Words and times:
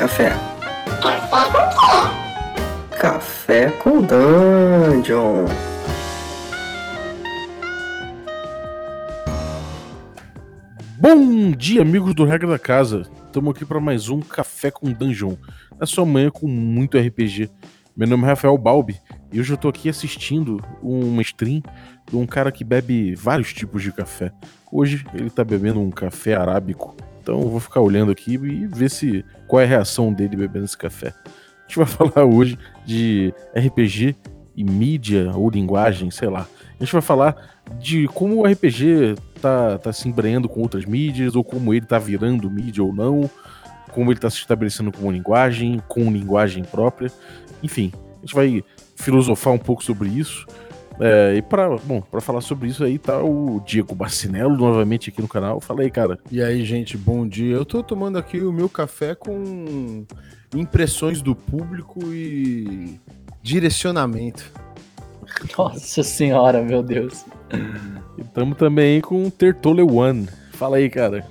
café? 0.00 0.32
Café 2.98 3.70
com 3.72 4.00
Dungeon. 4.00 5.44
Bom 10.98 11.50
dia, 11.50 11.82
amigos 11.82 12.14
do 12.14 12.24
Regra 12.24 12.48
da 12.48 12.58
Casa. 12.58 13.02
Estamos 13.26 13.54
aqui 13.54 13.66
para 13.66 13.78
mais 13.78 14.08
um 14.08 14.20
Café 14.20 14.70
com 14.70 14.90
Dungeon. 14.90 15.36
Na 15.78 15.84
sua 15.84 16.06
manhã 16.06 16.30
com 16.30 16.46
muito 16.48 16.96
RPG. 16.96 17.50
Meu 17.94 18.08
nome 18.08 18.24
é 18.24 18.28
Rafael 18.28 18.56
Balbi 18.56 18.98
e 19.30 19.38
hoje 19.38 19.52
eu 19.52 19.56
estou 19.56 19.68
aqui 19.68 19.90
assistindo 19.90 20.64
uma 20.82 21.20
stream 21.20 21.60
de 22.10 22.16
um 22.16 22.26
cara 22.26 22.50
que 22.50 22.64
bebe 22.64 23.14
vários 23.14 23.52
tipos 23.52 23.82
de 23.82 23.92
café. 23.92 24.32
Hoje 24.72 25.04
ele 25.12 25.26
está 25.26 25.44
bebendo 25.44 25.78
um 25.78 25.90
café 25.90 26.36
arábico. 26.36 26.96
Então 27.20 27.40
eu 27.40 27.48
vou 27.48 27.60
ficar 27.60 27.80
olhando 27.80 28.10
aqui 28.10 28.34
e 28.34 28.66
ver 28.66 28.90
se 28.90 29.24
qual 29.46 29.60
é 29.60 29.64
a 29.64 29.68
reação 29.68 30.12
dele 30.12 30.36
bebendo 30.36 30.64
esse 30.64 30.76
café. 30.76 31.08
A 31.26 31.62
gente 31.68 31.76
vai 31.76 31.86
falar 31.86 32.24
hoje 32.24 32.58
de 32.84 33.32
RPG 33.54 34.16
e 34.56 34.64
mídia 34.64 35.32
ou 35.34 35.50
linguagem, 35.50 36.10
sei 36.10 36.28
lá. 36.28 36.46
A 36.78 36.84
gente 36.84 36.92
vai 36.92 37.02
falar 37.02 37.60
de 37.78 38.08
como 38.08 38.36
o 38.36 38.46
RPG 38.46 39.14
tá, 39.40 39.78
tá 39.78 39.92
se 39.92 40.08
embreando 40.08 40.48
com 40.48 40.60
outras 40.60 40.84
mídias, 40.84 41.36
ou 41.36 41.44
como 41.44 41.72
ele 41.74 41.86
tá 41.86 41.98
virando 41.98 42.50
mídia 42.50 42.82
ou 42.82 42.92
não, 42.92 43.30
como 43.92 44.10
ele 44.10 44.18
tá 44.18 44.30
se 44.30 44.38
estabelecendo 44.38 44.90
como 44.90 45.10
linguagem, 45.10 45.80
com 45.88 46.10
linguagem 46.10 46.64
própria. 46.64 47.12
Enfim, 47.62 47.92
a 48.18 48.20
gente 48.20 48.34
vai 48.34 48.64
filosofar 48.96 49.52
um 49.52 49.58
pouco 49.58 49.84
sobre 49.84 50.08
isso. 50.08 50.46
É, 51.00 51.34
e 51.36 51.40
para 51.40 51.66
bom, 51.78 52.02
para 52.02 52.20
falar 52.20 52.42
sobre 52.42 52.68
isso 52.68 52.84
aí 52.84 52.98
tá 52.98 53.22
o 53.22 53.62
Diego 53.64 53.94
Bacinello 53.94 54.54
novamente 54.54 55.08
aqui 55.08 55.22
no 55.22 55.28
canal. 55.28 55.58
Fala 55.58 55.80
aí, 55.80 55.90
cara. 55.90 56.18
E 56.30 56.42
aí, 56.42 56.62
gente, 56.62 56.98
bom 56.98 57.26
dia. 57.26 57.56
Eu 57.56 57.64
tô 57.64 57.82
tomando 57.82 58.18
aqui 58.18 58.40
o 58.40 58.52
meu 58.52 58.68
café 58.68 59.14
com 59.14 60.04
impressões 60.54 61.22
do 61.22 61.34
público 61.34 62.00
e 62.12 63.00
direcionamento. 63.42 64.44
Nossa 65.56 66.02
senhora, 66.02 66.62
meu 66.62 66.82
Deus. 66.82 67.24
E 68.18 68.20
estamos 68.20 68.58
também 68.58 69.00
com 69.00 69.26
o 69.26 69.30
Tertole 69.30 69.82
One. 69.82 70.28
Fala 70.52 70.76
aí, 70.76 70.90
cara. 70.90 71.24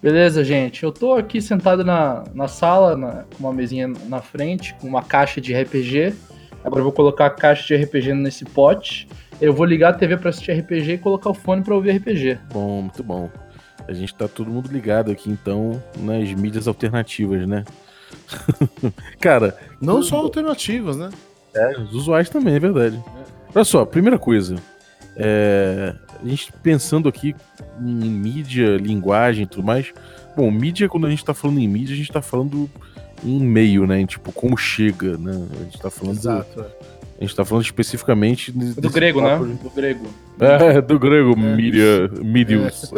Beleza, 0.00 0.44
gente. 0.44 0.84
Eu 0.84 0.92
tô 0.92 1.14
aqui 1.14 1.42
sentado 1.42 1.84
na, 1.84 2.22
na 2.32 2.46
sala, 2.46 2.96
na, 2.96 3.24
com 3.24 3.40
uma 3.40 3.52
mesinha 3.52 3.88
na 4.06 4.20
frente, 4.20 4.72
com 4.74 4.86
uma 4.86 5.02
caixa 5.02 5.40
de 5.40 5.52
RPG. 5.52 6.14
Agora 6.66 6.80
eu 6.80 6.84
vou 6.84 6.92
colocar 6.92 7.26
a 7.26 7.30
caixa 7.30 7.64
de 7.64 7.84
RPG 7.84 8.12
nesse 8.12 8.44
pote. 8.44 9.08
Eu 9.40 9.52
vou 9.52 9.64
ligar 9.64 9.90
a 9.90 9.92
TV 9.92 10.16
para 10.16 10.30
assistir 10.30 10.50
RPG 10.50 10.94
e 10.94 10.98
colocar 10.98 11.30
o 11.30 11.34
fone 11.34 11.62
para 11.62 11.72
ouvir 11.72 11.92
RPG. 11.92 12.40
Bom, 12.52 12.82
muito 12.82 13.04
bom. 13.04 13.30
A 13.86 13.92
gente 13.92 14.12
tá 14.12 14.26
todo 14.26 14.50
mundo 14.50 14.68
ligado 14.68 15.12
aqui, 15.12 15.30
então, 15.30 15.80
nas 15.96 16.32
mídias 16.32 16.66
alternativas, 16.66 17.46
né? 17.46 17.64
cara. 19.20 19.56
Não 19.80 20.02
só 20.02 20.16
alternativas, 20.16 20.96
né? 20.96 21.10
É, 21.54 21.78
os 21.78 21.94
usuários 21.94 22.30
também, 22.30 22.56
é 22.56 22.58
verdade. 22.58 23.00
Olha 23.54 23.64
só, 23.64 23.84
primeira 23.84 24.18
coisa. 24.18 24.56
É, 25.14 25.94
a 26.20 26.26
gente 26.26 26.52
pensando 26.64 27.08
aqui 27.08 27.32
em 27.80 28.10
mídia, 28.10 28.76
linguagem 28.76 29.44
e 29.44 29.46
tudo 29.46 29.64
mais. 29.64 29.94
Bom, 30.36 30.50
mídia, 30.50 30.88
quando 30.88 31.06
a 31.06 31.10
gente 31.10 31.24
tá 31.24 31.32
falando 31.32 31.60
em 31.60 31.68
mídia, 31.68 31.94
a 31.94 31.96
gente 31.96 32.10
tá 32.10 32.20
falando 32.20 32.68
em 33.24 33.40
meio, 33.40 33.86
né? 33.86 34.00
Em, 34.00 34.06
tipo, 34.06 34.32
como 34.32 34.56
chega, 34.56 35.16
né? 35.16 35.46
A 35.52 35.64
gente 35.64 35.78
tá 35.80 35.90
falando. 35.90 36.16
Exato. 36.16 36.64
A 37.18 37.24
gente 37.24 37.34
tá 37.34 37.44
falando 37.44 37.64
especificamente. 37.64 38.52
Do, 38.52 38.80
do 38.80 38.90
grego, 38.90 39.22
né? 39.22 39.38
Do 39.62 39.70
grego. 39.70 40.06
É, 40.38 40.80
do 40.82 40.98
grego, 40.98 41.32
é. 41.32 41.36
mídia, 41.36 42.10
mídios. 42.22 42.92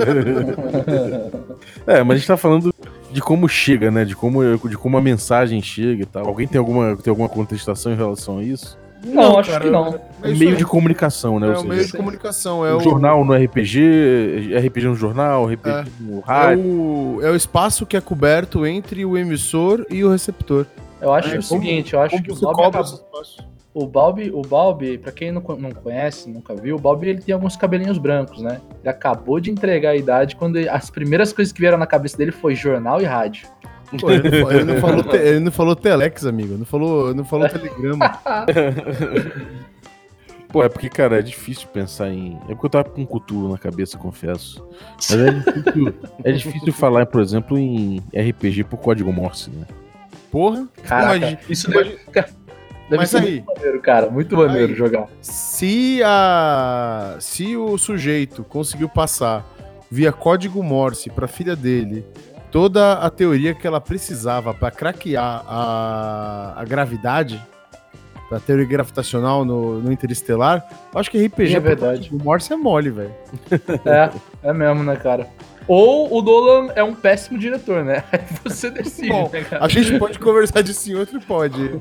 É. 1.86 1.98
é, 1.98 2.02
mas 2.02 2.16
a 2.16 2.18
gente 2.18 2.26
tá 2.26 2.36
falando 2.36 2.74
de 3.12 3.20
como 3.20 3.48
chega, 3.48 3.90
né? 3.90 4.04
De 4.04 4.16
como, 4.16 4.42
de 4.68 4.76
como 4.76 4.96
a 4.96 5.00
mensagem 5.00 5.62
chega 5.62 6.02
e 6.02 6.06
tal. 6.06 6.26
Alguém 6.26 6.48
tem 6.48 6.58
alguma, 6.58 6.96
tem 6.96 7.10
alguma 7.10 7.28
contestação 7.28 7.92
em 7.92 7.96
relação 7.96 8.38
a 8.38 8.42
isso? 8.42 8.76
Não, 9.04 9.14
não 9.14 9.38
acho 9.38 9.50
cara, 9.50 9.64
que 9.64 9.70
não. 9.70 10.00
É 10.22 10.28
meio 10.30 10.56
de 10.56 10.64
comunicação, 10.64 11.38
né? 11.38 11.54
É 11.54 11.58
o 11.58 11.64
meio 11.64 11.84
de 11.84 11.92
comunicação. 11.92 12.66
É 12.66 12.74
o 12.74 12.80
jornal 12.80 13.24
no 13.24 13.32
RPG, 13.32 14.56
RPG 14.58 14.86
no 14.86 14.94
jornal, 14.94 15.46
RPG 15.46 15.68
é. 15.70 15.84
no 16.00 16.20
rádio. 16.20 16.62
É 16.62 16.66
o, 16.66 17.18
é 17.22 17.30
o 17.30 17.36
espaço 17.36 17.86
que 17.86 17.96
é 17.96 18.00
coberto 18.00 18.66
entre 18.66 19.04
o 19.04 19.16
emissor 19.16 19.86
e 19.88 20.04
o 20.04 20.10
receptor. 20.10 20.66
Eu 21.00 21.12
acho 21.12 21.28
é, 21.28 21.38
o 21.38 21.42
como, 21.46 21.62
seguinte, 21.62 21.94
eu 21.94 22.00
acho 22.00 22.20
que 22.22 22.32
o 22.32 22.34
Bob 22.34 22.60
acabou... 22.60 23.00
O 23.74 23.86
Balbi, 23.86 24.30
o 24.34 24.42
Balbi, 24.42 24.98
pra 24.98 25.12
quem 25.12 25.30
não, 25.30 25.40
não 25.40 25.70
conhece, 25.70 26.28
nunca 26.28 26.52
viu, 26.52 26.74
o 26.74 26.80
Balbi 26.80 27.10
ele 27.10 27.22
tem 27.22 27.32
alguns 27.32 27.54
cabelinhos 27.54 27.96
brancos, 27.96 28.42
né? 28.42 28.60
Ele 28.80 28.88
acabou 28.88 29.38
de 29.38 29.52
entregar 29.52 29.90
a 29.90 29.96
idade 29.96 30.34
quando 30.34 30.56
ele, 30.56 30.68
as 30.68 30.90
primeiras 30.90 31.32
coisas 31.32 31.52
que 31.52 31.60
vieram 31.60 31.78
na 31.78 31.86
cabeça 31.86 32.16
dele 32.16 32.32
foi 32.32 32.56
jornal 32.56 33.00
e 33.00 33.04
rádio. 33.04 33.46
Pô, 34.00 34.10
ele, 34.10 34.28
não, 34.28 34.52
ele, 34.52 34.64
não 34.64 34.80
falou 34.80 35.02
te, 35.02 35.16
ele, 35.16 35.40
não 35.40 35.52
falou, 35.52 35.76
telex, 35.76 36.26
amigo. 36.26 36.58
Não 36.58 36.66
falou, 36.66 37.14
não 37.14 37.24
falou 37.24 37.48
telegrama. 37.48 38.20
Pô, 40.48 40.64
é 40.64 40.68
porque, 40.68 40.88
cara, 40.88 41.18
é 41.18 41.22
difícil 41.22 41.68
pensar 41.68 42.08
em. 42.08 42.38
É 42.48 42.54
porque 42.54 42.66
eu 42.66 42.70
tava 42.70 42.88
com 42.88 43.02
um 43.02 43.06
Cthulhu 43.06 43.50
na 43.50 43.58
cabeça, 43.58 43.98
confesso. 43.98 44.66
Mas 45.10 45.12
é 45.12 45.30
difícil, 45.30 45.94
é 46.24 46.32
difícil 46.32 46.72
falar, 46.72 47.06
por 47.06 47.20
exemplo, 47.20 47.58
em 47.58 48.02
RPG 48.14 48.64
por 48.64 48.78
código 48.78 49.12
Morse, 49.12 49.50
né? 49.50 49.66
Porra, 50.30 50.66
Caraca, 50.82 51.38
isso 51.48 51.70
deve, 51.70 51.98
deve 52.12 52.32
mas 52.90 53.10
ser 53.10 53.18
aí, 53.18 53.42
muito 53.42 53.54
maneiro, 53.54 53.80
cara. 53.80 54.10
Muito 54.10 54.36
maneiro 54.36 54.72
aí, 54.72 54.78
jogar. 54.78 55.06
Se, 55.20 56.00
a, 56.04 57.16
se 57.20 57.56
o 57.56 57.76
sujeito 57.76 58.42
conseguiu 58.44 58.88
passar 58.88 59.46
via 59.90 60.12
código 60.12 60.62
Morse 60.62 61.10
pra 61.10 61.26
filha 61.26 61.56
dele 61.56 62.04
toda 62.50 62.94
a 62.94 63.10
teoria 63.10 63.54
que 63.54 63.66
ela 63.66 63.80
precisava 63.80 64.52
para 64.54 64.70
craquear 64.70 65.44
a, 65.46 66.54
a 66.56 66.64
gravidade, 66.64 67.42
a 68.30 68.38
teoria 68.38 68.66
gravitacional 68.66 69.44
no, 69.44 69.80
no 69.80 69.92
Interestelar, 69.92 70.66
acho 70.94 71.10
que 71.10 71.26
RPG 71.26 71.56
é 71.56 71.60
verdade. 71.60 72.10
O 72.12 72.22
Morse 72.22 72.52
é 72.52 72.56
mole, 72.56 72.90
velho. 72.90 73.14
É, 73.84 74.10
é 74.50 74.52
mesmo, 74.52 74.82
né, 74.82 74.96
cara? 74.96 75.26
Ou 75.66 76.16
o 76.16 76.22
Dolan 76.22 76.72
é 76.74 76.82
um 76.82 76.94
péssimo 76.94 77.38
diretor, 77.38 77.84
né? 77.84 78.02
Aí 78.12 78.20
você 78.42 78.70
decide, 78.70 79.10
Bom, 79.10 79.28
né, 79.30 79.44
cara? 79.44 79.64
A 79.64 79.68
gente 79.68 79.98
pode 79.98 80.18
conversar 80.18 80.62
disso 80.62 80.90
em 80.90 80.94
outro 80.94 81.20
pode. 81.20 81.78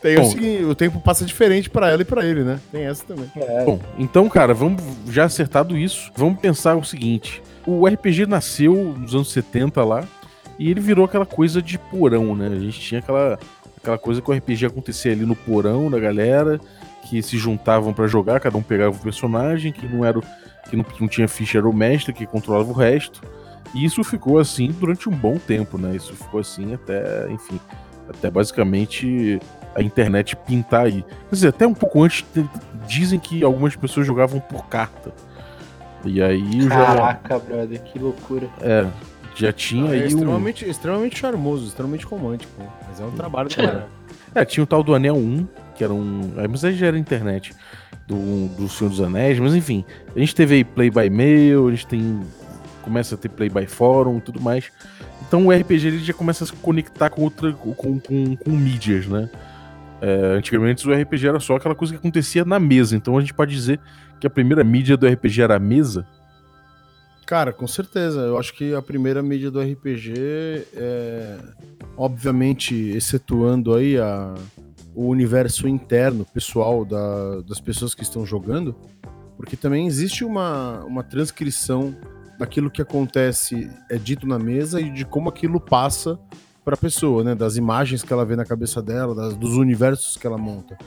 Tem 0.00 0.14
Bom, 0.14 0.22
o 0.22 0.26
seguinte, 0.26 0.64
o 0.64 0.74
tempo 0.76 1.00
passa 1.00 1.24
diferente 1.24 1.68
para 1.68 1.90
ela 1.90 2.02
e 2.02 2.04
para 2.04 2.24
ele, 2.24 2.44
né? 2.44 2.60
Tem 2.70 2.84
essa 2.84 3.04
também. 3.04 3.28
É. 3.34 3.64
Bom, 3.64 3.80
então, 3.98 4.28
cara, 4.28 4.54
vamos 4.54 4.80
já 5.10 5.24
acertado 5.24 5.76
isso, 5.76 6.12
vamos 6.14 6.38
pensar 6.38 6.76
o 6.76 6.84
seguinte: 6.84 7.42
o 7.68 7.86
RPG 7.86 8.24
nasceu 8.26 8.74
nos 8.96 9.14
anos 9.14 9.30
70 9.30 9.84
lá 9.84 10.04
e 10.58 10.70
ele 10.70 10.80
virou 10.80 11.04
aquela 11.04 11.26
coisa 11.26 11.60
de 11.60 11.78
porão, 11.78 12.34
né? 12.34 12.46
A 12.46 12.58
gente 12.58 12.80
tinha 12.80 13.00
aquela, 13.00 13.38
aquela 13.76 13.98
coisa 13.98 14.22
que 14.22 14.30
o 14.30 14.34
RPG 14.34 14.66
acontecia 14.66 15.12
ali 15.12 15.26
no 15.26 15.36
porão 15.36 15.90
da 15.90 15.98
galera, 15.98 16.58
que 17.08 17.22
se 17.22 17.36
juntavam 17.36 17.92
para 17.92 18.06
jogar, 18.06 18.40
cada 18.40 18.56
um 18.56 18.62
pegava 18.62 18.96
um 18.96 18.98
personagem, 18.98 19.70
que 19.70 19.86
não 19.86 20.02
era 20.02 20.18
que 20.70 20.76
não, 20.76 20.84
que 20.84 21.00
não 21.00 21.08
tinha 21.08 21.28
ficha 21.28 21.58
era 21.58 21.68
o 21.68 21.72
mestre 21.72 22.12
que 22.12 22.26
controlava 22.26 22.70
o 22.70 22.74
resto. 22.74 23.20
E 23.74 23.84
isso 23.84 24.02
ficou 24.02 24.38
assim 24.38 24.74
durante 24.80 25.08
um 25.08 25.12
bom 25.12 25.36
tempo, 25.36 25.76
né? 25.76 25.94
Isso 25.94 26.14
ficou 26.14 26.40
assim 26.40 26.72
até, 26.72 27.30
enfim, 27.30 27.60
até 28.08 28.30
basicamente 28.30 29.38
a 29.74 29.82
internet 29.82 30.34
pintar 30.36 30.86
aí. 30.86 31.02
Quer 31.02 31.34
dizer, 31.34 31.48
até 31.48 31.66
um 31.66 31.74
pouco 31.74 32.02
antes 32.02 32.24
dizem 32.86 33.18
que 33.18 33.44
algumas 33.44 33.76
pessoas 33.76 34.06
jogavam 34.06 34.40
por 34.40 34.66
carta. 34.68 35.12
E 36.04 36.22
aí 36.22 36.66
Caraca, 36.66 37.34
já... 37.34 37.38
brother, 37.40 37.82
que 37.82 37.98
loucura. 37.98 38.48
É, 38.60 38.86
já 39.34 39.52
tinha 39.52 39.90
ah, 39.90 39.96
é 39.96 40.00
aí. 40.00 40.06
extremamente, 40.06 40.64
um... 40.64 40.68
extremamente 40.68 41.18
charmoso, 41.18 41.66
extremamente 41.66 42.04
romântico. 42.04 42.52
Mas 42.88 43.00
é 43.00 43.04
um 43.04 43.10
trabalho 43.12 43.48
cara. 43.48 43.88
É, 44.34 44.44
tinha 44.44 44.64
o 44.64 44.66
tal 44.66 44.82
do 44.82 44.94
Anel 44.94 45.16
1, 45.16 45.46
que 45.76 45.84
era 45.84 45.92
um. 45.92 46.32
Mas 46.50 46.64
aí 46.64 46.74
já 46.74 46.86
era 46.86 46.98
internet. 46.98 47.54
Do, 48.06 48.48
do 48.56 48.68
Senhor 48.70 48.88
dos 48.88 49.02
Anéis, 49.02 49.38
mas 49.38 49.54
enfim. 49.54 49.84
A 50.16 50.18
gente 50.18 50.34
teve 50.34 50.54
aí 50.54 50.64
Play 50.64 50.90
by 50.90 51.10
Mail, 51.10 51.68
a 51.68 51.70
gente 51.70 51.86
tem. 51.86 52.20
Começa 52.82 53.14
a 53.14 53.18
ter 53.18 53.28
Play 53.28 53.50
by 53.50 53.66
Forum 53.66 54.16
e 54.16 54.20
tudo 54.22 54.40
mais. 54.40 54.70
Então 55.26 55.46
o 55.46 55.52
RPG 55.52 55.88
ele 55.88 55.98
já 55.98 56.14
começa 56.14 56.42
a 56.44 56.46
se 56.46 56.52
conectar 56.54 57.10
com 57.10 57.22
outra. 57.22 57.52
com, 57.52 57.74
com, 58.00 58.36
com 58.36 58.50
mídias, 58.50 59.06
né? 59.06 59.28
É, 60.00 60.36
antigamente 60.36 60.88
o 60.88 60.92
RPG 60.92 61.28
era 61.28 61.40
só 61.40 61.56
aquela 61.56 61.74
coisa 61.74 61.92
que 61.92 61.98
acontecia 61.98 62.44
na 62.44 62.58
mesa. 62.58 62.96
Então 62.96 63.16
a 63.18 63.20
gente 63.20 63.34
pode 63.34 63.54
dizer 63.54 63.78
que 64.20 64.26
a 64.26 64.30
primeira 64.30 64.64
mídia 64.64 64.96
do 64.96 65.06
RPG 65.06 65.42
era 65.42 65.56
a 65.56 65.60
mesa? 65.60 66.06
Cara, 67.26 67.52
com 67.52 67.66
certeza. 67.66 68.20
Eu 68.20 68.38
acho 68.38 68.54
que 68.54 68.74
a 68.74 68.80
primeira 68.80 69.22
mídia 69.22 69.50
do 69.50 69.60
RPG 69.60 70.14
é. 70.74 71.38
Obviamente, 71.96 72.74
excetuando 72.74 73.74
aí 73.74 73.98
a, 73.98 74.34
o 74.94 75.08
universo 75.08 75.68
interno, 75.68 76.24
pessoal 76.24 76.84
da, 76.84 77.40
das 77.42 77.60
pessoas 77.60 77.94
que 77.94 78.02
estão 78.02 78.24
jogando, 78.24 78.74
porque 79.36 79.56
também 79.56 79.86
existe 79.86 80.24
uma, 80.24 80.84
uma 80.84 81.02
transcrição 81.02 81.94
daquilo 82.38 82.70
que 82.70 82.80
acontece, 82.80 83.68
é 83.90 83.96
dito 83.96 84.26
na 84.26 84.38
mesa 84.38 84.80
e 84.80 84.90
de 84.90 85.04
como 85.04 85.28
aquilo 85.28 85.60
passa 85.60 86.18
para 86.64 86.74
a 86.74 86.78
pessoa, 86.78 87.24
né? 87.24 87.34
Das 87.34 87.56
imagens 87.56 88.02
que 88.02 88.12
ela 88.12 88.24
vê 88.24 88.36
na 88.36 88.44
cabeça 88.44 88.80
dela, 88.80 89.14
das, 89.14 89.36
dos 89.36 89.56
universos 89.56 90.16
que 90.16 90.26
ela 90.26 90.38
monta. 90.38 90.78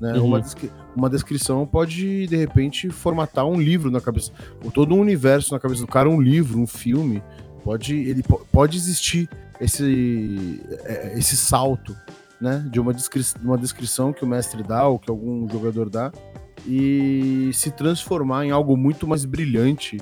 Né? 0.00 0.14
Uhum. 0.14 0.24
Uma, 0.26 0.42
uma 0.96 1.10
descrição 1.10 1.66
pode, 1.66 2.26
de 2.26 2.36
repente, 2.36 2.88
formatar 2.88 3.44
um 3.46 3.60
livro 3.60 3.90
na 3.90 4.00
cabeça, 4.00 4.32
ou 4.64 4.70
todo 4.70 4.94
um 4.94 5.00
universo 5.00 5.52
na 5.52 5.60
cabeça 5.60 5.82
do 5.82 5.86
cara, 5.86 6.08
um 6.08 6.20
livro, 6.20 6.58
um 6.58 6.66
filme. 6.66 7.22
Pode, 7.62 7.94
ele 7.94 8.22
po- 8.22 8.46
pode 8.50 8.78
existir 8.78 9.28
esse, 9.60 10.62
é, 10.84 11.12
esse 11.18 11.36
salto, 11.36 11.94
né? 12.40 12.64
De 12.70 12.80
uma, 12.80 12.94
descri 12.94 13.22
de 13.22 13.46
uma 13.46 13.58
descrição 13.58 14.12
que 14.14 14.24
o 14.24 14.26
mestre 14.26 14.62
dá 14.62 14.86
ou 14.88 14.98
que 14.98 15.10
algum 15.10 15.46
jogador 15.46 15.90
dá 15.90 16.10
e 16.66 17.50
se 17.52 17.70
transformar 17.70 18.46
em 18.46 18.50
algo 18.50 18.76
muito 18.76 19.06
mais 19.06 19.24
brilhante. 19.24 19.98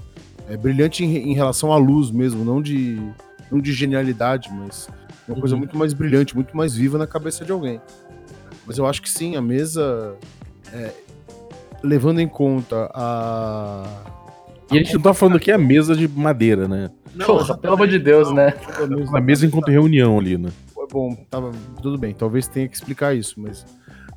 É, 0.49 0.56
brilhante 0.56 1.05
em, 1.05 1.31
em 1.31 1.35
relação 1.35 1.73
à 1.73 1.77
luz 1.77 2.11
mesmo, 2.11 2.45
não 2.45 2.62
de, 2.62 2.99
não 3.50 3.61
de 3.61 3.73
genialidade, 3.73 4.49
mas 4.53 4.89
uma 5.27 5.39
coisa 5.41 5.55
Uhum. 5.56 5.59
muito 5.59 5.77
mais 5.77 5.93
brilhante, 5.93 6.35
muito 6.35 6.56
mais 6.56 6.75
viva 6.75 6.97
na 6.97 7.06
cabeça 7.06 7.45
de 7.45 7.53
alguém. 7.53 7.81
Mas 8.69 8.76
eu 8.79 8.87
acho 8.87 9.00
que 9.00 9.09
sim, 9.11 9.35
a 9.35 9.41
mesa, 9.43 10.15
é, 10.73 10.91
levando 11.82 12.20
em 12.20 12.29
conta 12.29 12.91
a. 12.94 13.87
E 14.70 14.76
a 14.79 14.82
gente 14.82 14.93
não 14.94 15.00
tá 15.00 15.15
falando 15.15 15.37
aqui 15.38 15.50
a 15.50 15.56
mesa 15.56 15.97
de 15.97 16.06
madeira, 16.06 16.69
né? 16.69 16.91
Porra, 17.25 17.56
pelo 17.56 17.73
amor 17.75 17.88
de 17.88 17.99
Deus, 17.99 18.31
né? 18.31 18.53
A 19.15 19.20
mesa 19.23 19.47
enquanto 19.47 19.70
reunião 19.70 20.19
ali, 20.19 20.37
né? 20.37 20.50
Foi 20.75 20.87
bom, 20.87 21.15
tava, 21.31 21.50
tudo 21.82 21.97
bem, 21.97 22.12
talvez 22.12 22.47
tenha 22.47 22.69
que 22.69 22.76
explicar 22.76 23.17
isso, 23.17 23.37
mas 23.41 23.65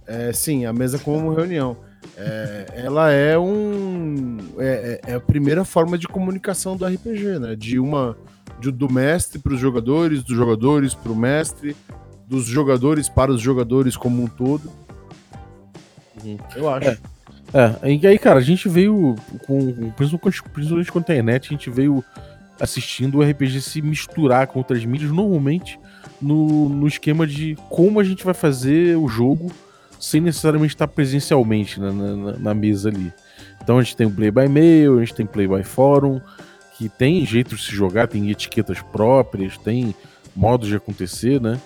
é, 0.06 0.34
sim, 0.34 0.66
a 0.66 0.74
mesa 0.74 1.00
como 1.00 1.34
reunião. 1.34 1.78
é, 2.18 2.66
ela 2.76 3.10
é 3.12 3.40
um. 3.40 4.38
É, 4.58 5.00
é- 5.08 5.12
é 5.12 5.16
a 5.16 5.20
primeira 5.22 5.64
forma 5.64 5.98
de 5.98 6.08
comunicação 6.10 6.76
do 6.76 6.86
RPG, 6.86 7.40
né? 7.40 7.56
De 7.56 7.80
uma. 7.80 8.18
de- 8.60 8.70
do 8.72 8.92
mestre 8.92 9.40
para 9.40 9.54
os 9.54 9.60
jogadores, 9.62 10.22
dos 10.24 10.36
jogadores 10.36 10.94
para 10.94 11.12
o 11.12 11.16
mestre, 11.16 11.74
dos 12.32 12.46
jogadores 12.46 13.10
para 13.10 13.30
os 13.30 13.42
jogadores 13.42 13.98
como 13.98 14.24
um 14.24 14.28
todo. 14.28 14.72
Uhum. 16.24 16.38
Eu 16.56 16.70
acho. 16.70 16.98
É, 17.54 17.92
e 17.94 18.08
aí, 18.08 18.18
cara, 18.18 18.40
a 18.40 18.44
gente 18.44 18.70
veio 18.70 19.16
com. 19.46 19.92
Principalmente 19.92 20.92
com 20.92 21.00
a 21.00 21.02
internet, 21.02 21.48
a 21.48 21.50
gente 21.50 21.70
veio 21.70 22.04
assistindo 22.60 23.18
o 23.18 23.22
RPG 23.24 23.60
se 23.62 23.82
misturar 23.82 24.48
com 24.48 24.60
outras 24.60 24.86
mídias, 24.86 25.12
normalmente 25.12 25.78
no, 26.22 26.70
no 26.70 26.88
esquema 26.88 27.26
de 27.28 27.58
como 27.70 28.00
a 28.00 28.04
gente 28.04 28.24
vai 28.24 28.34
fazer 28.36 28.96
o 28.98 29.08
jogo 29.08 29.52
sem 30.00 30.22
necessariamente 30.22 30.74
estar 30.76 30.88
presencialmente 30.88 31.80
na, 31.80 31.92
na- 31.92 32.38
na 32.38 32.54
mesa 32.54 32.90
ali. 32.90 33.12
Então 33.62 33.78
a 33.80 33.84
gente 33.84 33.96
tem 33.98 34.08
o 34.08 34.12
Play 34.12 34.32
by 34.32 34.48
Mail, 34.48 34.98
a 34.98 35.00
gente 35.02 35.14
tem 35.16 35.26
Play 35.26 35.48
by 35.48 35.64
Forum, 35.64 36.22
que 36.78 36.88
tem 36.88 37.26
jeito 37.26 37.56
de 37.56 37.62
se 37.62 37.72
jogar, 37.76 38.08
tem 38.08 38.30
etiquetas 38.30 38.80
próprias, 38.82 39.58
tem 39.58 39.94
modos 40.36 40.68
de 40.70 40.76
acontecer, 40.76 41.42
né? 41.42 41.60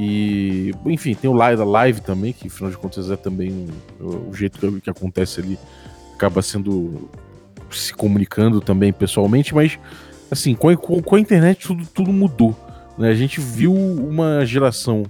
E, 0.00 0.72
enfim, 0.86 1.12
tem 1.12 1.28
o 1.28 1.32
live 1.34 1.64
live 1.64 2.00
também, 2.00 2.32
que 2.32 2.46
afinal 2.46 2.70
de 2.70 2.78
contas 2.78 3.10
é 3.10 3.16
também 3.16 3.66
o, 4.00 4.32
jeito 4.32 4.60
que, 4.60 4.80
que 4.82 4.90
acontece 4.90 5.40
ali, 5.40 5.58
acaba 6.14 6.40
sendo 6.40 7.10
se 7.68 7.92
comunicando 7.92 8.60
também 8.60 8.92
pessoalmente, 8.92 9.52
mas 9.52 9.76
assim, 10.30 10.54
com 10.54 10.68
a, 10.68 10.76
com 10.76 11.16
a 11.16 11.20
internet 11.20 11.66
tudo, 11.66 11.84
tudo 11.84 12.12
mudou. 12.12 12.56
Né? 12.96 13.08
A 13.10 13.14
gente 13.14 13.40
viu 13.40 13.74
uma 13.74 14.46
geração 14.46 15.02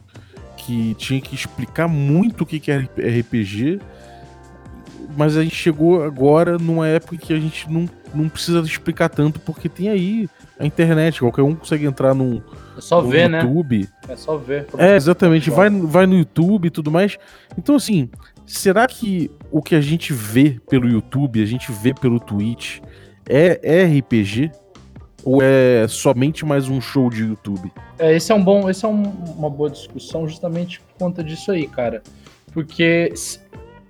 que 0.56 0.94
tinha 0.94 1.20
que 1.20 1.34
explicar 1.34 1.86
muito 1.86 2.44
o 2.44 2.46
que 2.46 2.58
que 2.58 2.70
é 2.70 2.78
RPG, 2.78 3.80
mas 5.14 5.36
a 5.36 5.42
gente 5.42 5.54
chegou 5.54 6.02
agora 6.02 6.56
numa 6.56 6.88
época 6.88 7.18
que 7.18 7.34
a 7.34 7.38
gente 7.38 7.70
não, 7.70 7.86
não 8.14 8.26
precisa 8.26 8.60
explicar 8.60 9.10
tanto, 9.10 9.38
porque 9.40 9.68
tem 9.68 9.90
aí 9.90 10.30
a 10.58 10.64
internet, 10.64 11.20
qualquer 11.20 11.42
um 11.42 11.54
consegue 11.54 11.84
entrar 11.84 12.14
num, 12.14 12.40
É 12.78 12.80
só 12.80 13.02
no 13.02 13.08
ver, 13.08 13.28
né? 13.28 13.40
YouTube. 13.42 13.88
É 14.08 14.16
só 14.16 14.36
ver. 14.36 14.66
É, 14.78 14.94
exatamente. 14.96 15.50
Vai, 15.50 15.68
vai 15.68 16.06
no 16.06 16.16
YouTube 16.16 16.66
e 16.66 16.70
tudo 16.70 16.90
mais. 16.90 17.18
Então, 17.58 17.74
assim, 17.74 18.08
será 18.46 18.86
que 18.86 19.30
o 19.50 19.60
que 19.60 19.74
a 19.74 19.80
gente 19.80 20.12
vê 20.12 20.58
pelo 20.70 20.88
YouTube, 20.88 21.42
a 21.42 21.46
gente 21.46 21.70
vê 21.72 21.92
pelo 21.92 22.18
Twitch, 22.20 22.80
é, 23.28 23.60
é 23.62 23.84
RPG? 23.84 24.50
Ou 25.24 25.42
é 25.42 25.86
somente 25.88 26.46
mais 26.46 26.68
um 26.68 26.80
show 26.80 27.10
de 27.10 27.24
YouTube? 27.24 27.70
É, 27.98 28.14
esse 28.14 28.30
é 28.30 28.34
um 28.34 28.42
bom, 28.42 28.70
esse 28.70 28.84
é 28.84 28.88
um- 28.88 29.10
uma 29.36 29.50
boa 29.50 29.68
discussão 29.68 30.26
justamente 30.28 30.80
por 30.80 30.94
conta 31.06 31.22
disso 31.24 31.50
aí, 31.50 31.66
cara. 31.66 32.02
Porque 32.52 33.10
se- 33.14 33.40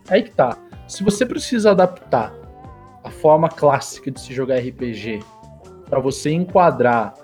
aí 0.08 0.23
que 0.23 0.31
tá. 0.31 0.56
Se 0.88 1.05
você 1.05 1.26
precisa 1.26 1.70
adaptar 1.73 2.32
a 3.05 3.11
forma 3.11 3.49
clássica 3.49 4.11
de 4.11 4.19
se 4.20 4.32
jogar 4.34 4.56
RPG 4.56 5.20
para 5.88 6.00
você 6.00 6.31
enquadrar 6.31 7.14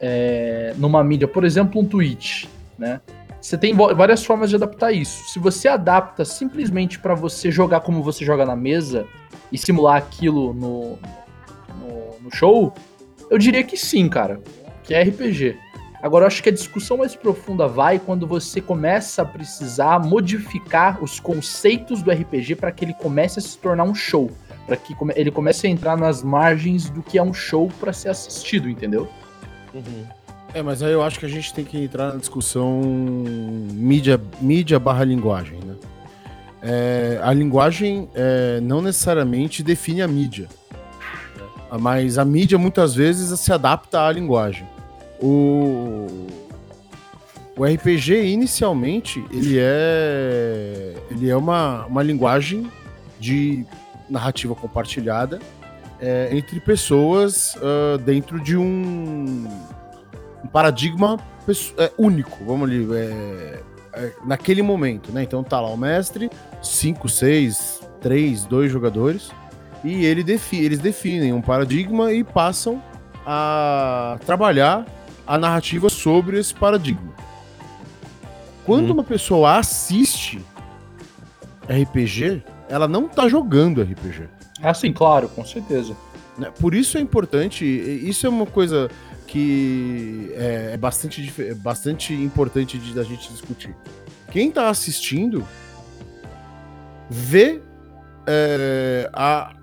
é, 0.00 0.74
numa 0.76 1.02
mídia, 1.02 1.28
por 1.28 1.44
exemplo, 1.44 1.80
um 1.80 1.84
Twitch, 1.84 2.46
né? 2.78 3.00
Você 3.40 3.56
tem 3.56 3.74
várias 3.74 4.24
formas 4.24 4.50
de 4.50 4.56
adaptar 4.56 4.90
isso. 4.92 5.28
Se 5.28 5.38
você 5.38 5.68
adapta 5.68 6.24
simplesmente 6.24 6.98
para 6.98 7.14
você 7.14 7.48
jogar 7.48 7.80
como 7.80 8.02
você 8.02 8.24
joga 8.24 8.44
na 8.44 8.56
mesa 8.56 9.06
e 9.52 9.58
simular 9.58 9.96
aquilo 9.96 10.52
no, 10.52 10.98
no, 11.78 12.20
no 12.22 12.34
show, 12.34 12.74
eu 13.30 13.38
diria 13.38 13.62
que 13.62 13.76
sim, 13.76 14.08
cara. 14.08 14.40
Que 14.82 14.94
é 14.94 15.02
RPG. 15.02 15.56
Agora, 16.02 16.24
eu 16.24 16.26
acho 16.26 16.42
que 16.42 16.48
a 16.48 16.52
discussão 16.52 16.96
mais 16.96 17.14
profunda 17.14 17.66
vai 17.68 17.98
quando 17.98 18.26
você 18.26 18.60
começa 18.60 19.22
a 19.22 19.24
precisar 19.24 19.98
modificar 19.98 21.02
os 21.02 21.20
conceitos 21.20 22.02
do 22.02 22.10
RPG 22.10 22.56
para 22.56 22.72
que 22.72 22.84
ele 22.84 22.94
comece 22.94 23.38
a 23.38 23.42
se 23.42 23.56
tornar 23.58 23.84
um 23.84 23.94
show. 23.94 24.30
Para 24.66 24.76
que 24.76 24.94
ele 25.14 25.30
comece 25.30 25.66
a 25.66 25.70
entrar 25.70 25.96
nas 25.96 26.22
margens 26.22 26.90
do 26.90 27.02
que 27.02 27.16
é 27.16 27.22
um 27.22 27.32
show 27.32 27.70
para 27.78 27.92
ser 27.92 28.08
assistido, 28.08 28.68
entendeu? 28.68 29.08
É, 30.54 30.62
mas 30.62 30.82
aí 30.82 30.92
eu 30.92 31.02
acho 31.02 31.18
que 31.18 31.26
a 31.26 31.28
gente 31.28 31.52
tem 31.52 31.64
que 31.64 31.78
entrar 31.78 32.12
na 32.12 32.18
discussão 32.18 32.80
mídia, 32.80 34.20
mídia 34.40 34.78
barra 34.78 35.04
linguagem, 35.04 35.58
né? 35.64 35.74
É, 36.62 37.20
a 37.22 37.32
linguagem 37.32 38.08
é, 38.14 38.58
não 38.60 38.80
necessariamente 38.80 39.62
define 39.62 40.02
a 40.02 40.08
mídia, 40.08 40.48
né? 41.36 41.78
mas 41.78 42.18
a 42.18 42.24
mídia 42.24 42.58
muitas 42.58 42.94
vezes 42.94 43.38
se 43.38 43.52
adapta 43.52 44.06
à 44.06 44.10
linguagem. 44.10 44.66
O, 45.20 46.26
o 47.56 47.64
RPG 47.64 48.26
inicialmente 48.26 49.24
ele 49.30 49.58
é 49.58 50.94
ele 51.10 51.28
é 51.28 51.36
uma, 51.36 51.86
uma 51.86 52.02
linguagem 52.02 52.70
de 53.20 53.64
narrativa 54.08 54.54
compartilhada 54.54 55.38
é, 56.00 56.28
entre 56.32 56.60
pessoas 56.60 57.56
ah, 57.62 57.96
dentro 57.98 58.40
de 58.40 58.56
um 58.56 59.46
um 60.44 60.48
paradigma 60.48 61.18
é, 61.78 61.92
único, 61.98 62.44
vamos 62.44 62.68
ali, 62.68 62.86
é, 62.94 63.60
é, 63.94 64.12
naquele 64.24 64.62
momento, 64.62 65.12
né? 65.12 65.22
Então 65.22 65.42
tá 65.42 65.60
lá 65.60 65.68
o 65.68 65.76
mestre, 65.76 66.30
5, 66.62 67.08
6, 67.08 67.80
3, 68.00 68.44
2 68.44 68.70
jogadores, 68.70 69.30
e 69.84 70.04
ele 70.04 70.22
defi 70.22 70.56
eles 70.64 70.78
definem 70.78 71.32
um 71.32 71.42
paradigma 71.42 72.12
e 72.12 72.22
passam 72.22 72.82
a 73.24 74.18
trabalhar 74.24 74.86
a 75.26 75.36
narrativa 75.36 75.88
sobre 75.88 76.38
esse 76.38 76.54
paradigma. 76.54 77.14
Quando 78.64 78.86
Uhum. 78.88 78.94
uma 78.94 79.04
pessoa 79.04 79.58
assiste 79.58 80.40
RPG, 81.68 82.42
ela 82.68 82.86
não 82.86 83.08
tá 83.08 83.28
jogando 83.28 83.82
RPG. 83.82 84.28
Ah, 84.62 84.72
sim, 84.74 84.92
claro, 84.92 85.28
com 85.28 85.44
certeza. 85.44 85.96
né? 86.38 86.50
Por 86.60 86.74
isso 86.74 86.96
é 86.98 87.00
importante, 87.00 87.64
isso 87.64 88.26
é 88.26 88.30
uma 88.30 88.46
coisa 88.46 88.88
que 89.26 90.30
é, 90.34 90.70
é 90.74 90.76
bastante, 90.76 91.32
é 91.42 91.54
bastante 91.54 92.14
importante 92.14 92.78
da 92.94 93.02
gente 93.02 93.30
discutir. 93.30 93.74
Quem 94.30 94.50
tá 94.50 94.68
assistindo 94.68 95.46
vê 97.10 97.60
é, 98.26 99.08
a, 99.12 99.54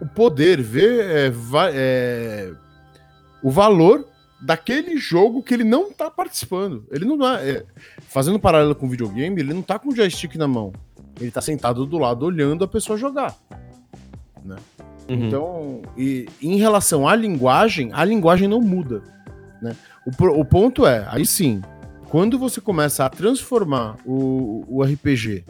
o 0.00 0.06
poder, 0.06 0.60
vê 0.62 1.00
é, 1.26 1.30
va- 1.30 1.70
é, 1.72 2.52
o 3.42 3.50
valor 3.50 4.06
daquele 4.40 4.96
jogo 4.98 5.42
que 5.42 5.54
ele 5.54 5.64
não 5.64 5.92
tá 5.92 6.10
participando. 6.10 6.86
Ele 6.90 7.04
não 7.04 7.26
é, 7.26 7.50
é, 7.50 7.64
fazendo 8.08 8.38
paralelo 8.38 8.74
com 8.74 8.86
o 8.86 8.88
videogame, 8.88 9.40
ele 9.40 9.54
não 9.54 9.62
tá 9.62 9.78
com 9.78 9.88
o 9.90 9.96
joystick 9.96 10.34
na 10.36 10.46
mão. 10.46 10.72
Ele 11.20 11.30
tá 11.30 11.40
sentado 11.40 11.86
do 11.86 11.98
lado 11.98 12.24
olhando 12.26 12.64
a 12.64 12.68
pessoa 12.68 12.98
jogar. 12.98 13.34
Uhum. 15.08 15.26
Então, 15.26 15.82
e, 15.96 16.26
em 16.42 16.56
relação 16.56 17.06
à 17.06 17.14
linguagem, 17.14 17.90
a 17.92 18.04
linguagem 18.04 18.48
não 18.48 18.60
muda. 18.60 19.02
Né? 19.62 19.74
O, 20.06 20.40
o 20.40 20.44
ponto 20.44 20.86
é, 20.86 21.06
aí 21.10 21.24
sim, 21.26 21.62
quando 22.08 22.38
você 22.38 22.60
começa 22.60 23.04
a 23.04 23.08
transformar 23.08 23.96
o, 24.04 24.64
o 24.68 24.82
RPG 24.82 25.44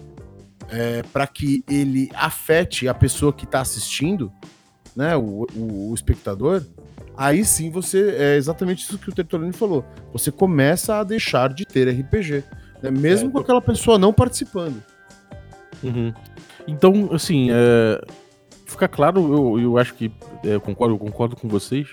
para 1.12 1.26
que 1.26 1.62
ele 1.70 2.10
afete 2.14 2.88
a 2.88 2.94
pessoa 2.94 3.32
que 3.32 3.44
está 3.44 3.60
assistindo, 3.60 4.32
né, 4.96 5.16
o, 5.16 5.46
o- 5.54 5.90
o 5.90 5.94
espectador, 5.94 6.62
aí 7.16 7.44
sim 7.44 7.70
você 7.70 8.16
é 8.18 8.36
exatamente 8.36 8.82
isso 8.82 8.98
que 8.98 9.08
o 9.08 9.14
Tertolini 9.14 9.52
falou. 9.52 9.84
Você 10.12 10.32
começa 10.32 10.96
a 10.96 11.04
deixar 11.04 11.52
de 11.54 11.64
ter 11.64 11.88
RPG, 11.88 12.42
né, 12.82 12.90
mesmo 12.90 13.28
É, 13.28 13.32
com 13.32 13.38
aquela 13.38 13.62
pessoa 13.62 13.96
não 13.98 14.12
participando. 14.12 14.82
Uhum. 15.84 16.12
Então, 16.66 17.10
assim, 17.12 17.48
é, 17.52 18.00
fica 18.76 18.86
claro, 18.86 19.32
eu, 19.32 19.60
eu 19.60 19.78
acho 19.78 19.94
que 19.94 20.12
é, 20.44 20.54
eu 20.54 20.60
concordo, 20.60 20.94
eu 20.94 20.98
concordo 20.98 21.34
com 21.34 21.48
vocês. 21.48 21.90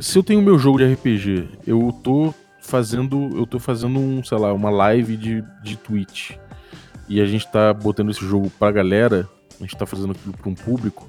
Se 0.00 0.18
eu 0.18 0.22
tenho 0.22 0.42
meu 0.42 0.58
jogo 0.58 0.78
de 0.78 0.92
RPG, 0.92 1.48
eu 1.66 1.94
tô 2.02 2.34
fazendo, 2.60 3.30
eu 3.36 3.46
tô 3.46 3.58
fazendo 3.58 3.98
um, 3.98 4.24
sei 4.24 4.38
lá, 4.38 4.52
uma 4.52 4.70
live 4.70 5.16
de, 5.16 5.44
de 5.62 5.76
Twitch. 5.76 6.32
E 7.08 7.20
a 7.20 7.26
gente 7.26 7.50
tá 7.50 7.72
botando 7.72 8.10
esse 8.10 8.24
jogo 8.24 8.50
pra 8.58 8.70
galera, 8.70 9.28
a 9.58 9.62
gente 9.62 9.76
tá 9.76 9.86
fazendo 9.86 10.12
aquilo 10.12 10.34
pra 10.34 10.50
um 10.50 10.54
público. 10.54 11.08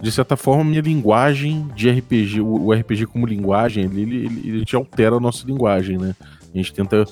de 0.00 0.12
certa 0.12 0.36
forma, 0.36 0.64
minha 0.64 0.82
linguagem 0.82 1.68
de 1.74 1.90
RPG, 1.90 2.40
o, 2.40 2.66
o 2.66 2.72
RPG 2.72 3.06
como 3.06 3.26
linguagem, 3.26 3.84
ele, 3.84 4.02
ele, 4.02 4.48
ele 4.48 4.64
te 4.64 4.76
altera 4.76 5.16
a 5.16 5.20
nossa 5.20 5.46
linguagem, 5.46 5.96
né? 5.96 6.14
A 6.54 6.56
gente 6.56 6.72
tenta 6.72 7.04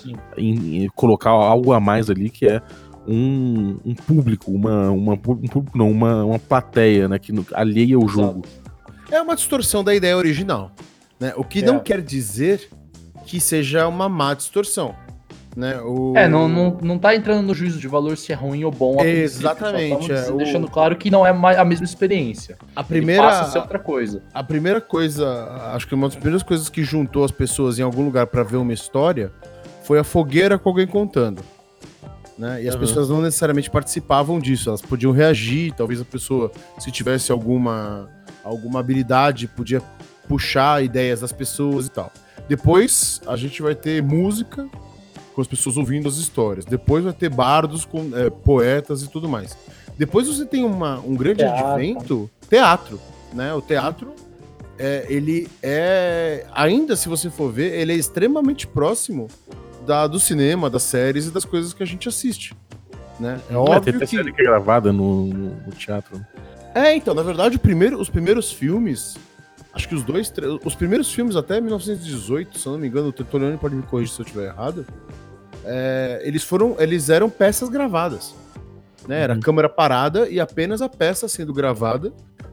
colocar 0.94 1.30
algo 1.30 1.72
a 1.72 1.80
mais 1.80 2.08
ali 2.08 2.30
que 2.30 2.46
é 2.46 2.62
um, 3.06 3.78
um 3.84 3.94
público, 3.94 4.50
uma, 4.50 4.90
uma, 4.90 5.12
um 5.14 5.16
público 5.16 5.76
não, 5.76 5.90
uma, 5.90 6.24
uma 6.24 6.38
plateia, 6.38 7.08
né? 7.08 7.18
Que 7.18 7.32
alheia 7.52 7.98
o 7.98 8.08
jogo. 8.08 8.42
É 9.10 9.20
uma 9.20 9.36
distorção 9.36 9.84
da 9.84 9.94
ideia 9.94 10.16
original. 10.16 10.72
Né? 11.20 11.32
O 11.36 11.44
que 11.44 11.60
é. 11.60 11.62
não 11.62 11.78
quer 11.78 12.00
dizer 12.00 12.68
que 13.26 13.40
seja 13.40 13.86
uma 13.86 14.08
má 14.08 14.34
distorção. 14.34 14.94
Né? 15.54 15.78
O... 15.82 16.14
É, 16.16 16.26
não, 16.26 16.48
não, 16.48 16.78
não 16.82 16.98
tá 16.98 17.14
entrando 17.14 17.46
no 17.46 17.54
juízo 17.54 17.78
de 17.78 17.86
valor 17.86 18.16
se 18.16 18.32
é 18.32 18.34
ruim 18.34 18.64
ou 18.64 18.70
bom. 18.70 19.02
Exatamente. 19.04 20.10
É, 20.10 20.30
deixando 20.32 20.66
o... 20.66 20.70
claro 20.70 20.96
que 20.96 21.10
não 21.10 21.26
é 21.26 21.30
a 21.30 21.64
mesma 21.64 21.84
experiência. 21.84 22.56
A 22.74 22.82
primeira. 22.82 23.22
Ele 23.22 23.30
passa 23.30 23.42
a 23.42 23.50
ser 23.52 23.58
outra 23.58 23.78
coisa. 23.78 24.22
A 24.32 24.42
primeira 24.42 24.80
coisa, 24.80 25.44
acho 25.74 25.86
que 25.86 25.94
uma 25.94 26.08
das 26.08 26.16
primeiras 26.16 26.42
coisas 26.42 26.68
que 26.68 26.82
juntou 26.82 27.24
as 27.24 27.30
pessoas 27.30 27.78
em 27.78 27.82
algum 27.82 28.02
lugar 28.02 28.26
para 28.26 28.42
ver 28.42 28.56
uma 28.56 28.72
história 28.72 29.30
foi 29.84 29.98
a 29.98 30.04
fogueira 30.04 30.58
com 30.58 30.70
alguém 30.70 30.86
contando. 30.86 31.42
Né? 32.38 32.62
E 32.62 32.68
as 32.68 32.74
uhum. 32.74 32.80
pessoas 32.80 33.08
não 33.08 33.20
necessariamente 33.20 33.70
participavam 33.70 34.40
disso, 34.40 34.68
elas 34.70 34.80
podiam 34.82 35.12
reagir, 35.12 35.72
talvez 35.74 36.00
a 36.00 36.04
pessoa, 36.04 36.50
se 36.78 36.90
tivesse 36.90 37.30
alguma, 37.30 38.08
alguma 38.42 38.80
habilidade, 38.80 39.46
podia 39.46 39.82
puxar 40.28 40.82
ideias 40.82 41.20
das 41.20 41.32
pessoas 41.32 41.86
e 41.86 41.90
tal. 41.90 42.10
Depois 42.48 43.20
a 43.26 43.36
gente 43.36 43.60
vai 43.62 43.74
ter 43.74 44.02
música 44.02 44.68
com 45.34 45.40
as 45.40 45.46
pessoas 45.46 45.76
ouvindo 45.76 46.08
as 46.08 46.16
histórias. 46.16 46.64
Depois 46.64 47.04
vai 47.04 47.12
ter 47.12 47.28
bardos 47.28 47.84
com 47.84 48.10
é, 48.14 48.30
poetas 48.30 49.02
e 49.02 49.08
tudo 49.08 49.28
mais. 49.28 49.56
Depois 49.96 50.26
você 50.26 50.44
tem 50.44 50.64
uma, 50.64 50.98
um 51.00 51.14
grande 51.14 51.38
teatro. 51.38 51.66
advento, 51.66 52.30
teatro, 52.48 53.00
né? 53.32 53.52
O 53.54 53.60
teatro, 53.60 54.14
é, 54.78 55.06
ele 55.08 55.48
é, 55.62 56.46
ainda 56.52 56.96
se 56.96 57.08
você 57.08 57.30
for 57.30 57.52
ver, 57.52 57.78
ele 57.78 57.92
é 57.92 57.96
extremamente 57.96 58.66
próximo 58.66 59.28
da, 59.86 60.06
do 60.06 60.18
cinema, 60.18 60.70
das 60.70 60.82
séries 60.82 61.26
e 61.26 61.30
das 61.30 61.44
coisas 61.44 61.72
que 61.72 61.82
a 61.82 61.86
gente 61.86 62.08
assiste. 62.08 62.54
Né? 63.18 63.40
É, 63.50 63.54
é 63.54 63.56
óbvio 63.56 63.80
tem 63.80 63.98
que... 63.98 64.06
série 64.06 64.32
que 64.32 64.40
é 64.40 64.44
gravada 64.44 64.92
no, 64.92 65.26
no, 65.26 65.72
teatro. 65.72 66.20
É, 66.74 66.94
então, 66.94 67.14
na 67.14 67.22
verdade, 67.22 67.58
primeiro, 67.58 68.00
os 68.00 68.08
primeiros 68.08 68.50
filmes, 68.50 69.16
acho 69.72 69.88
que 69.88 69.94
os 69.94 70.02
dois, 70.02 70.32
os 70.64 70.74
primeiros 70.74 71.12
filmes 71.12 71.36
até 71.36 71.60
1918, 71.60 72.58
se 72.58 72.66
eu 72.66 72.72
não 72.72 72.78
me 72.78 72.88
engano, 72.88 73.08
o 73.08 73.12
Tertuliano 73.12 73.58
pode 73.58 73.74
me 73.74 73.82
corrigir 73.82 74.14
se 74.14 74.20
eu 74.20 74.24
estiver 74.24 74.48
errado, 74.48 74.86
é, 75.64 76.20
eles 76.24 76.42
foram, 76.42 76.76
eles 76.78 77.10
eram 77.10 77.28
peças 77.28 77.68
gravadas. 77.68 78.34
Né? 79.06 79.20
Era 79.20 79.34
uhum. 79.34 79.40
câmera 79.40 79.68
parada 79.68 80.28
e 80.28 80.40
apenas 80.40 80.80
a 80.80 80.88
peça 80.88 81.28
sendo 81.28 81.52
gravada. 81.52 82.12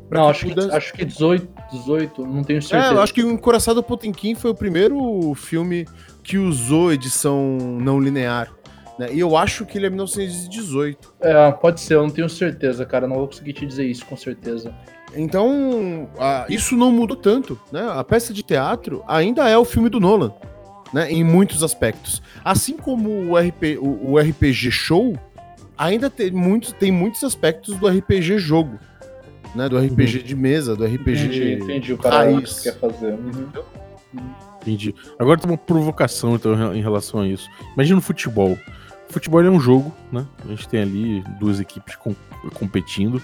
Não, 0.09 0.23
que 0.23 0.29
acho, 0.29 0.49
pudesse... 0.49 0.69
que, 0.69 0.75
acho 0.75 0.93
que 0.93 1.05
18, 1.05 1.47
18, 1.71 2.25
não 2.25 2.43
tenho 2.43 2.61
certeza. 2.61 2.93
É, 2.93 2.95
eu 2.95 3.01
acho 3.01 3.13
que 3.13 3.23
o 3.23 3.31
Encoraçado 3.31 3.83
Potemkin 3.83 4.33
foi 4.33 4.49
o 4.49 4.55
primeiro 4.55 5.33
filme 5.35 5.87
que 6.23 6.37
usou 6.37 6.91
edição 6.91 7.57
não 7.79 7.99
linear. 7.99 8.51
Né? 8.99 9.13
E 9.13 9.19
eu 9.19 9.37
acho 9.37 9.65
que 9.65 9.77
ele 9.77 9.85
é 9.85 9.89
1918. 9.89 11.15
É, 11.21 11.51
pode 11.53 11.79
ser, 11.79 11.95
eu 11.95 12.03
não 12.03 12.09
tenho 12.09 12.27
certeza, 12.29 12.85
cara. 12.85 13.07
Não 13.07 13.15
vou 13.15 13.27
conseguir 13.27 13.53
te 13.53 13.65
dizer 13.65 13.85
isso 13.85 14.05
com 14.05 14.17
certeza. 14.17 14.75
Então, 15.15 16.09
isso 16.49 16.75
não 16.75 16.91
mudou 16.91 17.15
tanto. 17.15 17.57
Né? 17.71 17.81
A 17.89 18.03
peça 18.03 18.33
de 18.33 18.43
teatro 18.43 19.01
ainda 19.07 19.47
é 19.47 19.57
o 19.57 19.63
filme 19.63 19.89
do 19.89 19.99
Nolan. 19.99 20.33
Né, 20.91 21.11
em 21.11 21.23
muitos 21.23 21.63
aspectos. 21.63 22.19
Assim 22.43 22.75
como 22.75 23.11
o, 23.11 23.37
RP, 23.37 23.77
o, 23.79 24.13
o 24.13 24.19
RPG 24.19 24.71
show, 24.71 25.15
ainda 25.77 26.09
tem 26.09 26.31
muitos, 26.31 26.73
tem 26.73 26.91
muitos 26.91 27.23
aspectos 27.23 27.77
do 27.77 27.87
RPG 27.87 28.39
jogo. 28.39 28.79
Né, 29.55 29.69
do 29.69 29.77
RPG 29.77 30.17
uhum. 30.17 30.23
de 30.23 30.35
mesa, 30.35 30.75
do 30.75 30.83
RPG 30.83 31.25
entendi, 31.25 31.53
entendi 31.53 31.93
o 31.93 31.97
cara 31.97 32.31
raiz. 32.31 32.57
que 32.57 32.63
quer 32.63 32.79
fazer. 32.79 33.13
Uhum. 33.13 33.49
Entendi. 34.61 34.93
Agora 35.17 35.39
tem 35.39 35.49
uma 35.49 35.57
provocação 35.57 36.35
então, 36.35 36.75
em 36.75 36.81
relação 36.81 37.21
a 37.21 37.27
isso. 37.27 37.49
Imagina 37.73 37.99
o 37.99 38.01
futebol. 38.01 38.57
O 39.09 39.13
futebol 39.13 39.43
é 39.43 39.49
um 39.49 39.59
jogo, 39.59 39.93
né? 40.11 40.25
A 40.45 40.47
gente 40.49 40.67
tem 40.67 40.81
ali 40.81 41.23
duas 41.39 41.59
equipes 41.59 41.95
com, 41.95 42.15
competindo 42.53 43.21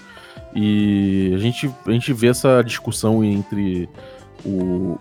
e 0.54 1.32
a 1.34 1.38
gente, 1.38 1.70
a 1.86 1.92
gente 1.92 2.12
vê 2.12 2.28
essa 2.28 2.62
discussão 2.62 3.22
entre 3.22 3.88
o, 4.44 4.98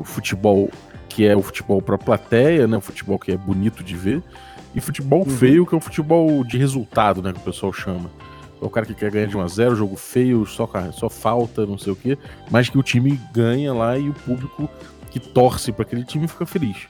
o 0.00 0.04
futebol 0.04 0.70
que 1.08 1.26
é 1.26 1.36
o 1.36 1.42
futebol 1.42 1.80
para 1.80 1.96
plateia, 1.96 2.66
né? 2.66 2.76
O 2.76 2.80
futebol 2.80 3.18
que 3.18 3.32
é 3.32 3.36
bonito 3.36 3.82
de 3.82 3.94
ver, 3.94 4.22
e 4.74 4.80
futebol 4.80 5.20
uhum. 5.20 5.36
feio, 5.36 5.66
que 5.66 5.74
é 5.74 5.78
o 5.78 5.80
futebol 5.80 6.44
de 6.44 6.58
resultado, 6.58 7.22
né? 7.22 7.32
Que 7.32 7.38
o 7.38 7.42
pessoal 7.42 7.72
chama. 7.72 8.10
É 8.60 8.64
o 8.64 8.68
cara 8.68 8.84
que 8.84 8.94
quer 8.94 9.10
ganhar 9.10 9.26
de 9.26 9.36
1 9.36 9.40
a 9.40 9.48
0 9.48 9.76
jogo 9.76 9.96
feio, 9.96 10.44
só, 10.44 10.68
só 10.92 11.08
falta, 11.08 11.64
não 11.64 11.78
sei 11.78 11.92
o 11.92 11.96
quê, 11.96 12.18
mas 12.50 12.68
que 12.68 12.76
o 12.78 12.82
time 12.82 13.18
ganha 13.32 13.72
lá 13.72 13.98
e 13.98 14.08
o 14.08 14.12
público 14.12 14.68
que 15.10 15.20
torce 15.20 15.72
para 15.72 15.82
aquele 15.82 16.04
time 16.04 16.28
fica 16.28 16.46
feliz. 16.46 16.88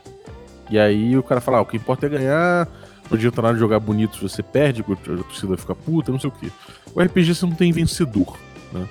E 0.71 0.79
aí 0.79 1.17
o 1.17 1.23
cara 1.23 1.41
fala: 1.41 1.59
ah, 1.59 1.61
o 1.61 1.67
que 1.67 1.77
importa 1.77 2.07
é 2.07 2.09
ganhar, 2.09 2.69
não 3.11 3.17
adianta 3.17 3.43
nada 3.43 3.55
de 3.55 3.61
jogar 3.61 3.79
bonito 3.79 4.17
se 4.17 4.23
você 4.23 4.43
perde, 4.43 4.83
a 4.83 5.23
torcida 5.23 5.57
fica 5.57 5.75
puta, 5.75 6.11
não 6.11 6.19
sei 6.19 6.29
o 6.29 6.33
quê. 6.33 6.51
O 6.95 7.01
RPG 7.01 7.35
você 7.35 7.47
não 7.47 7.55
tem 7.55 7.73
vencedor, 7.73 8.37
né? 8.73 8.89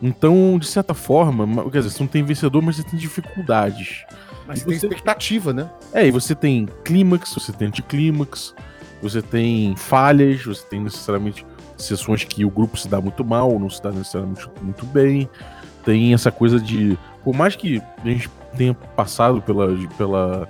Então, 0.00 0.58
de 0.58 0.66
certa 0.66 0.94
forma, 0.94 1.64
quer 1.70 1.78
dizer, 1.78 1.90
você 1.90 2.02
não 2.02 2.08
tem 2.08 2.22
vencedor, 2.22 2.62
mas 2.62 2.76
você 2.76 2.84
tem 2.84 2.98
dificuldades. 2.98 4.04
Mas 4.46 4.60
você 4.60 4.66
tem 4.66 4.76
expectativa, 4.76 5.52
né? 5.52 5.68
É, 5.92 6.06
e 6.06 6.10
você 6.10 6.34
tem 6.34 6.68
clímax, 6.84 7.34
você 7.34 7.52
tem 7.52 7.68
anticlímax, 7.68 8.54
você 9.02 9.20
tem 9.20 9.74
falhas, 9.76 10.44
você 10.44 10.64
tem 10.66 10.80
necessariamente 10.80 11.44
sessões 11.76 12.24
que 12.24 12.44
o 12.44 12.50
grupo 12.50 12.76
se 12.76 12.88
dá 12.88 13.00
muito 13.00 13.24
mal, 13.24 13.58
não 13.58 13.68
se 13.68 13.82
dá 13.82 13.90
necessariamente 13.90 14.48
muito 14.62 14.86
bem. 14.86 15.28
Tem 15.84 16.14
essa 16.14 16.30
coisa 16.30 16.60
de. 16.60 16.98
Por 17.24 17.34
mais 17.34 17.56
que 17.56 17.82
a 18.04 18.08
gente 18.08 18.28
tenha 18.56 18.74
passado 18.74 19.42
pela, 19.42 19.68
pela, 19.96 20.48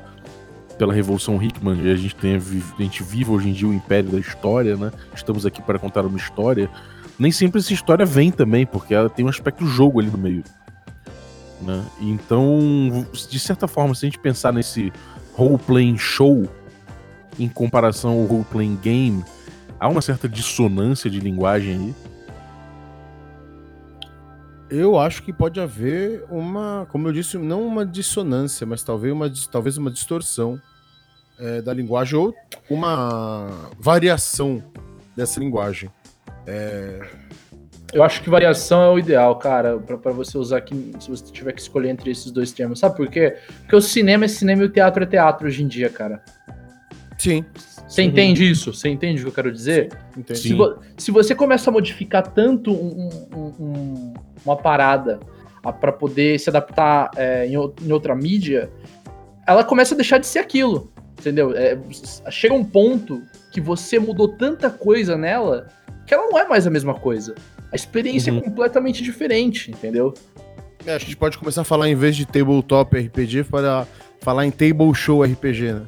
pela 0.78 0.92
Revolução 0.92 1.42
Hickman 1.42 1.82
e 1.82 1.90
a 1.90 1.96
gente, 1.96 2.14
tenha, 2.14 2.38
a 2.38 2.82
gente 2.82 3.02
vive 3.02 3.30
hoje 3.30 3.48
em 3.48 3.52
dia 3.52 3.68
o 3.68 3.74
império 3.74 4.10
da 4.10 4.18
história, 4.18 4.76
né? 4.76 4.90
Estamos 5.14 5.44
aqui 5.44 5.62
para 5.62 5.78
contar 5.78 6.04
uma 6.06 6.16
história. 6.16 6.70
Nem 7.18 7.32
sempre 7.32 7.58
essa 7.60 7.72
história 7.72 8.06
vem 8.06 8.30
também, 8.30 8.64
porque 8.64 8.94
ela 8.94 9.10
tem 9.10 9.24
um 9.24 9.28
aspecto 9.28 9.66
jogo 9.66 10.00
ali 10.00 10.08
no 10.08 10.18
meio. 10.18 10.44
Né? 11.60 11.84
Então, 12.00 13.06
de 13.28 13.38
certa 13.38 13.66
forma, 13.66 13.94
se 13.94 14.06
a 14.06 14.08
gente 14.08 14.18
pensar 14.18 14.52
nesse 14.52 14.92
role-playing 15.34 15.98
show 15.98 16.48
em 17.38 17.48
comparação 17.48 18.12
ao 18.12 18.24
role-playing 18.24 18.78
game, 18.80 19.24
há 19.78 19.88
uma 19.88 20.00
certa 20.00 20.28
dissonância 20.28 21.10
de 21.10 21.20
linguagem 21.20 21.74
aí. 21.74 21.94
Eu 24.70 24.98
acho 24.98 25.22
que 25.22 25.32
pode 25.32 25.58
haver 25.58 26.24
uma, 26.30 26.86
como 26.90 27.08
eu 27.08 27.12
disse, 27.12 27.38
não 27.38 27.66
uma 27.66 27.86
dissonância, 27.86 28.66
mas 28.66 28.82
talvez 28.82 29.12
uma, 29.12 29.32
talvez 29.50 29.78
uma 29.78 29.90
distorção 29.90 30.60
é, 31.38 31.62
da 31.62 31.72
linguagem 31.72 32.18
ou 32.18 32.34
uma 32.68 33.70
variação 33.78 34.62
dessa 35.16 35.40
linguagem. 35.40 35.90
É... 36.46 37.00
Eu 37.92 38.02
acho 38.02 38.22
que 38.22 38.28
variação 38.28 38.82
é 38.82 38.90
o 38.90 38.98
ideal, 38.98 39.36
cara, 39.36 39.78
para 39.78 40.12
você 40.12 40.36
usar 40.36 40.58
aqui, 40.58 40.92
se 41.00 41.08
você 41.08 41.32
tiver 41.32 41.52
que 41.52 41.60
escolher 41.62 41.88
entre 41.88 42.10
esses 42.10 42.30
dois 42.30 42.52
termos. 42.52 42.80
Sabe 42.80 42.96
por 42.96 43.08
quê? 43.08 43.38
Porque 43.60 43.74
o 43.74 43.80
cinema 43.80 44.26
é 44.26 44.28
cinema 44.28 44.62
e 44.62 44.66
o 44.66 44.68
teatro 44.68 45.02
é 45.02 45.06
teatro 45.06 45.46
hoje 45.46 45.62
em 45.62 45.66
dia, 45.66 45.88
cara. 45.88 46.22
Sim. 47.18 47.44
Você 47.86 48.02
entende 48.02 48.48
isso? 48.48 48.72
Você 48.72 48.88
entende 48.88 49.20
o 49.20 49.24
que 49.24 49.28
eu 49.30 49.34
quero 49.34 49.52
dizer? 49.52 49.90
Sim, 50.14 50.34
se, 50.34 50.54
vo 50.54 50.78
se, 50.96 51.10
você 51.10 51.34
começa 51.34 51.68
a 51.68 51.72
modificar 51.72 52.26
tanto 52.28 52.70
um, 52.72 53.08
um, 53.34 53.44
um, 53.58 54.14
uma 54.44 54.56
parada 54.56 55.18
para 55.80 55.92
poder 55.92 56.38
se 56.38 56.48
adaptar 56.48 57.10
é, 57.16 57.46
em, 57.46 57.54
em, 57.54 57.92
outra 57.92 58.14
mídia, 58.14 58.70
ela 59.46 59.64
começa 59.64 59.94
a 59.94 59.96
deixar 59.96 60.18
de 60.18 60.26
ser 60.26 60.38
aquilo. 60.38 60.92
Entendeu? 61.18 61.52
É, 61.56 61.76
chega 62.30 62.54
um 62.54 62.64
ponto 62.64 63.20
que 63.50 63.60
você 63.60 63.98
mudou 63.98 64.28
tanta 64.28 64.70
coisa 64.70 65.16
nela 65.16 65.66
que 66.06 66.14
ela 66.14 66.26
não 66.26 66.38
é 66.38 66.48
mais 66.48 66.66
a 66.66 66.70
mesma 66.70 66.94
coisa. 66.94 67.34
A 67.70 67.76
experiência 67.76 68.30
é 68.30 68.32
uhum. 68.32 68.38
é 68.38 68.42
completamente 68.42 69.02
diferente, 69.02 69.70
entendeu? 69.70 70.14
É, 70.86 70.94
a 70.94 70.98
gente 70.98 71.16
pode 71.16 71.36
começar 71.36 71.60
a 71.62 71.64
falar, 71.64 71.88
em 71.88 71.94
vez 71.94 72.16
de 72.16 72.24
tabletop 72.24 72.96
RPG, 72.96 73.44
para 73.44 73.86
falar 74.20 74.46
em 74.46 74.50
table 74.50 74.94
show 74.94 75.22
RPG, 75.22 75.72
né? 75.72 75.82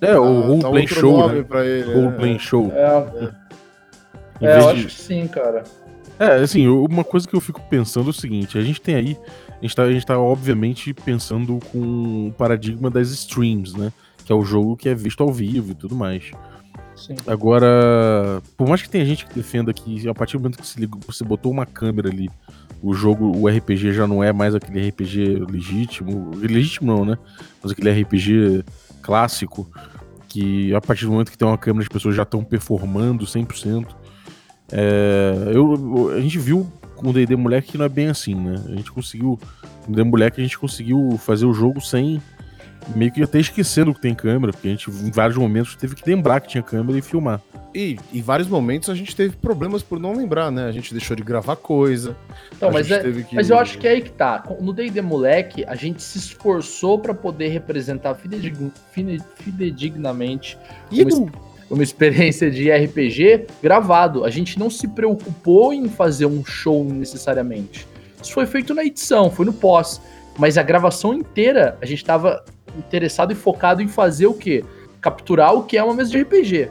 É, 0.00 0.18
o 0.18 0.24
ah, 0.24 0.68
role 0.68 0.86
tá 0.86 0.94
show, 0.94 1.28
né? 1.28 1.44
Ele, 1.64 1.82
role 1.92 2.34
é. 2.34 2.38
show. 2.38 2.72
É, 2.74 3.34
é 4.40 4.58
eu 4.58 4.68
acho 4.70 4.86
que 4.86 4.92
sim, 4.92 5.26
cara. 5.26 5.62
É, 6.18 6.34
assim, 6.34 6.66
uma 6.68 7.04
coisa 7.04 7.26
que 7.26 7.34
eu 7.34 7.40
fico 7.40 7.60
pensando 7.62 8.08
é 8.08 8.10
o 8.10 8.12
seguinte, 8.12 8.58
a 8.58 8.62
gente 8.62 8.80
tem 8.80 8.94
aí, 8.94 9.16
a 9.48 9.62
gente 9.62 9.74
tá, 9.74 9.82
a 9.84 9.92
gente 9.92 10.04
tá 10.04 10.18
obviamente 10.18 10.92
pensando 10.92 11.58
com 11.72 12.28
o 12.28 12.34
paradigma 12.36 12.90
das 12.90 13.10
streams, 13.10 13.76
né? 13.76 13.92
Que 14.24 14.32
é 14.32 14.34
o 14.34 14.44
jogo 14.44 14.76
que 14.76 14.88
é 14.88 14.94
visto 14.94 15.22
ao 15.22 15.32
vivo 15.32 15.72
e 15.72 15.74
tudo 15.74 15.94
mais. 15.94 16.30
Sim. 16.94 17.14
Agora, 17.26 18.42
por 18.56 18.68
mais 18.68 18.82
que 18.82 18.90
tenha 18.90 19.04
gente 19.04 19.24
que 19.24 19.34
defenda 19.34 19.72
que 19.72 20.06
a 20.06 20.14
partir 20.14 20.36
do 20.36 20.40
momento 20.40 20.58
que 20.58 20.66
você, 20.66 20.78
ligou, 20.78 21.00
você 21.06 21.24
botou 21.24 21.50
uma 21.50 21.64
câmera 21.64 22.10
ali, 22.10 22.30
o 22.82 22.92
jogo, 22.92 23.34
o 23.36 23.48
RPG 23.48 23.92
já 23.92 24.06
não 24.06 24.22
é 24.22 24.32
mais 24.32 24.54
aquele 24.54 24.88
RPG 24.88 25.46
legítimo, 25.50 26.30
legítimo 26.34 26.94
não, 26.94 27.04
né? 27.04 27.18
Mas 27.62 27.72
aquele 27.72 27.90
RPG 28.02 28.62
clássico, 29.02 29.66
que 30.30 30.72
a 30.74 30.80
partir 30.80 31.04
do 31.04 31.10
momento 31.10 31.30
que 31.30 31.36
tem 31.36 31.46
uma 31.46 31.58
câmera 31.58 31.82
as 31.82 31.88
pessoas 31.88 32.14
já 32.14 32.22
estão 32.22 32.42
performando 32.42 33.26
100%. 33.26 33.86
É, 34.72 35.34
eu, 35.52 36.12
a 36.16 36.20
gente 36.20 36.38
viu 36.38 36.66
com 36.94 37.10
o 37.10 37.12
D&D 37.12 37.34
Moleque 37.34 37.72
que 37.72 37.78
não 37.78 37.84
é 37.84 37.88
bem 37.88 38.08
assim, 38.08 38.34
né? 38.34 38.62
A 38.66 38.76
gente 38.76 38.92
conseguiu, 38.92 39.38
no 39.88 39.94
D&D 39.94 40.08
Moleque 40.08 40.40
a 40.40 40.44
gente 40.44 40.58
conseguiu 40.58 41.18
fazer 41.18 41.46
o 41.46 41.52
jogo 41.52 41.80
sem 41.80 42.22
meio 42.94 43.12
que 43.12 43.22
até 43.22 43.38
esquecendo 43.38 43.94
que 43.94 44.00
tem 44.00 44.14
câmera, 44.14 44.52
porque 44.52 44.68
a 44.68 44.70
gente 44.70 44.90
em 44.90 45.10
vários 45.10 45.36
momentos 45.36 45.74
teve 45.76 45.94
que 45.94 46.08
lembrar 46.08 46.40
que 46.40 46.48
tinha 46.48 46.62
câmera 46.62 46.98
e 46.98 47.02
filmar. 47.02 47.40
E 47.74 47.96
em 48.12 48.20
vários 48.20 48.48
momentos 48.48 48.88
a 48.90 48.94
gente 48.96 49.14
teve 49.14 49.36
problemas 49.36 49.80
por 49.82 50.00
não 50.00 50.12
lembrar, 50.12 50.50
né? 50.50 50.64
A 50.66 50.72
gente 50.72 50.92
deixou 50.92 51.14
de 51.16 51.22
gravar 51.22 51.54
coisa. 51.54 52.16
A 52.60 52.68
mas, 52.70 52.90
é- 52.90 53.00
que- 53.22 53.34
mas 53.36 53.48
eu 53.48 53.56
acho 53.58 53.78
que 53.78 53.86
é 53.86 53.90
aí 53.92 54.00
que 54.02 54.10
tá. 54.10 54.42
No 54.60 54.72
D&D 54.72 55.00
Moleque, 55.00 55.64
a 55.64 55.76
gente 55.76 56.02
se 56.02 56.18
esforçou 56.18 56.98
pra 56.98 57.14
poder 57.14 57.48
representar 57.48 58.14
fidedig- 58.16 58.72
fide- 58.92 59.22
fidedignamente 59.36 60.58
E 60.90 61.02
uma, 61.02 61.10
no- 61.10 61.32
uma 61.70 61.82
experiência 61.82 62.50
de 62.50 62.70
RPG 62.70 63.46
gravado. 63.62 64.24
A 64.24 64.30
gente 64.30 64.58
não 64.58 64.68
se 64.68 64.88
preocupou 64.88 65.72
em 65.72 65.88
fazer 65.88 66.26
um 66.26 66.44
show 66.44 66.84
necessariamente. 66.84 67.86
Isso 68.20 68.32
foi 68.32 68.46
feito 68.46 68.74
na 68.74 68.84
edição, 68.84 69.30
foi 69.30 69.46
no 69.46 69.52
pós. 69.52 70.00
Mas 70.38 70.56
a 70.58 70.62
gravação 70.62 71.12
inteira, 71.14 71.76
a 71.80 71.86
gente 71.86 72.04
tava 72.04 72.44
interessado 72.78 73.32
e 73.32 73.34
focado 73.34 73.82
em 73.82 73.88
fazer 73.88 74.26
o 74.26 74.34
quê? 74.34 74.64
Capturar 75.00 75.54
o 75.54 75.62
que 75.64 75.76
é 75.76 75.82
uma 75.82 75.94
mesa 75.94 76.10
de 76.10 76.20
RPG. 76.20 76.70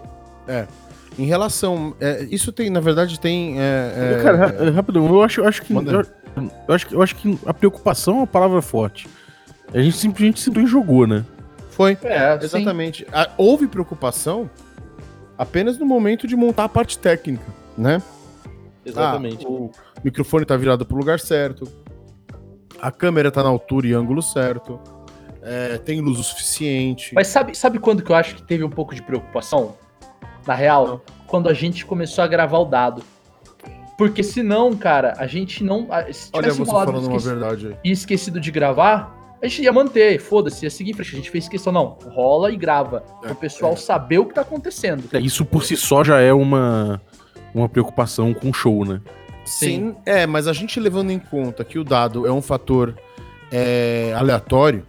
Em 1.18 1.26
relação. 1.26 1.94
é, 2.00 2.26
isso 2.32 2.52
tem, 2.52 2.70
na 2.70 2.80
verdade, 2.80 3.20
tem. 3.20 3.60
é, 3.60 4.18
é, 4.20 4.24
Cara, 4.24 4.38
ra- 4.38 4.70
rapidão, 4.72 5.06
eu 5.08 5.22
acho, 5.22 5.42
eu 5.42 5.48
acho 5.48 5.62
que 5.62 5.74
eu, 5.74 5.82
eu 6.68 6.74
acho 6.76 6.88
que 6.88 6.96
eu 6.96 7.02
acho 7.02 7.16
que 7.16 7.38
a 7.46 7.54
preocupação 7.54 8.14
é 8.16 8.18
uma 8.20 8.28
palavra 8.28 8.62
forte. 8.62 9.08
A 9.74 9.82
gente 9.82 9.98
simplesmente 9.98 10.40
sentou 10.40 10.64
e 10.64 10.66
jogou, 10.68 11.06
né? 11.06 11.26
foi. 11.72 11.98
É. 12.04 12.38
Exatamente. 12.42 13.06
Ah, 13.12 13.30
houve 13.38 13.68
preocupação 13.68 14.50
apenas 15.38 15.78
no 15.78 15.86
momento 15.86 16.28
de 16.28 16.36
montar 16.36 16.66
a 16.66 16.70
parte 16.70 16.98
técnica, 16.98 17.46
né? 17.78 18.02
Exatamente. 18.86 19.46
Ah, 19.46 19.50
o 19.50 19.72
microfone 20.04 20.46
tá 20.46 20.58
virado 20.58 20.86
pro 20.86 20.98
lugar 20.98 21.20
certo. 21.20 21.66
A 22.82 22.92
câmera 22.92 23.30
tá 23.32 23.44
na 23.44 23.50
altura 23.50 23.88
e 23.88 23.94
ângulo 23.94 24.22
certo. 24.22 24.80
É, 25.42 25.78
tem 25.78 26.02
luz 26.02 26.20
o 26.20 26.24
suficiente. 26.24 27.14
Mas 27.14 27.28
sabe, 27.28 27.56
sabe 27.58 27.80
quando 27.80 28.04
que 28.04 28.12
eu 28.12 28.16
acho 28.16 28.36
que 28.36 28.44
teve 28.44 28.64
um 28.64 28.70
pouco 28.70 28.94
de 28.94 29.02
preocupação? 29.02 29.76
Na 30.46 30.54
real, 30.54 31.04
quando 31.28 31.48
a 31.50 31.54
gente 31.54 31.86
começou 31.86 32.24
a 32.24 32.28
gravar 32.28 32.60
o 32.60 32.66
dado. 32.66 33.04
Porque 33.98 34.24
senão, 34.24 34.76
cara, 34.76 35.14
a 35.18 35.28
gente 35.28 35.64
não. 35.64 35.88
Se 36.12 36.30
Olha 36.34 36.44
tivesse 36.44 36.60
você 36.60 36.72
falando 36.72 37.08
uma 37.08 37.20
verdade 37.20 37.68
aí. 37.68 37.76
e 37.84 37.92
esquecido 37.92 38.40
de 38.40 38.50
gravar, 38.50 39.38
a 39.42 39.48
gente 39.48 39.62
ia 39.62 39.74
manter, 39.74 40.20
foda-se, 40.20 40.66
ia 40.66 40.70
seguir 40.70 40.92
em 40.92 40.94
frente. 40.94 41.14
A 41.14 41.18
gente 41.18 41.30
fez 41.30 41.50
questão, 41.50 41.74
não, 41.74 41.98
rola 42.14 42.52
e 42.52 42.56
grava. 42.56 43.04
É, 43.24 43.32
o 43.32 43.36
pessoal 43.36 43.74
é. 43.74 43.76
saber 43.76 44.20
o 44.20 44.26
que 44.26 44.34
tá 44.34 44.42
acontecendo. 44.42 45.04
É, 45.12 45.20
Isso 45.20 45.44
por 45.46 45.66
si 45.66 45.76
só 45.76 46.04
já 46.04 46.20
é 46.20 46.32
uma, 46.32 47.02
uma 47.54 47.68
preocupação 47.68 48.34
com 48.34 48.50
o 48.50 48.54
show, 48.54 48.86
né? 48.86 49.02
Sim, 49.46 49.96
é, 50.06 50.28
mas 50.28 50.48
a 50.48 50.54
gente 50.54 50.80
levando 50.80 51.12
em 51.12 51.20
conta 51.20 51.64
que 51.64 51.80
o 51.80 51.84
dado 51.84 52.26
é 52.28 52.32
um 52.32 52.42
fator 52.42 52.96
é, 53.52 54.14
aleatório 54.16 54.86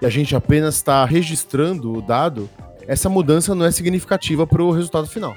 e 0.00 0.06
a 0.06 0.10
gente 0.10 0.34
apenas 0.36 0.76
está 0.76 1.04
registrando 1.04 1.92
o 1.92 2.02
dado, 2.02 2.48
essa 2.86 3.08
mudança 3.08 3.54
não 3.54 3.64
é 3.66 3.70
significativa 3.70 4.46
para 4.46 4.62
o 4.62 4.70
resultado 4.70 5.06
final. 5.06 5.34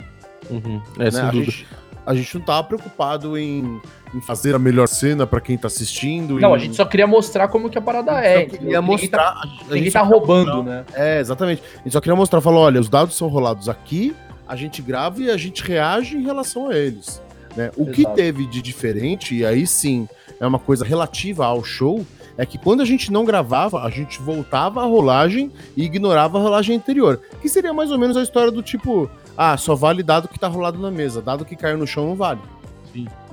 Uhum. 0.49 0.81
É, 0.97 1.05
né? 1.05 1.11
sem 1.11 1.21
a, 1.21 1.31
dúvida. 1.31 1.51
gente, 1.51 1.67
a 2.05 2.15
gente 2.15 2.37
não 2.37 2.45
tá 2.45 2.61
preocupado 2.63 3.37
em, 3.37 3.79
em 4.13 4.21
fazer 4.21 4.55
a 4.55 4.59
melhor 4.59 4.87
cena 4.87 5.25
para 5.27 5.39
quem 5.41 5.57
tá 5.57 5.67
assistindo. 5.67 6.39
Não, 6.39 6.51
em- 6.51 6.55
a 6.55 6.57
gente 6.57 6.75
só 6.75 6.85
queria 6.85 7.05
mostrar 7.07 7.47
como 7.47 7.69
que 7.69 7.77
a 7.77 7.81
parada 7.81 8.11
é. 8.13 8.45
queria 8.45 8.57
entendeu? 8.57 8.81
Ninguém 8.81 8.81
mostrar. 8.97 9.33
Tá, 9.33 9.41
a 9.41 9.45
ninguém 9.73 9.91
tá 9.91 9.99
queria 9.99 10.01
roubando, 10.01 10.55
mostrar- 10.63 10.63
né? 10.65 10.85
É, 10.93 11.19
exatamente. 11.19 11.61
A 11.75 11.83
gente 11.83 11.91
só 11.91 12.01
queria 12.01 12.15
mostrar, 12.15 12.41
falar, 12.41 12.59
olha, 12.59 12.79
os 12.81 12.89
dados 12.89 13.15
são 13.15 13.27
rolados 13.27 13.67
aqui, 13.69 14.15
a 14.47 14.55
gente 14.55 14.81
grava 14.81 15.21
e 15.21 15.29
a 15.29 15.37
gente 15.37 15.63
reage 15.63 16.17
em 16.17 16.23
relação 16.23 16.69
a 16.69 16.75
eles. 16.77 17.21
né? 17.55 17.71
O 17.77 17.85
que 17.87 18.01
Exato. 18.01 18.15
teve 18.15 18.45
de 18.47 18.61
diferente, 18.61 19.35
e 19.35 19.45
aí 19.45 19.65
sim 19.67 20.07
é 20.39 20.45
uma 20.47 20.59
coisa 20.59 20.85
relativa 20.85 21.45
ao 21.45 21.63
show, 21.63 22.05
é 22.39 22.45
que 22.45 22.57
quando 22.57 22.79
a 22.79 22.85
gente 22.85 23.11
não 23.11 23.25
gravava, 23.25 23.83
a 23.83 23.89
gente 23.89 24.21
voltava 24.21 24.81
a 24.81 24.85
rolagem 24.85 25.51
e 25.75 25.83
ignorava 25.83 26.37
a 26.37 26.41
rolagem 26.41 26.77
anterior. 26.77 27.19
Que 27.41 27.49
seria 27.49 27.73
mais 27.73 27.91
ou 27.91 27.99
menos 27.99 28.15
a 28.15 28.23
história 28.23 28.49
do 28.49 28.63
tipo, 28.63 29.11
ah, 29.37 29.57
só 29.57 29.75
vale 29.75 30.01
dado 30.01 30.29
que 30.29 30.39
tá 30.39 30.47
rolado 30.47 30.79
na 30.79 30.89
mesa, 30.89 31.21
dado 31.21 31.43
que 31.43 31.53
caiu 31.53 31.77
no 31.77 31.85
chão 31.85 32.07
não 32.07 32.15
vale. 32.15 32.39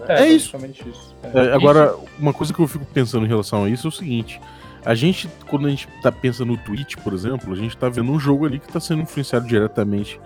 É 0.09 0.27
isso. 0.27 0.51
basicamente 0.51 0.89
isso. 0.89 1.15
É, 1.23 1.55
agora, 1.55 1.95
uma 2.19 2.33
coisa 2.33 2.53
que 2.53 2.59
eu 2.59 2.67
fico 2.67 2.85
pensando 2.87 3.25
em 3.25 3.29
relação 3.29 3.63
a 3.63 3.71
isso 3.71 3.87
é 3.87 3.91
o 3.91 3.93
seguinte: 3.93 4.41
a 4.85 4.93
gente, 4.93 5.29
quando 5.49 5.69
a 5.69 5.71
gente 5.71 5.89
tá 6.03 6.11
pensando 6.11 6.49
no 6.49 6.59
Twitch, 6.59 6.97
por 6.97 7.13
exemplo, 7.13 7.53
a 7.53 7.57
gente 7.57 7.77
tá 7.77 7.89
vendo 7.89 8.11
um 8.11 8.19
jogo 8.19 8.45
ali 8.45 8.59
que 8.59 8.67
tá 8.73 8.81
sendo 8.81 9.03
influenciado 9.03 9.47
diretamente 9.47 10.21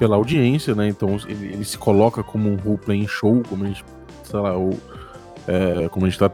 pela 0.00 0.16
audiência, 0.16 0.74
né? 0.74 0.88
Então 0.88 1.16
ele, 1.28 1.46
ele 1.46 1.64
se 1.64 1.78
coloca 1.78 2.24
como 2.24 2.50
um 2.50 2.56
role-playing 2.56 3.06
show, 3.06 3.40
como 3.48 3.62
a 3.62 3.68
gente, 3.68 3.84
sei 4.24 4.40
lá, 4.40 4.56
ou, 4.56 4.76
é, 5.46 5.88
como 5.88 6.06
a 6.06 6.08
gente 6.08 6.18
tá 6.18 6.28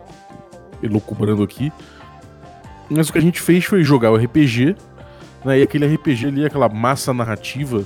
elucubrando 0.82 1.42
aqui. 1.42 1.72
Mas 2.90 3.08
o 3.08 3.12
que 3.12 3.18
a 3.18 3.22
gente 3.22 3.40
fez 3.40 3.64
foi 3.64 3.82
jogar 3.82 4.10
o 4.10 4.16
RPG, 4.16 4.76
né? 5.44 5.58
E 5.58 5.62
aquele 5.62 5.86
RPG 5.86 6.26
ali, 6.26 6.44
aquela 6.44 6.68
massa 6.68 7.12
narrativa, 7.14 7.84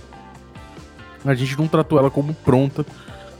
a 1.24 1.34
gente 1.34 1.56
não 1.58 1.68
tratou 1.68 1.98
ela 1.98 2.10
como 2.10 2.34
pronta 2.34 2.84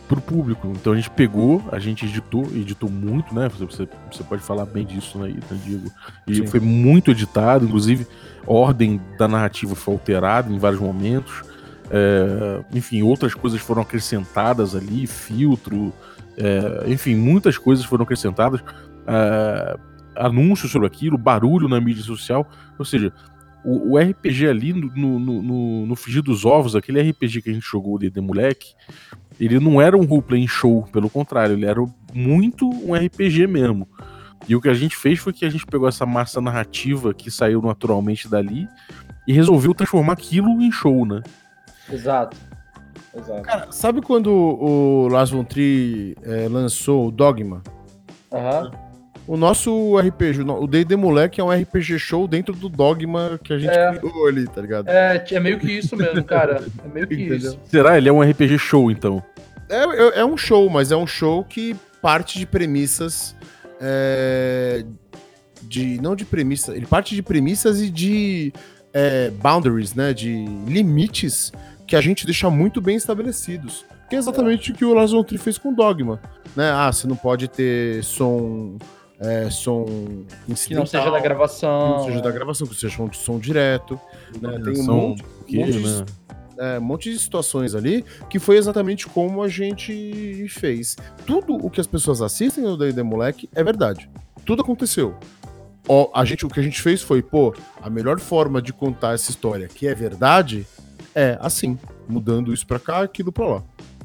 pro 0.06 0.20
público. 0.20 0.68
Então 0.68 0.92
a 0.92 0.96
gente 0.96 1.10
pegou, 1.10 1.62
a 1.72 1.78
gente 1.78 2.06
editou, 2.06 2.44
editou 2.54 2.90
muito, 2.90 3.34
né? 3.34 3.48
Você, 3.58 3.88
você, 4.10 4.24
pode 4.24 4.42
falar 4.42 4.64
bem 4.64 4.84
disso, 4.84 5.18
né, 5.18 5.28
né, 5.28 5.58
Diego? 5.64 5.90
E 6.26 6.36
Sim. 6.36 6.46
foi 6.46 6.60
muito 6.60 7.10
editado, 7.10 7.64
inclusive 7.64 8.06
a 8.46 8.52
ordem 8.52 9.00
da 9.18 9.26
narrativa 9.26 9.74
foi 9.74 9.94
alterada 9.94 10.52
em 10.52 10.58
vários 10.58 10.80
momentos. 10.80 11.42
É, 11.90 12.60
enfim, 12.72 13.02
outras 13.02 13.34
coisas 13.34 13.60
foram 13.60 13.82
acrescentadas 13.82 14.74
ali, 14.74 15.06
filtro, 15.06 15.92
é, 16.36 16.84
enfim, 16.90 17.14
muitas 17.14 17.58
coisas 17.58 17.84
foram 17.84 18.04
acrescentadas. 18.04 18.60
É, 19.06 19.76
anúncios 20.16 20.72
sobre 20.72 20.86
aquilo, 20.86 21.18
barulho 21.18 21.68
na 21.68 21.80
mídia 21.80 22.02
social. 22.02 22.48
Ou 22.78 22.84
seja, 22.84 23.12
o, 23.64 23.92
o 23.92 23.98
RPG 23.98 24.48
ali 24.48 24.72
no, 24.72 25.18
no, 25.18 25.42
no, 25.42 25.86
no 25.86 25.96
Frigir 25.96 26.22
dos 26.22 26.44
Ovos, 26.44 26.74
aquele 26.74 27.00
RPG 27.00 27.42
que 27.42 27.50
a 27.50 27.52
gente 27.52 27.66
jogou 27.66 27.98
de, 27.98 28.10
de 28.10 28.20
moleque, 28.20 28.74
ele 29.38 29.60
não 29.60 29.80
era 29.80 29.96
um 29.96 30.04
roleplay 30.04 30.46
show, 30.46 30.84
pelo 30.92 31.10
contrário, 31.10 31.54
ele 31.54 31.66
era 31.66 31.84
muito 32.14 32.68
um 32.68 32.94
RPG 32.94 33.46
mesmo. 33.46 33.88
E 34.48 34.54
o 34.54 34.60
que 34.60 34.68
a 34.68 34.74
gente 34.74 34.96
fez 34.96 35.18
foi 35.18 35.32
que 35.32 35.44
a 35.44 35.50
gente 35.50 35.66
pegou 35.66 35.88
essa 35.88 36.06
massa 36.06 36.40
narrativa 36.40 37.12
que 37.12 37.30
saiu 37.30 37.60
naturalmente 37.60 38.28
dali 38.28 38.68
e 39.26 39.32
resolveu 39.32 39.74
transformar 39.74 40.12
aquilo 40.12 40.62
em 40.62 40.70
show, 40.70 41.04
né? 41.04 41.22
Exato. 41.90 42.36
Exato. 43.14 43.42
Cara, 43.42 43.72
sabe 43.72 44.00
quando 44.00 44.30
o 44.30 45.08
Lars 45.08 45.30
von 45.30 45.42
Trier 45.42 46.14
eh, 46.22 46.48
lançou 46.48 47.08
o 47.08 47.10
Dogma? 47.10 47.62
Aham. 48.32 48.70
O 49.26 49.36
nosso 49.36 49.96
RPG, 49.98 50.42
o 50.42 50.66
D&D 50.68 50.94
Moleque 50.94 51.40
é 51.40 51.44
um 51.44 51.50
RPG 51.50 51.98
show 51.98 52.28
dentro 52.28 52.54
do 52.54 52.68
Dogma 52.68 53.40
que 53.42 53.52
a 53.52 53.58
gente 53.58 53.70
É. 53.76 53.94
criou 53.96 54.26
ali, 54.28 54.46
tá 54.46 54.60
ligado? 54.60 54.88
É, 54.88 55.24
é 55.32 55.40
meio 55.40 55.58
que 55.58 55.70
isso 55.72 55.96
mesmo, 55.96 56.22
cara. 56.22 56.64
É 56.84 56.88
meio 56.94 57.08
que 57.08 57.14
Entendeu? 57.14 57.36
isso. 57.36 57.58
Será? 57.64 57.96
Ele 57.98 58.08
é 58.08 58.12
um 58.12 58.20
RPG 58.22 58.56
show, 58.58 58.88
então. 58.90 59.20
É, 59.68 59.82
é- 59.82 60.20
é 60.20 60.24
um 60.24 60.36
show, 60.36 60.70
mas 60.70 60.92
é 60.92 60.96
um 60.96 61.06
show 61.08 61.42
que 61.42 61.74
parte 62.00 62.38
de 62.38 62.46
premissas 62.46 63.34
é, 63.80 64.84
de 65.62 66.00
não 66.00 66.14
de 66.14 66.24
premissa, 66.24 66.74
ele 66.74 66.86
parte 66.86 67.14
de 67.14 67.22
premissas 67.22 67.82
e 67.82 67.90
de 67.90 68.52
é, 68.94 69.28
boundaries, 69.30 69.94
né, 69.94 70.14
de 70.14 70.44
limites 70.66 71.52
que 71.86 71.94
a 71.96 72.00
gente 72.00 72.24
deixa 72.24 72.48
muito 72.48 72.80
bem 72.80 72.96
estabelecidos. 72.96 73.84
Que 74.08 74.14
é 74.16 74.18
exatamente 74.18 74.70
o 74.70 74.74
que 74.74 74.84
o 74.84 74.94
Lars 74.94 75.10
von 75.10 75.22
Trier 75.24 75.42
fez 75.42 75.58
com 75.58 75.70
o 75.70 75.74
Dogma, 75.74 76.20
né? 76.54 76.70
Ah, 76.70 76.90
você 76.92 77.06
não 77.08 77.16
pode 77.16 77.48
ter 77.48 78.02
som 78.04 78.78
é, 79.20 79.48
som 79.50 79.84
Que 80.66 80.74
não 80.74 80.84
seja 80.86 81.10
da 81.10 81.16
que 81.18 81.22
gravação. 81.22 81.90
não 81.98 82.04
seja 82.04 82.20
da 82.20 82.30
gravação, 82.30 82.66
que 82.66 82.74
seja 82.76 83.02
um 83.02 83.12
som 83.12 83.38
direto, 83.38 83.98
né? 84.40 84.58
Tem 84.62 84.72
um 84.72 84.84
São 84.84 84.96
monte, 84.96 85.24
que, 85.46 85.58
monte 85.58 85.72
de- 85.72 85.78
né? 85.80 86.04
é, 86.58 86.78
um 86.78 86.82
monte 86.82 87.10
de 87.10 87.18
situações 87.18 87.74
ali 87.74 88.04
que 88.28 88.38
foi 88.38 88.56
exatamente 88.56 89.06
como 89.06 89.42
a 89.42 89.48
gente 89.48 90.46
fez. 90.48 90.96
Tudo 91.26 91.54
o 91.54 91.70
que 91.70 91.80
as 91.80 91.86
pessoas 91.86 92.20
assistem 92.22 92.64
no 92.64 92.76
D&D 92.76 93.02
Moleque 93.02 93.48
é 93.54 93.62
verdade. 93.64 94.08
Tudo 94.44 94.62
aconteceu. 94.62 95.14
Ó, 95.88 96.10
a 96.14 96.24
gente, 96.24 96.44
o 96.44 96.48
que 96.48 96.58
a 96.58 96.62
gente 96.62 96.82
fez 96.82 97.00
foi, 97.00 97.22
pô, 97.22 97.54
a 97.80 97.88
melhor 97.88 98.18
forma 98.18 98.60
de 98.60 98.72
contar 98.72 99.14
essa 99.14 99.30
história 99.30 99.68
que 99.68 99.86
é 99.86 99.94
verdade 99.94 100.66
é 101.14 101.38
assim, 101.40 101.78
mudando 102.08 102.52
isso 102.52 102.66
pra 102.66 102.78
cá, 102.78 103.00
aquilo 103.02 103.30
pra 103.32 103.46
lá. 103.46 103.62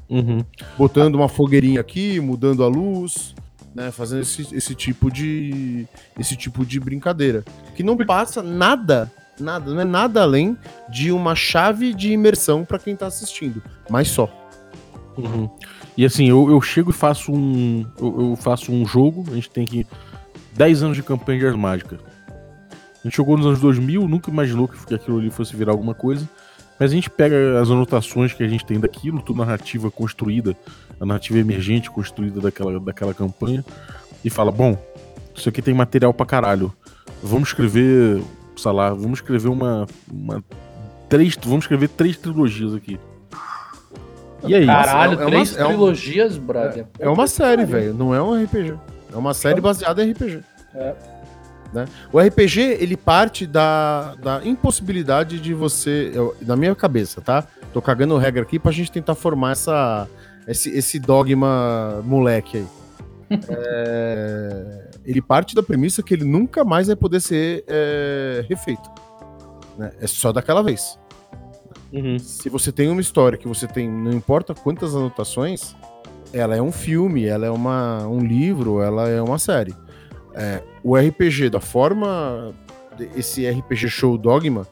Uhum. 0.10 0.40
Botando 0.78 1.16
uma 1.16 1.28
fogueirinha 1.28 1.82
aqui, 1.82 2.20
mudando 2.20 2.64
a 2.64 2.68
luz, 2.68 3.34
né, 3.74 3.92
fazendo 3.92 4.22
esse, 4.22 4.56
esse 4.56 4.76
tipo 4.76 5.10
de 5.12 5.88
esse 6.20 6.36
tipo 6.36 6.66
de 6.66 6.80
brincadeira, 6.80 7.44
que 7.76 7.84
não 7.84 7.98
passa 7.98 8.44
nada, 8.44 9.12
nada, 9.40 9.74
não 9.74 9.82
é 9.82 9.86
nada 9.86 10.22
além 10.22 10.58
de 10.90 11.12
uma 11.12 11.36
chave 11.36 11.94
de 11.94 12.12
imersão 12.12 12.66
pra 12.66 12.80
quem 12.80 12.96
tá 12.96 13.08
assistindo, 13.08 13.62
mas 13.90 14.08
só. 14.10 14.30
Uhum. 15.18 15.50
E 15.98 16.06
assim, 16.06 16.30
eu, 16.30 16.50
eu 16.50 16.62
chego 16.62 16.90
e 16.90 16.94
faço 16.94 17.32
um. 17.32 17.86
Eu, 18.00 18.32
eu 18.32 18.36
faço 18.36 18.72
um 18.72 18.86
jogo, 18.86 19.26
a 19.32 19.36
gente 19.36 19.50
tem 19.50 19.66
que. 19.66 19.86
10 20.54 20.84
anos 20.84 20.98
de 20.98 21.04
campanha 21.04 21.52
de 21.52 21.58
Mágica. 21.58 21.98
A 23.02 23.08
gente 23.08 23.16
jogou 23.16 23.38
nos 23.38 23.46
anos 23.46 23.60
2000, 23.60 24.08
nunca 24.08 24.30
imaginou 24.30 24.68
que 24.68 24.94
aquilo 24.94 25.18
ali 25.18 25.32
fosse 25.32 25.56
virar 25.56 25.72
alguma 25.72 25.94
coisa. 25.94 26.30
Mas 26.82 26.90
a 26.92 26.96
gente 26.96 27.12
pega 27.12 27.62
as 27.62 27.70
anotações 27.70 28.34
que 28.34 28.42
a 28.42 28.48
gente 28.48 28.66
tem 28.66 28.80
daquilo, 28.80 29.22
tudo 29.22 29.38
narrativa 29.38 29.92
construída, 29.92 30.58
a 31.00 31.06
narrativa 31.06 31.38
emergente 31.38 31.92
construída 31.92 32.42
daquela, 32.42 32.80
daquela 32.80 33.14
campanha, 33.14 33.64
e 34.26 34.32
fala: 34.32 34.52
bom, 34.52 34.76
isso 35.36 35.48
aqui 35.48 35.62
tem 35.62 35.76
material 35.76 36.12
pra 36.12 36.26
caralho. 36.26 36.74
Vamos 37.22 37.50
escrever, 37.50 38.20
sei 38.58 38.72
lá, 38.72 38.90
vamos 38.90 39.20
escrever 39.20 39.48
uma. 39.50 39.86
uma 40.12 40.44
três, 41.08 41.38
vamos 41.44 41.66
escrever 41.66 41.88
três 41.90 42.18
trilogias 42.18 42.74
aqui. 42.74 43.00
E 44.44 44.56
aí? 44.56 44.66
Caralho, 44.66 45.14
é 45.14 45.18
uma- 45.18 45.26
três 45.28 45.56
é 45.56 45.64
um- 45.64 45.68
trilogias, 45.68 46.38
brother. 46.40 46.88
É 46.98 47.08
uma 47.08 47.28
série, 47.28 47.64
velho. 47.64 47.94
Não 47.94 48.16
é 48.16 48.20
um 48.20 48.44
RPG. 48.44 48.74
É 49.14 49.18
uma 49.18 49.36
série 49.36 49.62
baseada 49.62 50.04
em 50.04 50.14
RPG. 50.14 50.40
É. 50.74 50.96
Né? 51.74 51.86
O 52.12 52.20
RPG, 52.20 52.60
ele 52.80 52.98
parte 52.98 53.48
da, 53.48 54.16
da 54.16 54.42
impossibilidade 54.46 55.40
de 55.40 55.54
você. 55.54 56.12
eu- 56.14 56.36
na 56.42 56.56
minha 56.56 56.76
cabeça, 56.76 57.22
tá? 57.22 57.46
Tô 57.74 57.82
cagando 57.82 58.18
regra 58.18 58.42
aqui 58.44 58.60
pra 58.60 58.72
gente 58.72 58.92
tentar 58.92 59.16
formar 59.16 59.52
essa, 59.52 60.08
esse, 60.48 60.70
esse 60.70 61.00
dogma 61.00 62.02
moleque 62.04 62.58
aí. 62.58 62.68
É, 63.48 64.90
ele 65.06 65.22
parte 65.22 65.56
da 65.56 65.64
premissa 65.64 66.04
que 66.04 66.14
ele 66.14 66.26
nunca 66.26 66.66
mais 66.66 66.88
vai 66.88 66.96
poder 66.98 67.22
ser 67.22 67.64
é, 67.68 68.46
refeito. 68.50 68.90
né? 69.78 69.92
É 70.02 70.08
só 70.08 70.34
daquela 70.34 70.62
vez. 70.62 71.00
Uhum. 71.94 72.20
Se 72.20 72.50
você 72.50 72.72
tem 72.74 72.90
uma 72.90 73.00
história 73.00 73.38
que 73.38 73.48
você 73.48 73.68
tem, 73.68 73.90
não 73.90 74.12
importa 74.12 74.54
quantas 74.54 74.94
anotações, 74.96 75.76
ela 76.34 76.56
é 76.56 76.62
um 76.62 76.72
filme, 76.74 77.26
ela 77.26 77.46
é 77.46 77.50
uma, 77.52 78.06
um 78.08 78.20
livro, 78.20 78.82
ela 78.82 79.08
é 79.08 79.22
uma 79.22 79.40
série. 79.40 79.74
É, 80.34 80.62
o 80.84 80.96
RPG, 80.98 81.50
da 81.50 81.60
forma. 81.60 82.54
Esse 83.16 83.50
RPG 83.50 83.88
show 83.90 84.18
Dogma, 84.18 84.68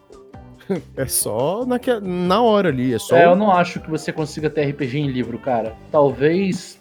é 0.96 1.06
só 1.08 1.66
naque- 1.66 2.00
na 2.02 2.42
hora 2.42 2.70
ali. 2.70 2.94
É 2.94 3.00
só. 3.00 3.16
É, 3.16 3.26
eu 3.26 3.36
não 3.36 3.52
acho 3.52 3.80
que 3.80 3.90
você 3.90 4.12
consiga 4.12 4.50
ter 4.50 4.66
RPG 4.70 5.00
em 5.00 5.08
livro, 5.08 5.40
cara. 5.40 5.76
Talvez. 5.92 6.80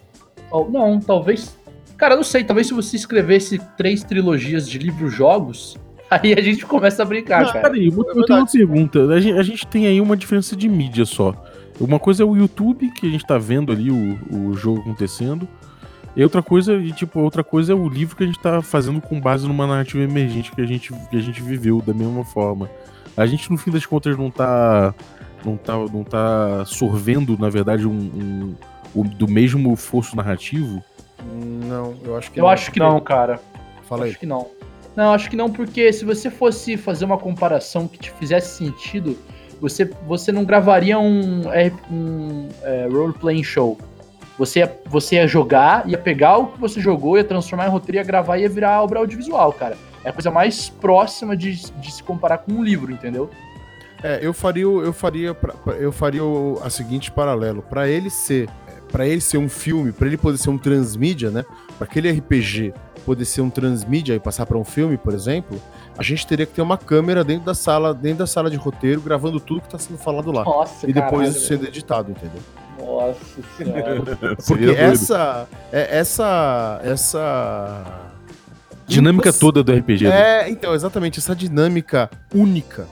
ou 0.50 0.70
Não, 0.70 1.00
talvez. 1.00 1.56
Cara, 1.96 2.14
eu 2.14 2.18
não 2.18 2.24
sei. 2.24 2.44
Talvez 2.44 2.66
se 2.68 2.74
você 2.74 2.96
escrevesse 2.96 3.58
três 3.76 4.02
trilogias 4.04 4.68
de 4.68 4.78
livros-jogos, 4.78 5.76
aí 6.10 6.34
a 6.34 6.40
gente 6.40 6.66
começa 6.66 7.02
a 7.02 7.06
brincar, 7.06 7.44
Não, 7.44 7.52
cara. 7.52 7.70
Peraí, 7.70 7.86
eu, 7.88 7.92
eu 8.14 8.24
tenho 8.24 8.38
uma 8.40 8.46
pergunta. 8.46 9.00
A 9.08 9.20
gente, 9.20 9.38
a 9.38 9.42
gente 9.42 9.66
tem 9.66 9.86
aí 9.86 10.00
uma 10.00 10.16
diferença 10.16 10.54
de 10.54 10.68
mídia 10.68 11.04
só. 11.06 11.34
Uma 11.80 11.98
coisa 11.98 12.24
é 12.24 12.26
o 12.26 12.36
YouTube, 12.36 12.90
que 12.90 13.06
a 13.06 13.10
gente 13.10 13.24
tá 13.24 13.38
vendo 13.38 13.72
ali 13.72 13.90
o, 13.90 14.18
o 14.36 14.52
jogo 14.54 14.80
acontecendo. 14.80 15.48
E 16.18 16.22
outra 16.24 16.42
coisa, 16.42 16.74
e 16.74 16.90
tipo, 16.90 17.20
outra 17.20 17.44
coisa 17.44 17.72
é 17.72 17.76
o 17.76 17.88
livro 17.88 18.16
que 18.16 18.24
a 18.24 18.26
gente 18.26 18.40
tá 18.40 18.60
fazendo 18.60 19.00
com 19.00 19.20
base 19.20 19.46
numa 19.46 19.68
narrativa 19.68 20.02
emergente 20.02 20.50
que 20.50 20.60
a 20.60 20.66
gente, 20.66 20.92
que 20.92 21.16
a 21.16 21.20
gente 21.20 21.40
viveu 21.40 21.80
da 21.80 21.94
mesma 21.94 22.24
forma. 22.24 22.68
A 23.16 23.24
gente, 23.24 23.48
no 23.52 23.56
fim 23.56 23.70
das 23.70 23.86
contas, 23.86 24.16
não 24.18 24.28
tá. 24.28 24.92
Não 25.44 25.56
tá, 25.56 25.74
não 25.76 26.02
tá 26.02 26.64
sorvendo, 26.66 27.38
na 27.38 27.48
verdade, 27.48 27.86
um, 27.86 27.92
um- 27.92 28.54
o- 28.92 29.04
do 29.04 29.28
mesmo 29.28 29.76
fosso 29.76 30.16
narrativo. 30.16 30.82
Não, 31.64 31.94
eu 32.04 32.16
acho 32.16 32.32
que 32.32 32.40
Eu 32.40 32.48
acho 32.48 32.72
que 32.72 32.80
não, 32.80 33.00
cara. 33.00 33.40
Fala 33.88 34.04
aí. 34.04 34.10
Acho 34.10 34.18
que 34.18 34.26
não. 34.26 34.48
Não, 34.96 35.12
acho 35.14 35.30
que 35.30 35.36
não, 35.36 35.48
porque 35.48 35.92
se 35.92 36.04
você 36.04 36.28
fosse 36.28 36.76
fazer 36.76 37.04
uma 37.04 37.16
comparação 37.16 37.86
que 37.86 37.96
te 37.96 38.10
fizesse 38.10 38.56
sentido, 38.58 39.16
você, 39.60 39.84
você 40.08 40.32
não 40.32 40.44
gravaria 40.44 40.98
um, 40.98 41.42
um 41.88 42.48
é, 42.64 42.88
role-playing 42.90 43.44
show. 43.44 43.78
Você 44.38 44.60
ia, 44.60 44.80
você 44.86 45.16
ia 45.16 45.26
jogar, 45.26 45.88
ia 45.88 45.98
pegar 45.98 46.38
o 46.38 46.46
que 46.46 46.60
você 46.60 46.80
jogou, 46.80 47.16
ia 47.16 47.24
transformar 47.24 47.66
em 47.66 47.70
roteiro, 47.70 47.98
ia 47.98 48.04
gravar 48.04 48.38
e 48.38 48.42
ia 48.42 48.48
virar 48.48 48.82
obra 48.82 49.00
audiovisual, 49.00 49.52
cara. 49.52 49.76
É 50.04 50.10
a 50.10 50.12
coisa 50.12 50.30
mais 50.30 50.68
próxima 50.68 51.36
de, 51.36 51.54
de 51.72 51.92
se 51.92 52.02
comparar 52.02 52.38
com 52.38 52.52
um 52.52 52.62
livro, 52.62 52.92
entendeu? 52.92 53.28
É, 54.02 54.20
eu 54.22 54.32
faria, 54.32 54.62
eu 54.62 54.92
faria, 54.92 55.36
eu 55.80 55.90
faria 55.90 56.22
a 56.62 56.70
seguinte 56.70 57.10
paralelo. 57.10 57.62
Pra 57.62 57.88
ele 57.88 58.08
ser, 58.10 58.48
para 58.92 59.06
ele 59.06 59.20
ser 59.20 59.38
um 59.38 59.48
filme, 59.48 59.90
pra 59.90 60.06
ele 60.06 60.16
poder 60.16 60.38
ser 60.38 60.50
um 60.50 60.58
transmídia, 60.58 61.30
né? 61.30 61.44
Pra 61.76 61.86
aquele 61.86 62.10
RPG 62.10 62.72
poder 63.04 63.24
ser 63.24 63.40
um 63.40 63.50
transmídia 63.50 64.14
e 64.14 64.20
passar 64.20 64.46
pra 64.46 64.56
um 64.58 64.64
filme, 64.64 64.96
por 64.96 65.14
exemplo, 65.14 65.60
a 65.98 66.02
gente 66.04 66.24
teria 66.24 66.46
que 66.46 66.52
ter 66.52 66.62
uma 66.62 66.78
câmera 66.78 67.24
dentro 67.24 67.44
da 67.44 67.54
sala, 67.54 67.92
dentro 67.92 68.18
da 68.18 68.26
sala 68.26 68.48
de 68.48 68.56
roteiro, 68.56 69.00
gravando 69.00 69.40
tudo 69.40 69.62
que 69.62 69.68
tá 69.68 69.78
sendo 69.78 69.98
falado 69.98 70.30
lá. 70.30 70.44
Nossa, 70.44 70.88
e 70.88 70.92
depois 70.92 71.34
isso 71.34 71.46
sendo 71.48 71.66
editado, 71.66 72.12
entendeu? 72.12 72.40
Nossa 72.78 73.18
senhora. 73.56 74.16
Porque 74.46 74.64
essa, 74.70 75.48
é, 75.72 75.98
essa, 75.98 76.80
essa 76.84 77.84
Dinâmica 78.86 79.30
Imposs- 79.30 79.40
toda 79.40 79.62
do 79.64 79.72
RPG. 79.72 80.04
né? 80.04 80.44
É, 80.44 80.48
então, 80.50 80.72
exatamente, 80.72 81.18
essa 81.18 81.34
dinâmica 81.34 82.08
única, 82.32 82.86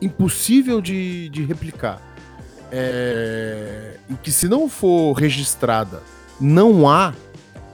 impossível 0.00 0.82
de, 0.82 1.30
de 1.30 1.44
replicar, 1.46 1.98
é, 2.70 3.96
e 4.10 4.14
que 4.16 4.30
se 4.30 4.48
não 4.48 4.68
for 4.68 5.14
registrada, 5.14 6.02
não 6.38 6.86
há 6.86 7.14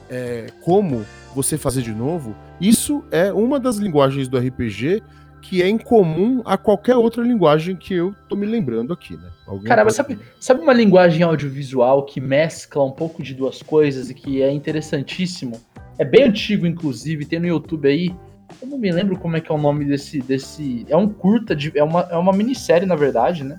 é, 0.08 0.46
como 0.60 1.04
você 1.34 1.58
fazer 1.58 1.82
de 1.82 1.92
novo, 1.92 2.36
isso 2.68 3.04
é 3.10 3.32
uma 3.32 3.58
das 3.60 3.76
linguagens 3.76 4.28
do 4.28 4.38
RPG 4.38 5.02
que 5.40 5.60
é 5.60 5.68
incomum 5.68 6.40
a 6.44 6.56
qualquer 6.56 6.94
outra 6.94 7.20
linguagem 7.22 7.74
que 7.74 7.92
eu 7.94 8.14
tô 8.28 8.36
me 8.36 8.46
lembrando 8.46 8.92
aqui, 8.92 9.16
né? 9.16 9.28
Alguém 9.46 9.64
Cara, 9.66 9.84
mas 9.84 9.96
pode- 9.96 10.14
sabe, 10.14 10.24
sabe 10.38 10.60
uma 10.62 10.72
linguagem 10.72 11.24
audiovisual 11.24 12.04
que 12.04 12.20
mescla 12.20 12.84
um 12.84 12.92
pouco 12.92 13.22
de 13.22 13.34
duas 13.34 13.60
coisas 13.60 14.08
e 14.08 14.14
que 14.14 14.40
é 14.40 14.52
interessantíssimo? 14.52 15.60
É 15.98 16.04
bem 16.04 16.24
antigo, 16.24 16.64
inclusive, 16.66 17.24
tem 17.26 17.40
no 17.40 17.46
YouTube 17.48 17.88
aí. 17.88 18.14
Eu 18.60 18.68
não 18.68 18.78
me 18.78 18.90
lembro 18.92 19.18
como 19.18 19.36
é 19.36 19.40
que 19.40 19.50
é 19.50 19.54
o 19.54 19.58
nome 19.58 19.84
desse. 19.84 20.20
desse 20.20 20.86
é 20.88 20.96
um 20.96 21.08
curta, 21.08 21.56
de, 21.56 21.76
é, 21.76 21.82
uma, 21.82 22.02
é 22.10 22.16
uma 22.16 22.32
minissérie, 22.32 22.86
na 22.86 22.94
verdade, 22.94 23.42
né? 23.42 23.58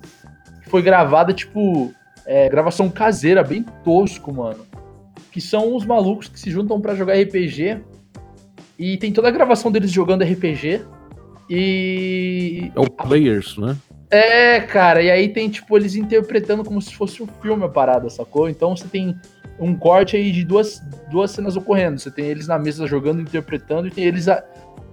Que 0.64 0.70
foi 0.70 0.82
gravada, 0.82 1.34
tipo. 1.34 1.94
é, 2.26 2.48
gravação 2.48 2.90
caseira, 2.90 3.44
bem 3.44 3.66
tosco, 3.84 4.34
mano. 4.34 4.66
Que 5.32 5.42
são 5.42 5.76
os 5.76 5.86
malucos 5.86 6.30
que 6.30 6.40
se 6.40 6.50
juntam 6.50 6.80
pra 6.80 6.96
jogar 6.96 7.16
RPG. 7.20 7.82
E 8.78 8.98
tem 8.98 9.12
toda 9.12 9.28
a 9.28 9.32
gravação 9.32 9.72
deles 9.72 9.92
jogando 9.92 10.24
RPG. 10.24 10.82
E 11.50 12.72
É 12.76 12.80
o 12.80 12.90
Players, 12.90 13.58
né? 13.58 13.76
é, 14.10 14.60
cara, 14.62 15.02
e 15.02 15.10
aí 15.10 15.30
tem, 15.30 15.50
tipo, 15.50 15.76
eles 15.78 15.96
interpretando 15.96 16.64
como 16.64 16.82
se 16.82 16.94
fosse 16.96 17.22
um 17.24 17.28
filme 17.42 17.64
a 17.66 17.70
parada, 17.70 18.10
sacou? 18.10 18.48
Então 18.48 18.76
você 18.76 18.88
tem 18.88 19.16
um 19.60 19.76
corte 19.76 20.16
aí 20.16 20.32
de 20.32 20.44
duas, 20.44 20.82
duas 21.12 21.32
cenas 21.32 21.56
ocorrendo. 21.56 22.00
Você 22.00 22.12
tem 22.12 22.26
eles 22.26 22.48
na 22.48 22.58
mesa 22.60 22.86
jogando, 22.88 23.22
interpretando, 23.22 23.88
e 23.88 23.92
tem 23.92 24.04
eles 24.06 24.28
a- 24.28 24.44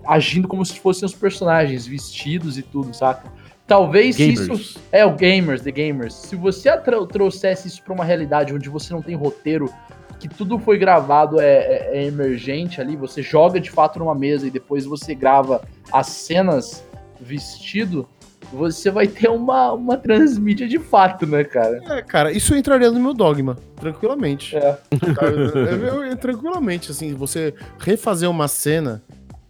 agindo 0.07 0.49
como 0.49 0.64
se 0.64 0.79
fossem 0.81 1.05
os 1.07 1.14
personagens, 1.14 1.87
vestidos 1.87 2.57
e 2.59 2.62
tudo, 2.62 2.95
saca? 2.95 3.31
Talvez 3.66 4.16
se 4.16 4.31
isso. 4.33 4.43
Gamers. 4.49 4.79
É, 4.90 5.05
o 5.07 5.14
Gamers, 5.14 5.62
The 5.62 5.71
Gamers. 5.71 6.14
Se 6.14 6.35
você 6.35 6.69
trouxesse 7.12 7.69
isso 7.69 7.83
pra 7.83 7.95
uma 7.95 8.05
realidade 8.05 8.53
onde 8.53 8.69
você 8.69 8.93
não 8.93 9.01
tem 9.03 9.14
roteiro, 9.14 9.71
que 10.20 10.28
tudo 10.28 10.59
foi 10.59 10.76
gravado, 10.78 11.40
é, 11.40 11.46
é- 11.56 11.90
é 11.94 12.04
emergente 12.06 12.80
ali, 12.80 12.94
você 12.94 13.22
joga 13.22 13.59
de 13.59 13.70
fato 13.70 13.98
numa 13.98 14.14
mesa 14.14 14.46
e 14.46 14.50
depois 14.50 14.85
você 14.85 15.14
grava 15.14 15.62
as 15.92 16.06
cenas 16.09 16.85
vestido, 17.20 18.06
você 18.52 18.90
vai 18.90 19.06
ter 19.06 19.28
uma, 19.28 19.72
uma 19.72 19.96
transmídia 19.96 20.66
de 20.68 20.78
fato, 20.78 21.26
né, 21.26 21.44
cara? 21.44 21.80
É, 21.88 22.02
cara, 22.02 22.33
isso 22.33 22.54
entraria 22.54 22.90
no 22.90 22.98
meu 23.00 23.14
dogma, 23.14 23.56
tranquilamente. 23.76 24.56
É. 24.56 24.72
Tá, 25.14 25.26
eu- 25.26 25.66
eu- 25.66 26.04
eu- 26.04 26.16
tranquilamente, 26.16 26.90
assim, 26.90 27.14
você 27.14 27.54
refazer 27.78 28.28
uma 28.28 28.48
cena, 28.48 29.02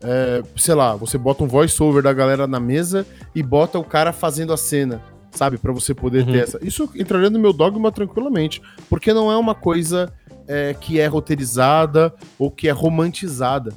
é, 0.02 0.42
sei 0.56 0.74
lá, 0.74 0.94
você 0.94 1.16
bota 1.18 1.42
um 1.44 1.46
voice-over 1.48 2.02
da 2.02 2.12
galera 2.12 2.46
na 2.46 2.60
mesa 2.60 3.06
e 3.34 3.42
bota 3.42 3.78
o 3.78 3.84
cara 3.84 4.12
fazendo 4.12 4.52
a 4.52 4.56
cena, 4.56 5.00
sabe? 5.30 5.56
Pra 5.58 5.72
você 5.72 5.94
poder 5.94 6.26
Uhum. 6.26 6.32
ter 6.32 6.42
essa. 6.42 6.58
Isso 6.62 6.90
entraria 6.94 7.30
no 7.30 7.38
meu 7.38 7.52
dogma 7.52 7.90
tranquilamente, 7.92 8.60
porque 8.88 9.12
não 9.14 9.30
é 9.32 9.36
uma 9.36 9.54
coisa 9.54 10.12
é, 10.50 10.74
que 10.74 10.98
é 10.98 11.06
roteirizada 11.06 12.12
ou 12.36 12.50
que 12.50 12.68
é 12.68 12.72
romantizada. 12.72 13.72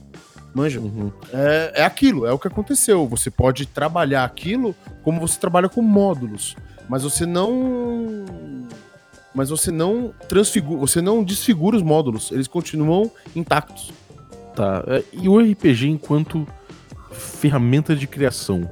Manja? 0.55 0.79
Uhum. 0.79 1.11
É, 1.31 1.81
é 1.81 1.83
aquilo, 1.85 2.25
é 2.25 2.33
o 2.33 2.39
que 2.39 2.47
aconteceu. 2.47 3.07
Você 3.07 3.29
pode 3.29 3.67
trabalhar 3.67 4.23
aquilo 4.23 4.75
como 5.03 5.19
você 5.19 5.39
trabalha 5.39 5.69
com 5.69 5.83
módulos, 5.83 6.55
mas 6.89 7.03
você 7.03 7.27
não. 7.27 8.25
Mas 9.35 9.49
você 9.49 9.71
não 9.71 10.13
transfigura, 10.27 10.79
você 10.79 11.01
não 11.01 11.23
desfigura 11.23 11.75
os 11.75 11.83
módulos, 11.83 12.31
eles 12.31 12.47
continuam 12.47 13.09
intactos. 13.35 13.91
Tá. 14.55 14.83
é, 14.87 15.03
E 15.13 15.27
o 15.29 15.39
RPG 15.39 15.87
enquanto 15.87 16.47
ferramenta 17.11 17.95
de 17.95 18.05
criação? 18.05 18.69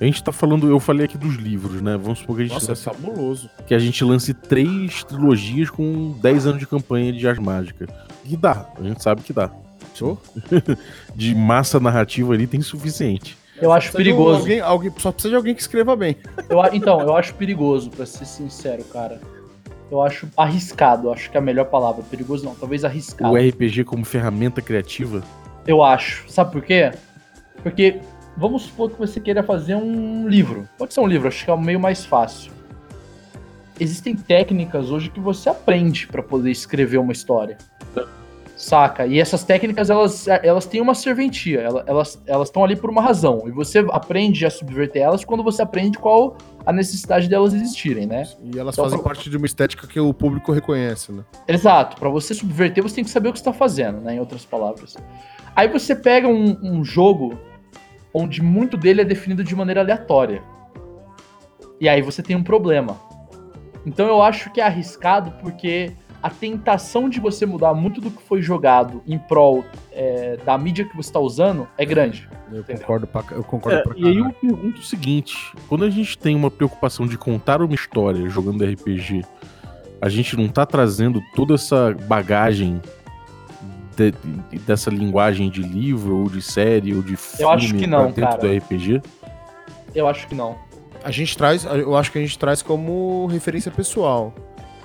A 0.00 0.04
gente 0.04 0.22
tá 0.22 0.30
falando, 0.30 0.68
eu 0.68 0.78
falei 0.78 1.06
aqui 1.06 1.16
dos 1.16 1.36
livros, 1.36 1.80
né? 1.80 1.96
Vamos 1.96 2.18
supor 2.18 2.36
que 2.36 2.42
a 2.42 2.44
gente, 2.44 2.54
Nossa, 2.54 2.72
é 2.72 2.76
fabuloso. 2.76 3.48
que 3.66 3.74
a 3.74 3.78
gente 3.78 4.04
lance 4.04 4.34
três 4.34 5.02
trilogias 5.04 5.70
com 5.70 6.12
10 6.20 6.46
anos 6.46 6.58
de 6.58 6.66
campanha 6.66 7.12
de 7.12 7.18
Jazz 7.18 7.38
Mágica. 7.38 7.86
E 8.24 8.36
dá, 8.36 8.66
a 8.78 8.82
gente 8.82 9.02
sabe 9.02 9.22
que 9.22 9.32
dá. 9.32 9.50
Show? 9.94 10.20
De 11.16 11.34
massa 11.34 11.80
narrativa 11.80 12.34
ali 12.34 12.46
tem 12.46 12.60
suficiente. 12.60 13.34
Eu 13.60 13.72
acho 13.72 13.90
perigoso. 13.92 14.40
Alguém, 14.40 14.60
alguém, 14.60 14.92
só 14.98 15.10
precisa 15.10 15.30
de 15.30 15.36
alguém 15.36 15.54
que 15.54 15.62
escreva 15.62 15.96
bem. 15.96 16.16
Eu 16.50 16.62
então, 16.74 17.00
eu 17.00 17.16
acho 17.16 17.32
perigoso, 17.34 17.88
pra 17.88 18.04
ser 18.04 18.26
sincero, 18.26 18.84
cara. 18.84 19.18
Eu 19.90 20.02
acho 20.02 20.28
arriscado, 20.36 21.10
acho 21.10 21.30
que 21.30 21.36
é 21.36 21.40
a 21.40 21.42
melhor 21.42 21.64
palavra. 21.66 22.02
Perigoso 22.02 22.44
não, 22.44 22.54
talvez 22.54 22.84
arriscado. 22.84 23.32
O 23.32 23.36
RPG 23.36 23.84
como 23.84 24.04
ferramenta 24.04 24.60
criativa. 24.60 25.22
Eu 25.66 25.82
acho. 25.82 26.24
Sabe 26.28 26.52
por 26.52 26.62
quê? 26.62 26.92
Porque 27.62 28.00
vamos 28.36 28.62
supor 28.62 28.90
que 28.90 28.98
você 28.98 29.20
queira 29.20 29.42
fazer 29.42 29.74
um 29.74 30.28
livro. 30.28 30.68
Pode 30.76 30.92
ser 30.92 31.00
um 31.00 31.06
livro, 31.06 31.28
acho 31.28 31.44
que 31.44 31.50
é 31.50 31.54
o 31.54 31.60
meio 31.60 31.80
mais 31.80 32.04
fácil. 32.04 32.52
Existem 33.78 34.16
técnicas 34.16 34.90
hoje 34.90 35.10
que 35.10 35.20
você 35.20 35.48
aprende 35.48 36.06
para 36.06 36.22
poder 36.22 36.50
escrever 36.50 36.98
uma 36.98 37.12
história. 37.12 37.58
Saca? 38.56 39.06
E 39.06 39.20
essas 39.20 39.44
técnicas, 39.44 39.90
elas, 39.90 40.26
elas 40.26 40.64
têm 40.64 40.80
uma 40.80 40.94
serventia. 40.94 41.60
Elas 41.86 42.18
elas 42.26 42.48
estão 42.48 42.64
ali 42.64 42.74
por 42.74 42.88
uma 42.88 43.02
razão. 43.02 43.42
E 43.46 43.50
você 43.50 43.80
aprende 43.90 44.46
a 44.46 44.50
subverter 44.50 45.02
elas 45.02 45.22
quando 45.26 45.42
você 45.42 45.60
aprende 45.60 45.98
qual 45.98 46.38
a 46.64 46.72
necessidade 46.72 47.28
delas 47.28 47.52
existirem, 47.52 48.06
né? 48.06 48.22
E 48.42 48.58
elas 48.58 48.74
então, 48.74 48.86
fazem 48.86 48.98
pra... 48.98 49.10
parte 49.10 49.28
de 49.28 49.36
uma 49.36 49.44
estética 49.44 49.86
que 49.86 50.00
o 50.00 50.12
público 50.14 50.52
reconhece, 50.52 51.12
né? 51.12 51.22
Exato. 51.46 51.98
Para 51.98 52.08
você 52.08 52.32
subverter, 52.32 52.82
você 52.82 52.94
tem 52.94 53.04
que 53.04 53.10
saber 53.10 53.28
o 53.28 53.32
que 53.32 53.38
está 53.38 53.52
fazendo, 53.52 54.00
né? 54.00 54.14
Em 54.14 54.20
outras 54.20 54.46
palavras. 54.46 54.96
Aí 55.54 55.68
você 55.68 55.94
pega 55.94 56.26
um, 56.26 56.58
um 56.62 56.82
jogo 56.82 57.38
onde 58.12 58.42
muito 58.42 58.76
dele 58.76 59.02
é 59.02 59.04
definido 59.04 59.44
de 59.44 59.54
maneira 59.54 59.80
aleatória. 59.80 60.42
E 61.80 61.88
aí 61.88 62.00
você 62.02 62.22
tem 62.22 62.36
um 62.36 62.42
problema. 62.42 62.96
Então 63.84 64.06
eu 64.06 64.22
acho 64.22 64.50
que 64.52 64.60
é 64.60 64.64
arriscado 64.64 65.32
porque 65.42 65.92
a 66.22 66.30
tentação 66.30 67.08
de 67.08 67.20
você 67.20 67.46
mudar 67.46 67.72
muito 67.74 68.00
do 68.00 68.10
que 68.10 68.22
foi 68.22 68.42
jogado 68.42 69.02
em 69.06 69.18
prol 69.18 69.64
é, 69.92 70.36
da 70.44 70.58
mídia 70.58 70.84
que 70.84 70.96
você 70.96 71.08
está 71.08 71.20
usando 71.20 71.68
é 71.78 71.84
grande. 71.84 72.28
Eu 72.50 72.64
concordo, 72.64 73.06
pra, 73.06 73.24
eu 73.30 73.44
concordo 73.44 73.78
é, 73.78 73.82
pra 73.82 73.94
E 73.96 74.06
aí 74.06 74.18
eu 74.18 74.32
pergunto 74.32 74.80
o 74.80 74.84
seguinte: 74.84 75.52
quando 75.68 75.84
a 75.84 75.90
gente 75.90 76.18
tem 76.18 76.34
uma 76.34 76.50
preocupação 76.50 77.06
de 77.06 77.16
contar 77.16 77.60
uma 77.62 77.74
história 77.74 78.28
jogando 78.28 78.64
RPG, 78.64 79.24
a 80.00 80.08
gente 80.08 80.36
não 80.36 80.48
tá 80.48 80.66
trazendo 80.66 81.22
toda 81.34 81.54
essa 81.54 81.94
bagagem 82.08 82.80
de, 83.96 84.58
dessa 84.60 84.90
linguagem 84.90 85.50
de 85.50 85.62
livro, 85.62 86.18
ou 86.18 86.28
de 86.28 86.42
série, 86.42 86.94
ou 86.94 87.02
de 87.02 87.16
filme 87.16 87.42
eu 87.42 87.50
acho 87.50 87.74
que 87.74 87.86
não, 87.86 88.06
dentro 88.06 88.22
cara. 88.22 88.38
do 88.38 88.56
RPG? 88.56 89.02
Eu 89.94 90.06
acho 90.06 90.26
que 90.28 90.34
não. 90.34 90.56
A 91.02 91.10
gente 91.10 91.36
traz, 91.36 91.64
eu 91.64 91.96
acho 91.96 92.12
que 92.12 92.18
a 92.18 92.20
gente 92.20 92.38
traz 92.38 92.62
como 92.62 93.26
referência 93.26 93.70
pessoal. 93.70 94.34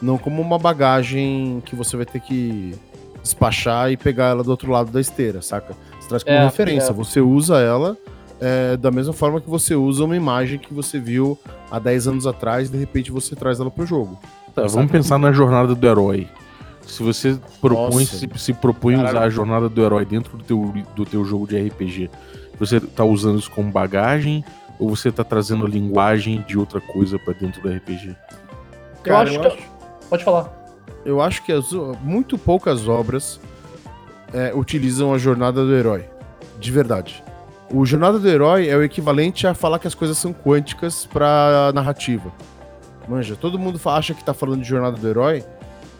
Não 0.01 0.17
como 0.17 0.41
uma 0.41 0.57
bagagem 0.57 1.61
que 1.65 1.75
você 1.75 1.95
vai 1.95 2.05
ter 2.05 2.19
que 2.19 2.73
despachar 3.21 3.91
e 3.91 3.97
pegar 3.97 4.29
ela 4.29 4.43
do 4.43 4.49
outro 4.49 4.71
lado 4.71 4.91
da 4.91 4.99
esteira, 4.99 5.41
saca? 5.41 5.75
Você 5.99 6.07
traz 6.07 6.23
como 6.23 6.35
é, 6.35 6.43
referência. 6.45 6.89
É. 6.89 6.93
Você 6.93 7.21
usa 7.21 7.59
ela 7.59 7.97
é, 8.39 8.75
da 8.75 8.89
mesma 8.89 9.13
forma 9.13 9.39
que 9.39 9.49
você 9.49 9.75
usa 9.75 10.03
uma 10.03 10.15
imagem 10.15 10.57
que 10.57 10.73
você 10.73 10.99
viu 10.99 11.37
há 11.69 11.77
10 11.77 12.07
anos 12.07 12.27
atrás 12.27 12.69
e 12.69 12.71
de 12.71 12.77
repente 12.79 13.11
você 13.11 13.35
traz 13.35 13.59
ela 13.59 13.69
pro 13.69 13.85
jogo. 13.85 14.19
Tá, 14.55 14.65
vamos 14.67 14.91
pensar 14.91 15.19
na 15.19 15.31
jornada 15.31 15.75
do 15.75 15.87
herói. 15.87 16.27
Se 16.91 17.01
você 17.01 17.39
propõe, 17.61 18.05
se, 18.05 18.29
se, 18.35 18.53
propõe 18.53 18.95
Caralho. 18.95 19.15
usar 19.15 19.25
a 19.25 19.29
jornada 19.29 19.69
do 19.69 19.81
herói 19.81 20.03
dentro 20.03 20.37
do 20.37 20.43
teu, 20.43 20.73
do 20.93 21.05
teu 21.05 21.23
jogo 21.23 21.47
de 21.47 21.57
RPG, 21.57 22.09
você 22.59 22.81
tá 22.81 23.05
usando 23.05 23.39
isso 23.39 23.49
como 23.49 23.71
bagagem 23.71 24.43
ou 24.77 24.89
você 24.89 25.09
tá 25.09 25.23
trazendo 25.23 25.65
a 25.65 25.69
linguagem 25.69 26.43
de 26.45 26.57
outra 26.57 26.81
coisa 26.81 27.17
para 27.17 27.33
dentro 27.33 27.61
do 27.61 27.69
RPG? 27.69 28.13
Cara, 29.03 29.31
eu 29.31 29.35
acho 29.35 29.35
eu 29.35 29.41
que. 29.41 29.47
Acho... 29.47 29.71
Pode 30.09 30.23
falar. 30.25 30.53
Eu 31.05 31.21
acho 31.21 31.41
que 31.43 31.53
as, 31.53 31.71
muito 32.01 32.37
poucas 32.37 32.89
obras 32.89 33.39
é, 34.33 34.53
utilizam 34.53 35.13
a 35.13 35.17
jornada 35.17 35.63
do 35.65 35.73
herói. 35.73 36.05
De 36.59 36.71
verdade. 36.71 37.23
O 37.73 37.85
Jornada 37.85 38.19
do 38.19 38.27
Herói 38.27 38.67
é 38.67 38.75
o 38.75 38.83
equivalente 38.83 39.47
a 39.47 39.53
falar 39.53 39.79
que 39.79 39.87
as 39.87 39.95
coisas 39.95 40.17
são 40.17 40.33
quânticas 40.33 41.05
pra 41.05 41.71
narrativa. 41.73 42.29
Manja, 43.07 43.33
todo 43.37 43.57
mundo 43.57 43.79
acha 43.85 44.13
que 44.13 44.21
tá 44.21 44.33
falando 44.33 44.61
de 44.61 44.67
Jornada 44.67 44.97
do 44.97 45.07
Herói 45.07 45.41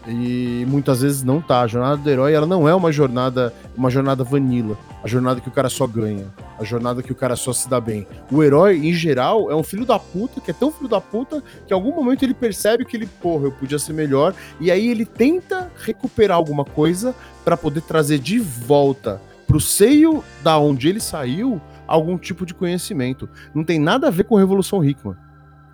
e 0.06 0.64
muitas 0.68 1.02
vezes 1.02 1.22
não 1.22 1.40
tá. 1.40 1.60
A 1.60 1.66
jornada 1.66 1.96
do 1.96 2.10
herói, 2.10 2.32
ela 2.32 2.46
não 2.46 2.68
é 2.68 2.74
uma 2.74 2.90
jornada, 2.90 3.52
uma 3.76 3.90
jornada 3.90 4.24
vanilla, 4.24 4.76
a 5.02 5.08
jornada 5.08 5.40
que 5.40 5.48
o 5.48 5.52
cara 5.52 5.68
só 5.68 5.86
ganha, 5.86 6.26
a 6.58 6.64
jornada 6.64 7.02
que 7.02 7.12
o 7.12 7.14
cara 7.14 7.36
só 7.36 7.52
se 7.52 7.68
dá 7.68 7.80
bem. 7.80 8.06
O 8.30 8.42
herói, 8.42 8.78
em 8.78 8.92
geral, 8.92 9.50
é 9.50 9.54
um 9.54 9.62
filho 9.62 9.84
da 9.84 9.98
puta, 9.98 10.40
que 10.40 10.50
é 10.50 10.54
tão 10.54 10.72
filho 10.72 10.88
da 10.88 11.00
puta 11.00 11.42
que 11.66 11.72
em 11.72 11.76
algum 11.76 11.94
momento 11.94 12.24
ele 12.24 12.34
percebe 12.34 12.84
que 12.84 12.96
ele, 12.96 13.06
porra, 13.06 13.44
eu 13.44 13.52
podia 13.52 13.78
ser 13.78 13.92
melhor, 13.92 14.34
e 14.60 14.70
aí 14.70 14.88
ele 14.88 15.04
tenta 15.04 15.70
recuperar 15.76 16.36
alguma 16.36 16.64
coisa 16.64 17.14
para 17.44 17.56
poder 17.56 17.82
trazer 17.82 18.18
de 18.18 18.38
volta 18.38 19.20
pro 19.46 19.60
seio 19.60 20.24
da 20.42 20.58
onde 20.58 20.88
ele 20.88 21.00
saiu 21.00 21.60
algum 21.86 22.16
tipo 22.16 22.46
de 22.46 22.54
conhecimento. 22.54 23.28
Não 23.54 23.62
tem 23.62 23.78
nada 23.78 24.08
a 24.08 24.10
ver 24.10 24.24
com 24.24 24.36
Revolução 24.36 24.82
Hickman. 24.82 25.16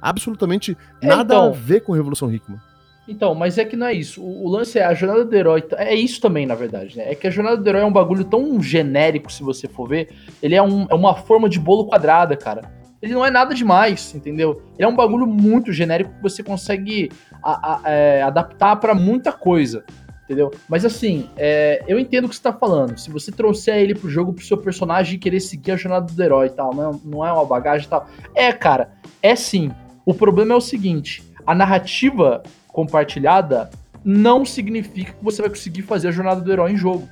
Absolutamente 0.01 0.77
nada 1.03 1.35
então, 1.35 1.49
a 1.49 1.51
ver 1.51 1.81
com 1.81 1.93
Revolução 1.93 2.33
Hickman. 2.33 2.61
Então, 3.09 3.35
mas 3.35 3.57
é 3.57 3.65
que 3.65 3.75
não 3.75 3.87
é 3.87 3.95
isso. 3.95 4.23
O, 4.23 4.45
o, 4.45 4.49
lance 4.49 4.79
é 4.79 4.85
a 4.85 4.93
jornada 4.93 5.25
do 5.25 5.35
herói. 5.35 5.65
É 5.79 5.95
isso 5.95 6.21
também, 6.21 6.45
na 6.45 6.55
verdade, 6.55 6.97
né? 6.97 7.11
É 7.11 7.15
que 7.15 7.27
a 7.27 7.31
jornada 7.31 7.57
do 7.57 7.67
herói 7.67 7.81
é 7.81 7.87
um 7.87 7.93
bagulho 7.93 8.23
tão 8.23 8.61
genérico, 8.63 9.33
se 9.33 9.43
você 9.43 9.67
for 9.67 9.89
ver. 9.89 10.11
Ele 10.43 10.55
é, 10.55 10.63
um, 10.63 10.87
é 10.91 10.95
uma 10.95 11.15
forma 11.15 11.49
de 11.49 11.59
bolo 11.59 11.87
quadrada, 11.87 12.37
cara. 12.37 12.71
Ele 13.01 13.15
não 13.15 13.25
é 13.25 13.31
nada 13.31 13.55
demais, 13.55 14.15
entendeu? 14.15 14.61
Ele 14.77 14.85
é 14.85 14.89
um 14.89 14.95
bagulho 14.95 15.27
muito 15.27 15.73
genérico 15.73 16.13
que 16.15 16.23
você 16.23 16.43
consegue 16.43 17.11
a, 17.43 17.75
a, 17.75 17.91
é, 17.91 18.23
adaptar 18.23 18.77
para 18.77 18.93
muita 18.93 19.33
coisa, 19.33 19.85
entendeu? 20.25 20.51
Mas 20.69 20.85
assim, 20.85 21.31
é, 21.37 21.83
eu 21.87 21.99
entendo 21.99 22.27
o 22.27 22.29
que 22.29 22.35
você 22.35 22.43
tá 22.43 22.53
falando. 22.53 22.99
Se 22.99 23.11
você 23.11 23.31
trouxer 23.31 23.77
ele 23.77 23.95
pro 23.95 24.11
jogo 24.11 24.35
pro 24.35 24.45
seu 24.45 24.59
personagem 24.59 25.19
querer 25.19 25.41
seguir 25.41 25.73
a 25.73 25.77
jornada 25.77 26.13
do 26.13 26.23
herói 26.23 26.49
e 26.49 26.51
tal, 26.51 26.75
não 26.75 26.91
é, 26.91 26.97
não 27.05 27.27
é 27.27 27.33
uma 27.33 27.45
bagagem 27.45 27.87
e 27.87 27.91
tal. 27.91 28.07
É, 28.35 28.53
cara, 28.53 28.91
é 29.23 29.35
sim. 29.37 29.71
O 30.05 30.13
problema 30.13 30.53
é 30.53 30.57
o 30.57 30.61
seguinte: 30.61 31.23
a 31.47 31.55
narrativa 31.55 32.43
compartilhada 32.79 33.71
não 34.05 34.45
significa 34.45 35.13
que 35.13 35.25
você 35.25 35.43
vai 35.43 35.51
conseguir 35.51 35.83
fazer 35.83 36.07
a 36.07 36.11
jornada 36.13 36.41
do 36.41 36.53
herói 36.53 36.71
em 36.71 36.77
jogo. 36.77 37.09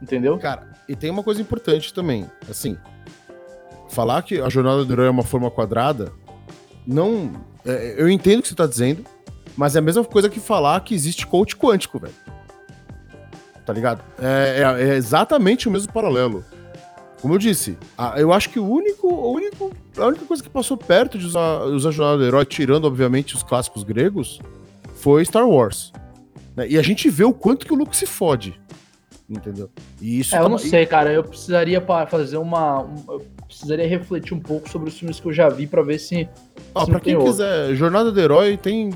Entendeu? 0.00 0.38
Cara, 0.38 0.68
e 0.88 0.94
tem 0.94 1.10
uma 1.10 1.24
coisa 1.24 1.42
importante 1.42 1.92
também. 1.92 2.30
Assim, 2.48 2.78
falar 3.88 4.22
que 4.22 4.40
a 4.40 4.48
jornada 4.48 4.84
do 4.84 4.92
herói 4.92 5.08
é 5.08 5.10
uma 5.10 5.24
forma 5.24 5.50
quadrada, 5.50 6.12
não. 6.86 7.32
É, 7.64 7.96
eu 7.98 8.08
entendo 8.08 8.38
o 8.38 8.42
que 8.42 8.48
você 8.48 8.54
tá 8.54 8.64
dizendo, 8.64 9.04
mas 9.56 9.74
é 9.74 9.80
a 9.80 9.82
mesma 9.82 10.04
coisa 10.04 10.28
que 10.28 10.38
falar 10.38 10.78
que 10.84 10.94
existe 10.94 11.26
coach 11.26 11.56
quântico, 11.56 11.98
velho. 11.98 12.14
Tá 13.64 13.72
ligado? 13.72 14.04
É, 14.20 14.62
é, 14.62 14.88
é, 14.90 14.94
exatamente 14.94 15.66
o 15.66 15.72
mesmo 15.72 15.92
paralelo. 15.92 16.44
Como 17.20 17.34
eu 17.34 17.38
disse, 17.38 17.76
a, 17.98 18.20
eu 18.20 18.32
acho 18.32 18.50
que 18.50 18.60
o 18.60 18.68
único, 18.68 19.08
o 19.08 19.32
único, 19.32 19.72
a 19.98 20.06
única 20.06 20.24
coisa 20.26 20.40
que 20.40 20.48
passou 20.48 20.76
perto 20.76 21.18
de 21.18 21.26
usar, 21.26 21.64
usar 21.64 21.88
a 21.88 21.92
jornada 21.92 22.18
do 22.18 22.24
herói, 22.24 22.44
tirando, 22.44 22.84
obviamente, 22.84 23.34
os 23.34 23.42
clássicos 23.42 23.82
gregos, 23.82 24.40
foi 24.96 25.24
Star 25.24 25.48
Wars. 25.48 25.92
Né? 26.56 26.68
E 26.68 26.78
a 26.78 26.82
gente 26.82 27.08
vê 27.08 27.24
o 27.24 27.32
quanto 27.32 27.66
que 27.66 27.72
o 27.72 27.76
Luke 27.76 27.96
se 27.96 28.06
fode. 28.06 28.58
Entendeu? 29.28 29.68
E 30.00 30.20
isso 30.20 30.36
é, 30.36 30.38
eu 30.38 30.48
não 30.48 30.58
sei, 30.58 30.86
cara. 30.86 31.12
Eu 31.12 31.24
precisaria 31.24 31.80
para 31.80 32.06
fazer 32.06 32.36
uma. 32.36 32.88
Eu 33.08 33.26
precisaria 33.44 33.86
refletir 33.86 34.34
um 34.34 34.40
pouco 34.40 34.68
sobre 34.68 34.88
os 34.88 34.96
filmes 34.96 35.18
que 35.18 35.26
eu 35.26 35.32
já 35.32 35.48
vi 35.48 35.66
para 35.66 35.82
ver 35.82 35.98
se. 35.98 36.28
Ah, 36.74 36.84
se 36.84 36.90
pra 36.90 37.00
quem 37.00 37.18
quiser, 37.18 37.74
Jornada 37.74 38.12
do 38.12 38.20
Herói 38.20 38.56
tem 38.56 38.90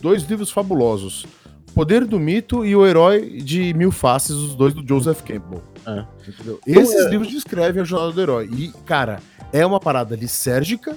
dois 0.00 0.22
livros 0.24 0.50
fabulosos. 0.50 1.24
Poder 1.72 2.04
do 2.06 2.18
Mito 2.18 2.64
e 2.64 2.74
O 2.74 2.86
Herói 2.86 3.38
de 3.38 3.74
Mil 3.74 3.92
Faces, 3.92 4.34
os 4.34 4.54
dois 4.54 4.72
do 4.72 4.86
Joseph 4.86 5.20
Campbell. 5.20 5.62
É. 5.86 6.04
Entendeu? 6.26 6.58
Esses 6.66 7.06
é. 7.06 7.10
livros 7.10 7.30
descrevem 7.30 7.82
a 7.82 7.84
jornada 7.84 8.12
do 8.12 8.20
herói. 8.20 8.48
E, 8.50 8.72
cara, 8.86 9.20
é 9.52 9.64
uma 9.64 9.78
parada 9.78 10.16
lisérgica, 10.16 10.96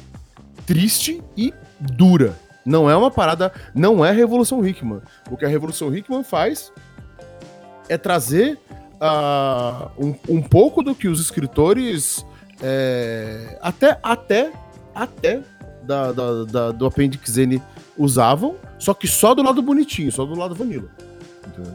triste 0.65 1.21
e 1.35 1.53
dura. 1.79 2.33
Não 2.65 2.89
é 2.89 2.95
uma 2.95 3.09
parada, 3.09 3.51
não 3.73 4.03
é 4.03 4.11
Revolução 4.11 4.65
Hickman. 4.65 5.01
O 5.29 5.37
que 5.37 5.45
a 5.45 5.47
Revolução 5.47 5.93
Hickman 5.95 6.23
faz 6.23 6.71
é 7.87 7.97
trazer 7.97 8.59
uh, 9.01 9.89
um, 9.97 10.15
um 10.27 10.41
pouco 10.41 10.83
do 10.83 10.93
que 10.93 11.07
os 11.07 11.19
escritores 11.19 12.25
é, 12.61 13.57
até 13.61 13.97
até 14.03 14.51
até 14.93 15.41
da, 15.83 16.11
da, 16.11 16.43
da, 16.43 16.71
do 16.71 16.85
Appendix 16.85 17.37
N 17.37 17.61
usavam, 17.97 18.55
só 18.77 18.93
que 18.93 19.07
só 19.07 19.33
do 19.33 19.41
lado 19.41 19.61
bonitinho, 19.61 20.11
só 20.11 20.25
do 20.25 20.35
lado 20.35 20.53
vanilla. 20.53 20.89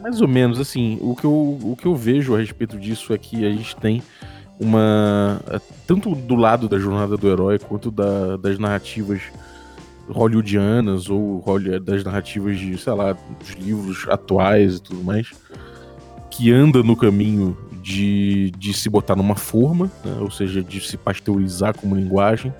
Mais 0.01 0.21
ou 0.21 0.27
menos, 0.27 0.59
assim, 0.59 0.97
o 1.01 1.15
que, 1.15 1.25
eu, 1.25 1.31
o 1.31 1.77
que 1.79 1.85
eu 1.85 1.95
vejo 1.95 2.33
a 2.33 2.39
respeito 2.39 2.79
disso 2.79 3.13
é 3.13 3.17
que 3.17 3.45
a 3.45 3.49
gente 3.51 3.75
tem 3.75 4.01
uma. 4.59 5.41
Tanto 5.85 6.15
do 6.15 6.35
lado 6.35 6.69
da 6.69 6.79
jornada 6.79 7.17
do 7.17 7.27
herói 7.27 7.59
quanto 7.59 7.91
da, 7.91 8.37
das 8.37 8.57
narrativas 8.57 9.21
hollywoodianas 10.09 11.09
ou 11.09 11.43
das 11.83 12.03
narrativas 12.03 12.59
de, 12.59 12.77
sei 12.77 12.93
lá, 12.93 13.13
dos 13.39 13.51
livros 13.51 14.05
atuais 14.09 14.77
e 14.77 14.81
tudo 14.81 15.03
mais, 15.03 15.31
que 16.29 16.51
anda 16.51 16.83
no 16.83 16.95
caminho 16.95 17.57
de, 17.81 18.51
de 18.57 18.73
se 18.73 18.89
botar 18.89 19.15
numa 19.15 19.35
forma, 19.35 19.91
né? 20.03 20.17
ou 20.19 20.31
seja, 20.31 20.63
de 20.63 20.81
se 20.81 20.97
pasteurizar 20.97 21.75
como 21.75 21.95
linguagem, 21.95 22.53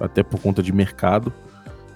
até 0.00 0.22
por 0.22 0.40
conta 0.40 0.62
de 0.62 0.72
mercado. 0.72 1.32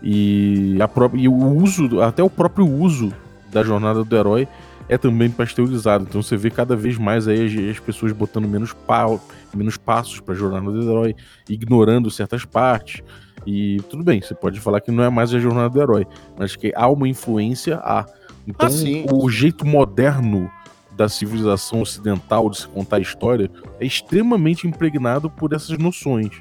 E, 0.02 0.78
a 0.80 1.16
e 1.16 1.28
o 1.28 1.34
uso, 1.34 2.00
até 2.00 2.22
o 2.22 2.30
próprio 2.30 2.66
uso 2.66 3.12
da 3.52 3.62
jornada 3.62 4.02
do 4.02 4.16
herói 4.16 4.48
é 4.88 4.98
também 4.98 5.30
pasteurizado. 5.30 6.06
Então 6.08 6.22
você 6.22 6.36
vê 6.36 6.50
cada 6.50 6.74
vez 6.74 6.98
mais 6.98 7.28
aí 7.28 7.46
as, 7.46 7.76
as 7.76 7.78
pessoas 7.78 8.12
botando 8.12 8.48
menos, 8.48 8.72
pa, 8.72 9.06
menos 9.54 9.76
passos 9.76 10.18
para 10.20 10.34
a 10.34 10.36
jornada 10.36 10.72
do 10.72 10.82
herói, 10.82 11.14
ignorando 11.48 12.10
certas 12.10 12.44
partes. 12.44 13.02
E 13.46 13.78
tudo 13.88 14.04
bem, 14.04 14.20
você 14.20 14.34
pode 14.34 14.60
falar 14.60 14.80
que 14.80 14.90
não 14.90 15.02
é 15.02 15.10
mais 15.10 15.32
a 15.32 15.38
jornada 15.38 15.70
do 15.70 15.80
herói, 15.80 16.06
mas 16.38 16.56
que 16.56 16.72
há 16.74 16.88
uma 16.88 17.08
influência 17.08 17.76
a. 17.76 18.06
Então, 18.46 18.68
ah, 18.68 19.14
o 19.14 19.28
jeito 19.30 19.66
moderno 19.66 20.50
da 20.96 21.08
civilização 21.08 21.80
ocidental 21.80 22.50
de 22.50 22.58
se 22.58 22.68
contar 22.68 22.96
a 22.96 23.00
história 23.00 23.50
é 23.78 23.86
extremamente 23.86 24.66
impregnado 24.66 25.30
por 25.30 25.52
essas 25.52 25.78
noções. 25.78 26.40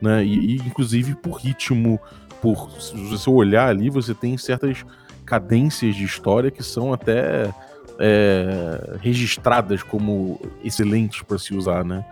né? 0.00 0.24
E, 0.24 0.56
e, 0.56 0.56
inclusive 0.56 1.14
por 1.14 1.32
ritmo, 1.32 1.98
por 2.40 2.70
se 2.80 2.94
você 2.94 3.28
olhar 3.28 3.68
ali, 3.68 3.90
você 3.90 4.14
tem 4.14 4.36
certas 4.38 4.84
cadências 5.26 5.94
de 5.94 6.04
história 6.04 6.50
que 6.50 6.62
são 6.62 6.92
até 6.92 7.52
é, 7.98 8.96
registradas 9.00 9.82
como 9.82 10.40
excelentes 10.64 11.22
para 11.22 11.38
se 11.38 11.54
usar, 11.54 11.84
né? 11.84 12.04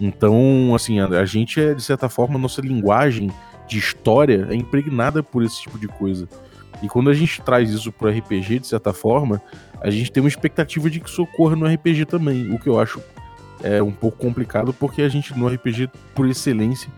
Então, 0.00 0.74
assim, 0.74 1.00
a, 1.00 1.06
a, 1.06 1.24
gente 1.24 1.60
é, 1.60 1.74
de 1.74 1.82
certa 1.82 2.08
forma, 2.08 2.38
nossa 2.38 2.60
linguagem 2.60 3.30
de 3.66 3.78
história 3.78 4.46
é 4.50 4.54
impregnada 4.54 5.22
por 5.22 5.42
esse 5.42 5.62
tipo 5.62 5.78
de 5.78 5.88
coisa. 5.88 6.28
E 6.82 6.88
quando 6.88 7.08
a 7.10 7.14
gente 7.14 7.40
traz 7.42 7.70
isso 7.70 7.90
pro 7.92 8.10
RPG, 8.10 8.60
de 8.60 8.66
certa 8.66 8.92
forma, 8.92 9.40
a 9.80 9.90
gente 9.90 10.10
tem 10.10 10.22
uma 10.22 10.28
expectativa 10.28 10.90
de 10.90 11.00
que 11.00 11.08
isso 11.08 11.22
ocorra 11.22 11.56
no 11.56 11.66
RPG 11.66 12.04
também, 12.04 12.52
o 12.52 12.58
que 12.58 12.68
eu 12.68 12.78
acho 12.78 13.00
é 13.62 13.82
um 13.82 13.92
pouco 13.92 14.18
complicado, 14.18 14.74
porque 14.74 15.02
a 15.02 15.08
gente 15.08 15.36
no 15.38 15.48
RPG, 15.48 15.88
por 16.14 16.28
excelência, 16.28 16.90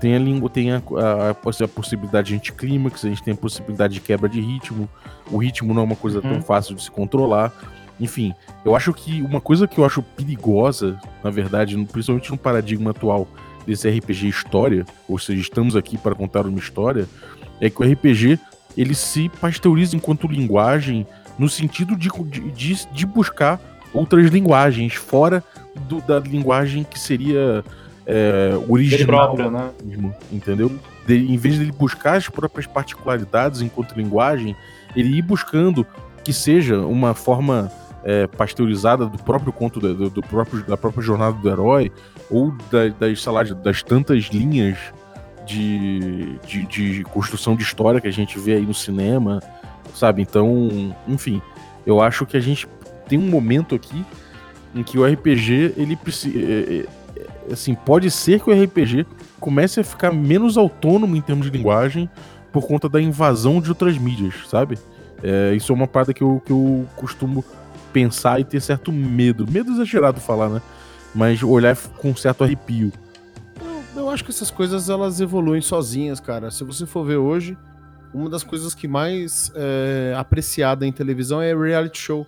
tem 0.00 0.14
a 0.14 0.18
língua, 0.18 0.50
tem 0.50 0.72
a, 0.72 0.76
a, 0.76 1.30
a 1.30 1.68
possibilidade 1.68 2.28
de 2.28 2.34
anticlímax, 2.34 3.04
a 3.04 3.08
gente 3.08 3.22
tem 3.22 3.34
a 3.34 3.36
possibilidade 3.36 3.94
de 3.94 4.00
quebra 4.00 4.28
de 4.28 4.40
ritmo. 4.40 4.88
O 5.30 5.38
ritmo 5.38 5.72
não 5.72 5.82
é 5.82 5.84
uma 5.84 5.96
coisa 5.96 6.18
uhum. 6.18 6.34
tão 6.34 6.42
fácil 6.42 6.74
de 6.74 6.82
se 6.82 6.90
controlar. 6.90 7.52
Enfim, 7.98 8.34
eu 8.64 8.74
acho 8.74 8.92
que 8.92 9.22
uma 9.22 9.40
coisa 9.40 9.68
que 9.68 9.78
eu 9.78 9.84
acho 9.84 10.02
perigosa, 10.02 10.98
na 11.22 11.30
verdade, 11.30 11.76
principalmente 11.86 12.30
no 12.30 12.36
paradigma 12.36 12.90
atual 12.90 13.26
desse 13.66 13.88
RPG 13.88 14.28
história, 14.28 14.84
ou 15.08 15.18
seja, 15.18 15.40
estamos 15.40 15.76
aqui 15.76 15.96
para 15.96 16.14
contar 16.14 16.46
uma 16.46 16.58
história, 16.58 17.08
é 17.60 17.70
que 17.70 17.82
o 17.82 17.90
RPG 17.90 18.38
ele 18.76 18.94
se 18.94 19.28
pasteuriza 19.40 19.96
enquanto 19.96 20.26
linguagem 20.26 21.06
no 21.38 21.48
sentido 21.48 21.96
de, 21.96 22.08
de, 22.52 22.86
de 22.92 23.06
buscar 23.06 23.60
outras 23.92 24.30
linguagens 24.30 24.94
fora 24.94 25.42
do, 25.88 26.00
da 26.00 26.18
linguagem 26.18 26.84
que 26.84 26.98
seria 26.98 27.64
é, 28.06 28.52
original 28.68 29.34
próprio, 29.34 29.50
né? 29.50 29.70
mesmo, 29.82 30.14
entendeu? 30.30 30.70
De, 31.06 31.16
em 31.16 31.36
vez 31.36 31.56
de 31.56 31.62
ele 31.62 31.72
buscar 31.72 32.16
as 32.16 32.28
próprias 32.28 32.66
particularidades 32.66 33.60
enquanto 33.60 33.94
linguagem, 33.94 34.56
ele 34.96 35.16
ir 35.16 35.22
buscando 35.22 35.86
que 36.22 36.32
seja 36.32 36.78
uma 36.80 37.14
forma 37.14 37.70
é, 38.02 38.26
pasteurizada 38.26 39.06
do 39.06 39.18
próprio 39.18 39.52
conto 39.52 39.80
do, 39.80 40.10
do, 40.10 40.22
próprio, 40.22 40.62
da 40.64 40.76
própria 40.76 41.02
jornada 41.02 41.36
do 41.36 41.48
herói 41.48 41.90
ou 42.34 42.50
da, 42.70 42.88
das, 42.88 43.22
sei 43.22 43.32
lá, 43.32 43.44
das 43.44 43.82
tantas 43.82 44.24
linhas 44.24 44.76
de, 45.46 46.36
de, 46.46 46.66
de, 46.66 47.04
construção 47.04 47.54
de 47.54 47.62
história 47.62 48.00
que 48.00 48.08
a 48.08 48.12
gente 48.12 48.38
vê 48.40 48.54
aí 48.54 48.66
no 48.66 48.74
cinema, 48.74 49.40
sabe? 49.94 50.20
Então, 50.22 50.92
enfim, 51.06 51.40
eu 51.86 52.00
acho 52.00 52.26
que 52.26 52.36
a 52.36 52.40
gente 52.40 52.66
tem 53.08 53.18
um 53.18 53.30
momento 53.30 53.74
aqui 53.76 54.04
em 54.74 54.82
que 54.82 54.98
o 54.98 55.06
RPG 55.06 55.74
ele 55.76 55.94
precisa 55.94 56.36
é, 56.36 56.86
é, 57.16 57.52
assim, 57.52 57.74
pode 57.74 58.10
ser 58.10 58.40
que 58.40 58.50
o 58.50 58.64
RPG 58.64 59.06
comece 59.38 59.78
a 59.78 59.84
ficar 59.84 60.12
menos 60.12 60.56
autônomo 60.56 61.14
em 61.14 61.20
termos 61.20 61.48
de 61.48 61.56
linguagem 61.56 62.10
por 62.50 62.66
conta 62.66 62.88
da 62.88 63.00
invasão 63.00 63.60
de 63.60 63.68
outras 63.68 63.96
mídias, 63.96 64.34
sabe? 64.48 64.76
É, 65.22 65.54
isso 65.54 65.72
é 65.72 65.74
uma 65.74 65.86
parada 65.86 66.12
que 66.12 66.22
eu, 66.22 66.42
que 66.44 66.50
eu 66.50 66.84
costumo 66.96 67.44
pensar 67.92 68.40
e 68.40 68.44
ter 68.44 68.60
certo 68.60 68.90
medo. 68.92 69.46
Medo 69.48 69.70
exagerado 69.70 70.20
falar, 70.20 70.48
né? 70.48 70.62
Mas 71.14 71.42
olhar 71.42 71.76
com 71.76 72.14
certo 72.16 72.44
arrepio. 72.44 72.92
Eu, 73.60 74.02
eu 74.02 74.10
acho 74.10 74.24
que 74.24 74.30
essas 74.30 74.50
coisas 74.50 74.88
elas 74.88 75.20
evoluem 75.20 75.60
sozinhas, 75.60 76.20
cara. 76.20 76.50
Se 76.50 76.64
você 76.64 76.86
for 76.86 77.04
ver 77.04 77.16
hoje, 77.16 77.56
uma 78.12 78.30
das 78.30 78.42
coisas 78.42 78.74
que 78.74 78.86
mais 78.86 79.50
é 79.54 80.14
apreciada 80.16 80.86
em 80.86 80.92
televisão 80.92 81.42
é 81.42 81.54
reality 81.54 81.98
show. 81.98 82.26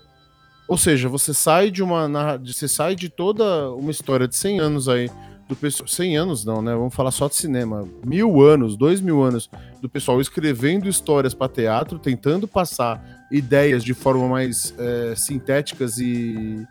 Ou 0.68 0.76
seja, 0.76 1.08
você 1.08 1.32
sai 1.32 1.70
de 1.70 1.82
uma 1.82 2.36
você 2.38 2.66
sai 2.66 2.96
de 2.96 3.08
toda 3.08 3.70
uma 3.70 3.90
história 3.90 4.26
de 4.26 4.34
100 4.34 4.58
anos 4.58 4.88
aí 4.88 5.08
do 5.48 5.54
pessoal, 5.54 5.86
100 5.86 6.16
anos 6.16 6.44
não, 6.44 6.60
né? 6.60 6.74
Vamos 6.74 6.92
falar 6.92 7.12
só 7.12 7.28
de 7.28 7.36
cinema, 7.36 7.88
mil 8.04 8.42
anos, 8.42 8.76
dois 8.76 9.00
mil 9.00 9.22
anos 9.22 9.48
do 9.80 9.88
pessoal 9.88 10.20
escrevendo 10.20 10.88
histórias 10.88 11.34
para 11.34 11.48
teatro, 11.48 12.00
tentando 12.00 12.48
passar 12.48 13.00
ideias 13.30 13.84
de 13.84 13.94
forma 13.94 14.26
mais 14.28 14.74
é, 14.76 15.14
sintéticas 15.14 15.98
e, 15.98 16.66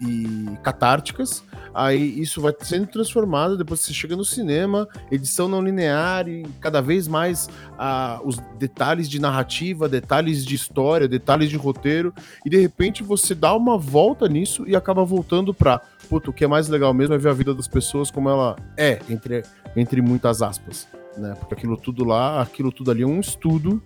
e 0.00 0.48
catárticas 0.62 1.44
aí 1.78 2.20
isso 2.20 2.40
vai 2.40 2.52
sendo 2.60 2.88
transformado, 2.88 3.56
depois 3.56 3.80
você 3.80 3.92
chega 3.92 4.16
no 4.16 4.24
cinema, 4.24 4.88
edição 5.12 5.48
não 5.48 5.62
linear 5.62 6.28
e 6.28 6.44
cada 6.60 6.80
vez 6.80 7.06
mais 7.06 7.48
ah, 7.78 8.20
os 8.24 8.36
detalhes 8.58 9.08
de 9.08 9.20
narrativa, 9.20 9.88
detalhes 9.88 10.44
de 10.44 10.56
história, 10.56 11.06
detalhes 11.06 11.48
de 11.48 11.56
roteiro, 11.56 12.12
e 12.44 12.50
de 12.50 12.58
repente 12.58 13.02
você 13.02 13.34
dá 13.34 13.54
uma 13.54 13.78
volta 13.78 14.28
nisso 14.28 14.64
e 14.66 14.74
acaba 14.74 15.04
voltando 15.04 15.54
pra, 15.54 15.80
puto, 16.08 16.30
o 16.30 16.34
que 16.34 16.44
é 16.44 16.48
mais 16.48 16.68
legal 16.68 16.92
mesmo 16.92 17.14
é 17.14 17.18
ver 17.18 17.28
a 17.28 17.34
vida 17.34 17.54
das 17.54 17.68
pessoas 17.68 18.10
como 18.10 18.28
ela 18.28 18.56
é, 18.76 18.98
entre, 19.08 19.44
entre 19.76 20.02
muitas 20.02 20.42
aspas. 20.42 20.88
Né? 21.16 21.34
Porque 21.38 21.54
aquilo 21.54 21.76
tudo 21.76 22.04
lá, 22.04 22.42
aquilo 22.42 22.70
tudo 22.70 22.90
ali 22.90 23.02
é 23.02 23.06
um 23.06 23.18
estudo 23.18 23.82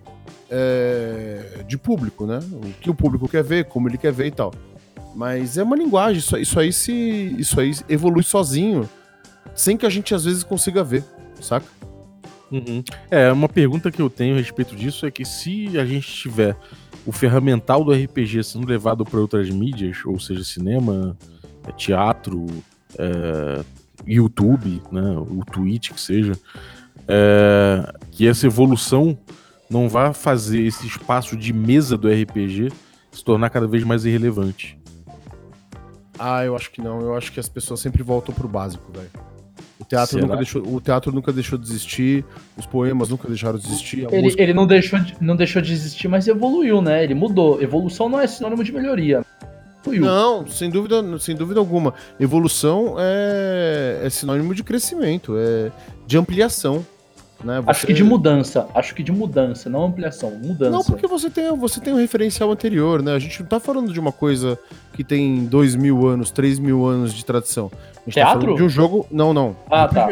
é, 0.51 1.65
de 1.67 1.79
público, 1.79 2.27
né? 2.27 2.41
O 2.53 2.73
que 2.79 2.91
o 2.91 2.95
público 2.95 3.27
quer 3.27 3.43
ver, 3.43 3.65
como 3.65 3.89
ele 3.89 3.97
quer 3.97 4.13
ver 4.13 4.27
e 4.27 4.31
tal. 4.31 4.53
Mas 5.15 5.59
é 5.59 5.63
uma 5.63 5.77
linguagem, 5.77 6.19
isso, 6.19 6.37
isso 6.37 6.59
aí 6.59 6.73
se. 6.73 6.93
Isso 7.39 7.61
aí 7.61 7.73
evolui 7.89 8.23
sozinho, 8.23 8.89
sem 9.55 9.77
que 9.77 9.87
a 9.87 9.91
gente 9.91 10.15
às 10.15 10.25
vezes 10.25 10.43
consiga 10.43 10.83
ver, 10.83 11.05
saca? 11.41 11.67
Uhum. 12.51 12.83
É, 13.11 13.33
uma 13.33 13.49
pergunta 13.49 13.91
que 13.91 14.01
eu 14.01 14.11
tenho 14.11 14.35
a 14.35 14.39
respeito 14.39 14.77
disso 14.77 15.07
é 15.07 15.11
que 15.11 15.25
se 15.25 15.79
a 15.79 15.87
gente 15.87 16.07
tiver 16.07 16.55
o 17.07 17.11
ferramental 17.11 17.83
do 17.83 17.93
RPG 17.93 18.45
sendo 18.45 18.67
levado 18.67 19.05
para 19.05 19.19
outras 19.19 19.49
mídias, 19.49 20.05
ou 20.05 20.21
seja, 20.21 20.45
cinema, 20.45 21.17
é, 21.67 21.73
teatro, 21.73 22.47
é, 22.99 23.65
YouTube, 24.07 24.83
né, 24.93 25.17
o 25.17 25.43
Twitch 25.45 25.93
que 25.93 26.01
seja, 26.01 26.33
é, 27.09 27.95
que 28.11 28.29
essa 28.29 28.47
evolução 28.47 29.17
não 29.71 29.89
vai 29.89 30.13
fazer 30.13 30.61
esse 30.61 30.87
espaço 30.87 31.37
de 31.37 31.53
mesa 31.53 31.97
do 31.97 32.09
RPG 32.09 32.71
se 33.11 33.25
tornar 33.25 33.49
cada 33.49 33.67
vez 33.67 33.83
mais 33.83 34.05
irrelevante. 34.05 34.79
Ah, 36.19 36.45
eu 36.45 36.55
acho 36.55 36.71
que 36.71 36.81
não. 36.81 37.01
Eu 37.01 37.17
acho 37.17 37.33
que 37.33 37.41
as 37.41 37.49
pessoas 37.49 37.81
sempre 37.81 38.03
voltam 38.03 38.35
pro 38.35 38.49
básico, 38.49 38.91
velho. 38.93 39.11
O 39.79 39.85
teatro, 39.85 40.21
nunca 40.21 40.37
deixou, 40.37 40.63
o 40.63 40.81
teatro 40.81 41.13
nunca 41.13 41.33
deixou 41.33 41.59
de 41.59 41.65
existir, 41.65 42.25
os 42.57 42.65
poemas 42.65 43.09
nunca 43.09 43.27
deixaram 43.27 43.59
de 43.59 43.67
existir. 43.67 44.07
Ele, 44.13 44.23
música... 44.23 44.43
ele 44.43 44.55
não, 44.55 44.67
deixou 44.67 44.99
de, 45.01 45.17
não 45.21 45.35
deixou 45.35 45.61
de 45.61 45.73
existir, 45.73 46.07
mas 46.07 46.29
evoluiu, 46.29 46.81
né? 46.81 47.03
Ele 47.03 47.15
mudou. 47.15 47.61
Evolução 47.61 48.09
não 48.09 48.21
é 48.21 48.27
sinônimo 48.27 48.63
de 48.63 48.73
melhoria. 48.73 49.25
Evoluiu. 49.81 50.05
Não, 50.05 50.47
sem 50.47 50.71
dúvida, 50.71 51.19
sem 51.19 51.35
dúvida 51.35 51.59
alguma. 51.59 51.95
Evolução 52.21 52.95
é, 52.99 54.03
é 54.05 54.11
sinônimo 54.11 54.55
de 54.55 54.63
crescimento, 54.63 55.35
é 55.37 55.73
de 56.07 56.17
ampliação. 56.17 56.87
Né? 57.45 57.61
Você... 57.61 57.71
Acho 57.71 57.87
que 57.87 57.93
de 57.93 58.05
mudança. 58.05 58.69
Acho 58.75 58.95
que 58.95 59.03
de 59.03 59.13
mudança, 59.13 59.69
não 59.69 59.85
ampliação. 59.85 60.31
Mudança. 60.31 60.71
Não, 60.71 60.83
porque 60.83 61.07
você 61.07 61.29
tem, 61.29 61.55
você 61.57 61.81
tem 61.81 61.93
um 61.93 61.97
referencial 61.97 62.51
anterior, 62.51 63.03
né? 63.03 63.15
A 63.15 63.19
gente 63.19 63.41
não 63.41 63.49
tá 63.49 63.59
falando 63.59 63.93
de 63.93 64.01
uma 64.01 64.13
coisa 64.13 64.59
que 64.93 65.03
tem 65.03 65.45
dois 65.45 65.75
mil 65.75 66.07
anos, 66.07 66.31
três 66.31 66.59
mil 66.59 66.87
anos 66.87 67.13
de 67.13 67.25
tradição. 67.25 67.71
A 67.75 68.05
gente 68.05 68.15
Teatro? 68.15 68.35
tá 68.35 68.41
falando 68.41 68.57
de 68.57 68.63
um 68.63 68.69
jogo. 68.69 69.07
Não, 69.11 69.33
não. 69.33 69.57
Ah, 69.71 69.89
tá. 69.89 70.09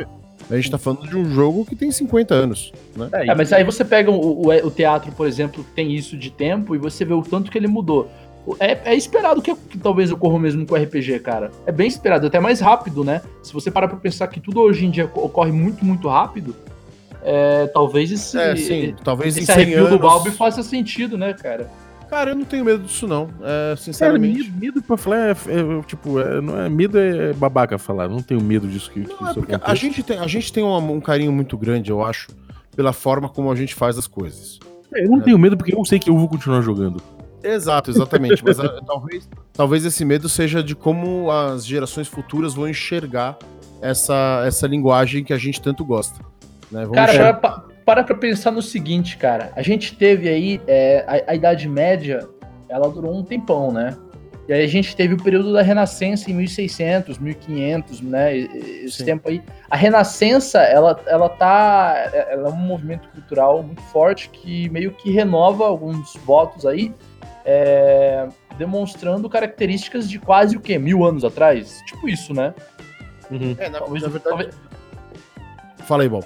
A 0.50 0.56
gente 0.56 0.70
tá 0.70 0.78
falando 0.78 1.06
de 1.06 1.16
um 1.16 1.30
jogo 1.30 1.64
que 1.64 1.76
tem 1.76 1.92
50 1.92 2.34
anos, 2.34 2.72
né? 2.96 3.08
É, 3.12 3.34
mas 3.34 3.52
aí 3.52 3.62
você 3.62 3.84
pega 3.84 4.10
o, 4.10 4.46
o, 4.46 4.48
o, 4.48 4.70
teatro, 4.70 5.12
por 5.12 5.28
exemplo, 5.28 5.62
que 5.62 5.70
tem 5.70 5.94
isso 5.94 6.16
de 6.16 6.28
tempo, 6.30 6.74
e 6.74 6.78
você 6.78 7.04
vê 7.04 7.14
o 7.14 7.22
tanto 7.22 7.50
que 7.50 7.56
ele 7.56 7.68
mudou. 7.68 8.10
É, 8.58 8.92
é 8.92 8.94
esperado 8.96 9.40
que, 9.40 9.54
que, 9.54 9.78
talvez 9.78 10.10
ocorra 10.10 10.34
o 10.34 10.38
mesmo 10.38 10.66
com 10.66 10.74
o 10.74 10.78
RPG, 10.78 11.20
cara. 11.20 11.52
É 11.66 11.70
bem 11.70 11.86
esperado, 11.86 12.26
até 12.26 12.40
mais 12.40 12.58
rápido, 12.58 13.04
né? 13.04 13.22
Se 13.42 13.52
você 13.52 13.70
parar 13.70 13.86
pra 13.86 13.98
pensar 13.98 14.26
que 14.28 14.40
tudo 14.40 14.60
hoje 14.60 14.86
em 14.86 14.90
dia 14.90 15.04
ocorre 15.14 15.52
muito, 15.52 15.84
muito 15.84 16.08
rápido, 16.08 16.56
é, 17.22 17.66
talvez 17.66 18.10
esse, 18.10 18.38
é, 18.38 18.56
sim, 18.56 18.94
talvez 19.04 19.36
esse 19.36 19.52
review 19.52 19.86
anos... 19.86 19.90
do 19.90 19.98
Balbi 19.98 20.30
faça 20.30 20.62
sentido, 20.62 21.18
né, 21.18 21.34
cara? 21.34 21.70
Cara, 22.10 22.32
eu 22.32 22.34
não 22.34 22.44
tenho 22.44 22.64
medo 22.64 22.82
disso, 22.82 23.06
não. 23.06 23.30
É, 23.40 23.76
sinceramente. 23.76 24.44
Cara, 24.44 24.58
medo, 24.58 24.82
pra 24.82 24.96
falar 24.96 25.28
é, 25.28 25.30
é 25.30 25.82
tipo, 25.86 26.18
é, 26.18 26.40
não 26.40 26.60
é, 26.60 26.68
medo 26.68 26.98
é 26.98 27.32
babaca 27.32 27.78
falar. 27.78 28.08
Não 28.08 28.20
tenho 28.20 28.40
medo 28.40 28.66
disso 28.66 28.90
que, 28.90 28.98
não, 29.00 29.06
que 29.06 29.12
isso 29.14 29.60
a 29.62 29.74
gente 29.76 30.02
tem, 30.02 30.18
a 30.18 30.26
gente 30.26 30.52
tem 30.52 30.64
um, 30.64 30.76
um, 30.76 31.00
carinho 31.00 31.30
muito 31.30 31.56
grande, 31.56 31.88
eu 31.88 32.04
acho, 32.04 32.28
pela 32.74 32.92
forma 32.92 33.28
como 33.28 33.50
a 33.50 33.54
gente 33.54 33.76
faz 33.76 33.96
as 33.96 34.08
coisas. 34.08 34.58
É, 34.92 35.04
eu 35.04 35.10
não 35.10 35.20
tenho 35.20 35.38
medo 35.38 35.56
porque 35.56 35.72
eu 35.72 35.84
sei 35.84 36.00
que 36.00 36.10
eu 36.10 36.18
vou 36.18 36.28
continuar 36.28 36.62
jogando. 36.62 37.00
Exato, 37.44 37.92
exatamente. 37.92 38.42
mas 38.44 38.58
a, 38.58 38.68
talvez, 38.82 39.28
talvez 39.52 39.84
esse 39.84 40.04
medo 40.04 40.28
seja 40.28 40.64
de 40.64 40.74
como 40.74 41.30
as 41.30 41.64
gerações 41.64 42.08
futuras 42.08 42.54
vão 42.54 42.68
enxergar 42.68 43.38
essa, 43.80 44.42
essa 44.44 44.66
linguagem 44.66 45.22
que 45.22 45.32
a 45.32 45.38
gente 45.38 45.62
tanto 45.62 45.84
gosta. 45.84 46.20
Né? 46.70 46.86
cara, 46.92 47.34
para, 47.34 47.64
para 47.84 48.04
pra 48.04 48.16
pensar 48.16 48.50
no 48.50 48.62
seguinte, 48.62 49.16
cara. 49.16 49.52
A 49.56 49.62
gente 49.62 49.96
teve 49.96 50.28
aí 50.28 50.60
é, 50.66 51.04
a, 51.06 51.32
a, 51.32 51.34
Idade 51.34 51.68
Média, 51.68 52.28
ela 52.68 52.88
durou 52.88 53.16
um 53.16 53.24
tempão, 53.24 53.72
né? 53.72 53.96
E 54.48 54.52
aí 54.52 54.64
a 54.64 54.68
gente 54.68 54.96
teve 54.96 55.14
o 55.14 55.22
período 55.22 55.52
da 55.52 55.62
Renascença 55.62 56.28
em 56.30 56.34
1600, 56.34 57.18
1500, 57.18 58.00
né? 58.00 58.36
Esse 58.36 58.98
Sim. 58.98 59.04
tempo 59.04 59.28
aí. 59.28 59.42
A 59.70 59.76
Renascença, 59.76 60.58
ela, 60.60 61.00
ela 61.06 61.28
tá... 61.28 62.10
Ela 62.12 62.48
é 62.48 62.50
um 62.50 62.56
movimento 62.56 63.08
cultural 63.10 63.62
muito 63.62 63.82
forte 63.82 64.28
que 64.28 64.68
meio 64.70 64.90
que 64.92 65.10
renova 65.12 65.66
alguns 65.66 66.14
votos 66.24 66.66
aí, 66.66 66.92
é, 67.44 68.26
demonstrando 68.58 69.28
características 69.28 70.10
de 70.10 70.18
quase 70.18 70.56
o 70.56 70.60
quê? 70.60 70.78
Mil 70.78 71.04
anos 71.04 71.24
atrás? 71.24 71.80
Tipo 71.86 72.08
isso, 72.08 72.34
né? 72.34 72.52
Uhum. 73.30 73.54
É, 73.56 73.68
na, 73.68 73.78
talvez, 73.78 74.02
na 74.02 74.08
verdade... 74.08 74.36
Talvez 74.36 74.70
Fala 75.90 76.02
aí, 76.02 76.08
Bob. 76.08 76.24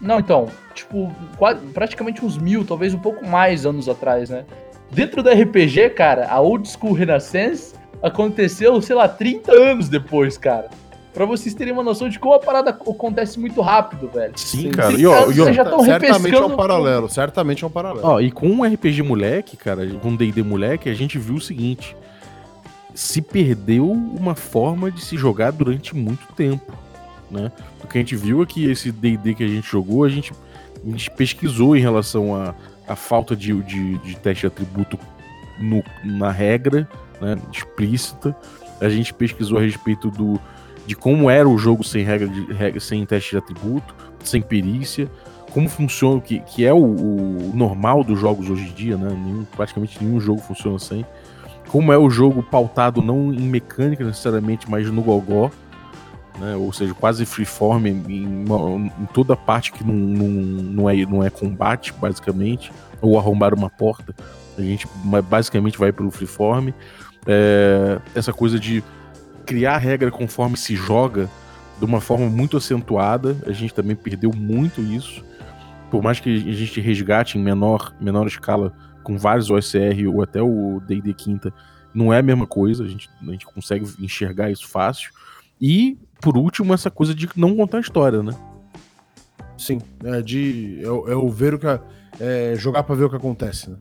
Não, 0.00 0.20
então, 0.20 0.48
tipo, 0.74 1.12
quase, 1.36 1.60
praticamente 1.66 2.24
uns 2.24 2.38
mil, 2.38 2.64
talvez 2.64 2.94
um 2.94 2.98
pouco 2.98 3.26
mais 3.26 3.66
anos 3.66 3.88
atrás, 3.88 4.30
né? 4.30 4.44
Dentro 4.90 5.22
do 5.22 5.28
RPG, 5.28 5.90
cara, 5.90 6.28
a 6.28 6.40
Old 6.40 6.68
School 6.68 6.92
Renaissance 6.92 7.74
aconteceu, 8.02 8.80
sei 8.80 8.96
lá, 8.96 9.08
30 9.08 9.52
anos 9.52 9.88
depois, 9.88 10.38
cara. 10.38 10.68
Pra 11.12 11.24
vocês 11.24 11.52
terem 11.54 11.72
uma 11.72 11.82
noção 11.82 12.08
de 12.08 12.18
como 12.18 12.34
a 12.34 12.38
parada 12.38 12.70
acontece 12.70 13.40
muito 13.40 13.60
rápido, 13.60 14.08
velho. 14.08 14.32
Sim, 14.36 14.62
Sim, 14.62 14.70
cara. 14.70 14.92
E, 14.92 15.04
ó, 15.04 15.12
cara, 15.12 15.32
e, 15.32 15.40
ó, 15.40 15.52
já 15.52 15.64
tão 15.64 15.82
certamente 15.82 16.34
é 16.34 16.40
um 16.44 16.56
paralelo, 16.56 17.08
certamente 17.08 17.64
é 17.64 17.66
um 17.66 17.70
paralelo. 17.70 18.06
ó, 18.06 18.20
e 18.20 18.30
com 18.30 18.46
um 18.46 18.62
RPG 18.62 19.02
moleque, 19.02 19.56
cara, 19.56 19.84
com 20.00 20.14
D&D 20.14 20.42
moleque, 20.42 20.88
a 20.88 20.94
gente 20.94 21.18
viu 21.18 21.36
o 21.36 21.40
seguinte. 21.40 21.96
Se 22.94 23.20
perdeu 23.20 23.90
uma 23.90 24.34
forma 24.34 24.90
de 24.90 25.00
se 25.00 25.16
jogar 25.16 25.50
durante 25.50 25.94
muito 25.94 26.26
tempo, 26.34 26.72
né? 27.30 27.50
O 27.88 27.90
que 27.90 27.98
a 27.98 28.00
gente 28.02 28.14
viu 28.16 28.42
é 28.42 28.46
que 28.46 28.66
esse 28.70 28.92
D&D 28.92 29.34
que 29.34 29.42
a 29.42 29.48
gente 29.48 29.66
jogou, 29.66 30.04
a 30.04 30.08
gente, 30.10 30.30
a 30.86 30.90
gente 30.90 31.10
pesquisou 31.12 31.74
em 31.76 31.80
relação 31.80 32.34
à 32.36 32.54
à 32.86 32.96
falta 32.96 33.36
de, 33.36 33.52
de, 33.64 33.98
de 33.98 34.16
teste 34.16 34.40
de 34.42 34.46
atributo 34.46 34.98
no- 35.60 35.84
na 36.02 36.30
regra, 36.30 36.88
né, 37.20 37.36
explícita. 37.52 38.34
A 38.80 38.88
gente 38.88 39.12
pesquisou 39.12 39.58
a 39.58 39.60
respeito 39.60 40.10
do, 40.10 40.40
de 40.86 40.96
como 40.96 41.28
era 41.28 41.46
o 41.46 41.58
jogo 41.58 41.84
sem 41.84 42.02
regra, 42.02 42.26
de, 42.26 42.50
regra 42.50 42.80
sem 42.80 43.04
teste 43.04 43.32
de 43.32 43.36
atributo, 43.36 43.94
sem 44.24 44.40
perícia, 44.40 45.06
como 45.52 45.68
funciona, 45.68 46.18
que, 46.22 46.40
que 46.40 46.64
é 46.64 46.72
o, 46.72 46.78
o 46.82 47.52
normal 47.54 48.02
dos 48.02 48.18
jogos 48.18 48.48
hoje 48.48 48.68
em 48.70 48.72
dia, 48.72 48.96
né? 48.96 49.10
Nenhum- 49.10 49.44
praticamente 49.54 50.02
nenhum 50.02 50.18
jogo 50.18 50.40
funciona 50.40 50.78
sem. 50.78 51.04
Como 51.68 51.92
é 51.92 51.98
o 51.98 52.08
jogo 52.08 52.42
pautado 52.42 53.02
não 53.02 53.34
em 53.34 53.42
mecânica 53.42 54.02
necessariamente, 54.02 54.70
mas 54.70 54.90
no 54.90 55.02
gogó, 55.02 55.50
né? 56.38 56.56
Ou 56.56 56.72
seja, 56.72 56.94
quase 56.94 57.24
freeform 57.24 57.86
em, 57.86 58.02
em, 58.08 59.06
toda 59.12 59.36
parte 59.36 59.72
que 59.72 59.84
não, 59.84 59.94
não, 59.94 60.28
não, 60.28 60.90
é, 60.90 60.96
não 61.06 61.24
é 61.24 61.30
combate, 61.30 61.92
basicamente, 61.92 62.72
ou 63.00 63.18
arrombar 63.18 63.54
uma 63.54 63.70
porta. 63.70 64.14
A 64.56 64.62
gente 64.62 64.88
basicamente 65.28 65.78
vai 65.78 65.92
pelo 65.92 66.10
freeform. 66.10 66.70
É, 67.26 67.98
essa 68.14 68.32
coisa 68.32 68.58
de 68.58 68.82
criar 69.44 69.78
regra 69.78 70.10
conforme 70.10 70.56
se 70.56 70.74
joga 70.76 71.28
de 71.78 71.84
uma 71.84 72.00
forma 72.00 72.26
muito 72.26 72.56
acentuada. 72.56 73.36
A 73.46 73.52
gente 73.52 73.72
também 73.72 73.96
perdeu 73.96 74.30
muito 74.34 74.80
isso. 74.80 75.24
Por 75.90 76.02
mais 76.02 76.20
que 76.20 76.28
a 76.28 76.52
gente 76.52 76.80
resgate 76.80 77.38
em 77.38 77.42
menor, 77.42 77.94
menor 78.00 78.26
escala 78.26 78.72
com 79.02 79.16
vários 79.16 79.48
OSR 79.48 80.06
ou 80.12 80.22
até 80.22 80.42
o 80.42 80.82
D&D 80.86 81.14
quinta, 81.14 81.52
não 81.94 82.12
é 82.12 82.18
a 82.18 82.22
mesma 82.22 82.46
coisa. 82.46 82.84
A 82.84 82.88
gente, 82.88 83.08
a 83.22 83.30
gente 83.30 83.46
consegue 83.46 83.86
enxergar 83.98 84.50
isso 84.50 84.68
fácil. 84.68 85.10
E, 85.60 85.98
por 86.20 86.36
último, 86.36 86.72
essa 86.74 86.90
coisa 86.90 87.14
de 87.14 87.28
não 87.36 87.54
contar 87.56 87.80
história, 87.80 88.22
né? 88.22 88.32
Sim, 89.56 89.80
é 90.04 90.20
de. 90.22 90.80
É, 90.82 90.86
é 91.12 91.16
o 91.16 91.28
ver 91.28 91.54
o 91.54 91.58
que. 91.58 91.66
a- 91.66 91.80
É 92.20 92.54
jogar 92.56 92.82
pra 92.82 92.94
ver 92.96 93.04
o 93.04 93.10
que 93.10 93.16
acontece, 93.16 93.70
né? 93.70 93.76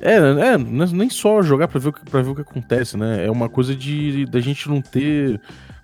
É, 0.00 0.16
é, 0.16 0.52
é 0.54 0.58
nem 0.58 1.08
só 1.08 1.40
jogar 1.40 1.66
pra 1.68 1.80
ver, 1.80 1.88
o 1.88 1.92
que, 1.92 2.04
pra 2.10 2.20
ver 2.20 2.30
o 2.30 2.34
que 2.34 2.42
acontece, 2.42 2.94
né? 2.96 3.24
É 3.24 3.30
uma 3.30 3.48
coisa 3.48 3.74
de 3.74 4.26
da 4.26 4.40
gente 4.40 4.68
não 4.68 4.82
ter. 4.82 5.40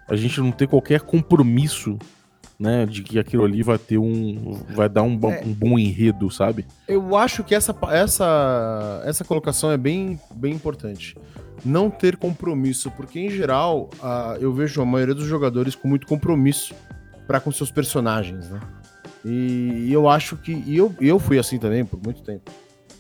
A 0.09 0.14
gente 0.16 0.41
não 0.41 0.51
ter 0.53 0.66
qualquer 0.66 1.01
compromisso, 1.01 1.99
né? 2.59 2.85
De 2.85 3.03
que 3.03 3.18
aquilo 3.18 3.45
ali 3.45 3.62
vai 3.62 3.78
ter 3.78 3.97
um. 3.97 4.59
Vai 4.74 4.89
dar 4.91 5.03
um, 5.03 5.16
bom- 5.16 5.33
É. 5.33 5.43
um 5.45 5.55
bom 5.55 5.78
enredo, 5.78 6.31
sabe? 6.31 6.66
Eu 6.87 7.16
acho 7.16 7.43
que 7.45 7.55
essa, 7.55 7.74
essa, 7.91 9.03
essa 9.07 9.24
colocação 9.24 9.70
é 9.70 9.78
bem, 9.78 10.18
bem 10.35 10.53
importante. 10.53 11.16
Não 11.64 11.90
ter 11.90 12.16
compromisso, 12.16 12.90
porque 12.92 13.18
em 13.20 13.30
geral 13.30 13.90
a- 14.02 14.36
eu 14.40 14.52
vejo 14.52 14.80
a 14.80 14.84
maioria 14.86 15.14
dos 15.14 15.26
jogadores 15.26 15.74
com 15.74 15.86
muito 15.88 16.06
compromisso 16.06 16.74
para 17.26 17.38
com 17.40 17.52
seus 17.52 17.70
personagens, 17.70 18.48
né? 18.50 18.61
E, 19.24 19.86
e 19.88 19.92
eu 19.92 20.08
acho 20.08 20.36
que. 20.36 20.52
E 20.66 20.76
eu, 20.76 20.94
eu 21.00 21.18
fui 21.18 21.38
assim 21.38 21.58
também 21.58 21.84
por 21.84 22.00
muito 22.02 22.22
tempo. 22.22 22.50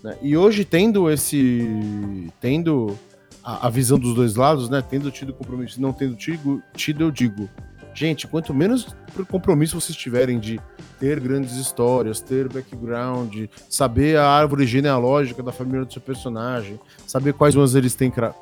né? 0.04 0.16
E 0.20 0.36
hoje, 0.36 0.64
tendo 0.64 1.10
esse. 1.10 2.28
Tendo 2.40 2.96
a, 3.42 3.66
a 3.66 3.70
visão 3.70 3.98
dos 3.98 4.14
dois 4.14 4.36
lados, 4.36 4.68
né? 4.68 4.82
Tendo 4.82 5.10
tido 5.10 5.32
compromisso 5.32 5.80
não 5.80 5.92
tendo 5.92 6.14
tido, 6.16 6.62
tido, 6.74 7.02
eu 7.04 7.10
digo. 7.10 7.48
Gente, 7.94 8.26
quanto 8.26 8.54
menos 8.54 8.94
compromisso 9.28 9.80
vocês 9.80 9.96
tiverem 9.96 10.38
de 10.38 10.60
ter 10.98 11.18
grandes 11.20 11.56
histórias, 11.56 12.20
ter 12.20 12.48
background, 12.48 13.46
saber 13.68 14.18
a 14.18 14.28
árvore 14.28 14.66
genealógica 14.66 15.42
da 15.42 15.52
família 15.52 15.84
do 15.84 15.92
seu 15.92 16.02
personagem, 16.02 16.78
saber 17.06 17.32
quais 17.32 17.56
unhas 17.56 17.74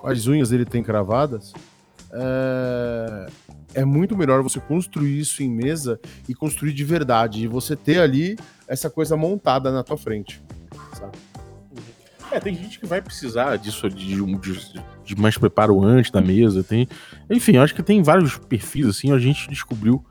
quais 0.01 0.26
unhas 0.26 0.53
ele 0.53 0.64
tem 0.64 0.82
cravadas, 0.82 1.53
é... 2.12 3.26
é 3.74 3.84
muito 3.84 4.16
melhor 4.16 4.42
você 4.42 4.61
construir 4.61 5.18
isso 5.18 5.42
em 5.42 5.51
mesa 5.51 6.01
e 6.28 6.34
construir 6.34 6.72
de 6.72 6.84
verdade, 6.84 7.44
e 7.44 7.46
você 7.46 7.74
ter 7.74 8.01
ali 8.01 8.36
essa 8.66 8.90
coisa 8.90 9.16
montada 9.16 9.70
na 9.70 9.82
tua 9.82 9.96
frente. 9.96 10.42
sabe? 10.94 11.16
É, 12.31 12.39
tem 12.39 12.55
gente 12.55 12.79
que 12.79 12.87
vai 12.87 13.01
precisar 13.01 13.57
disso, 13.57 13.89
de, 13.89 14.20
um- 14.20 14.39
de, 14.39 14.59
de 15.05 15.16
mais 15.16 15.39
preparo 15.39 15.83
antes 15.83 16.11
da 16.11 16.20
mesa. 16.20 16.62
Tem, 16.62 16.87
enfim, 17.31 17.57
acho 17.57 17.74
que 17.74 17.83
tem 17.83 18.03
vários 18.03 18.37
perfis, 18.37 18.87
assim, 18.87 19.12
a 19.12 19.18
gente 19.18 19.49
descobriu 19.49 20.05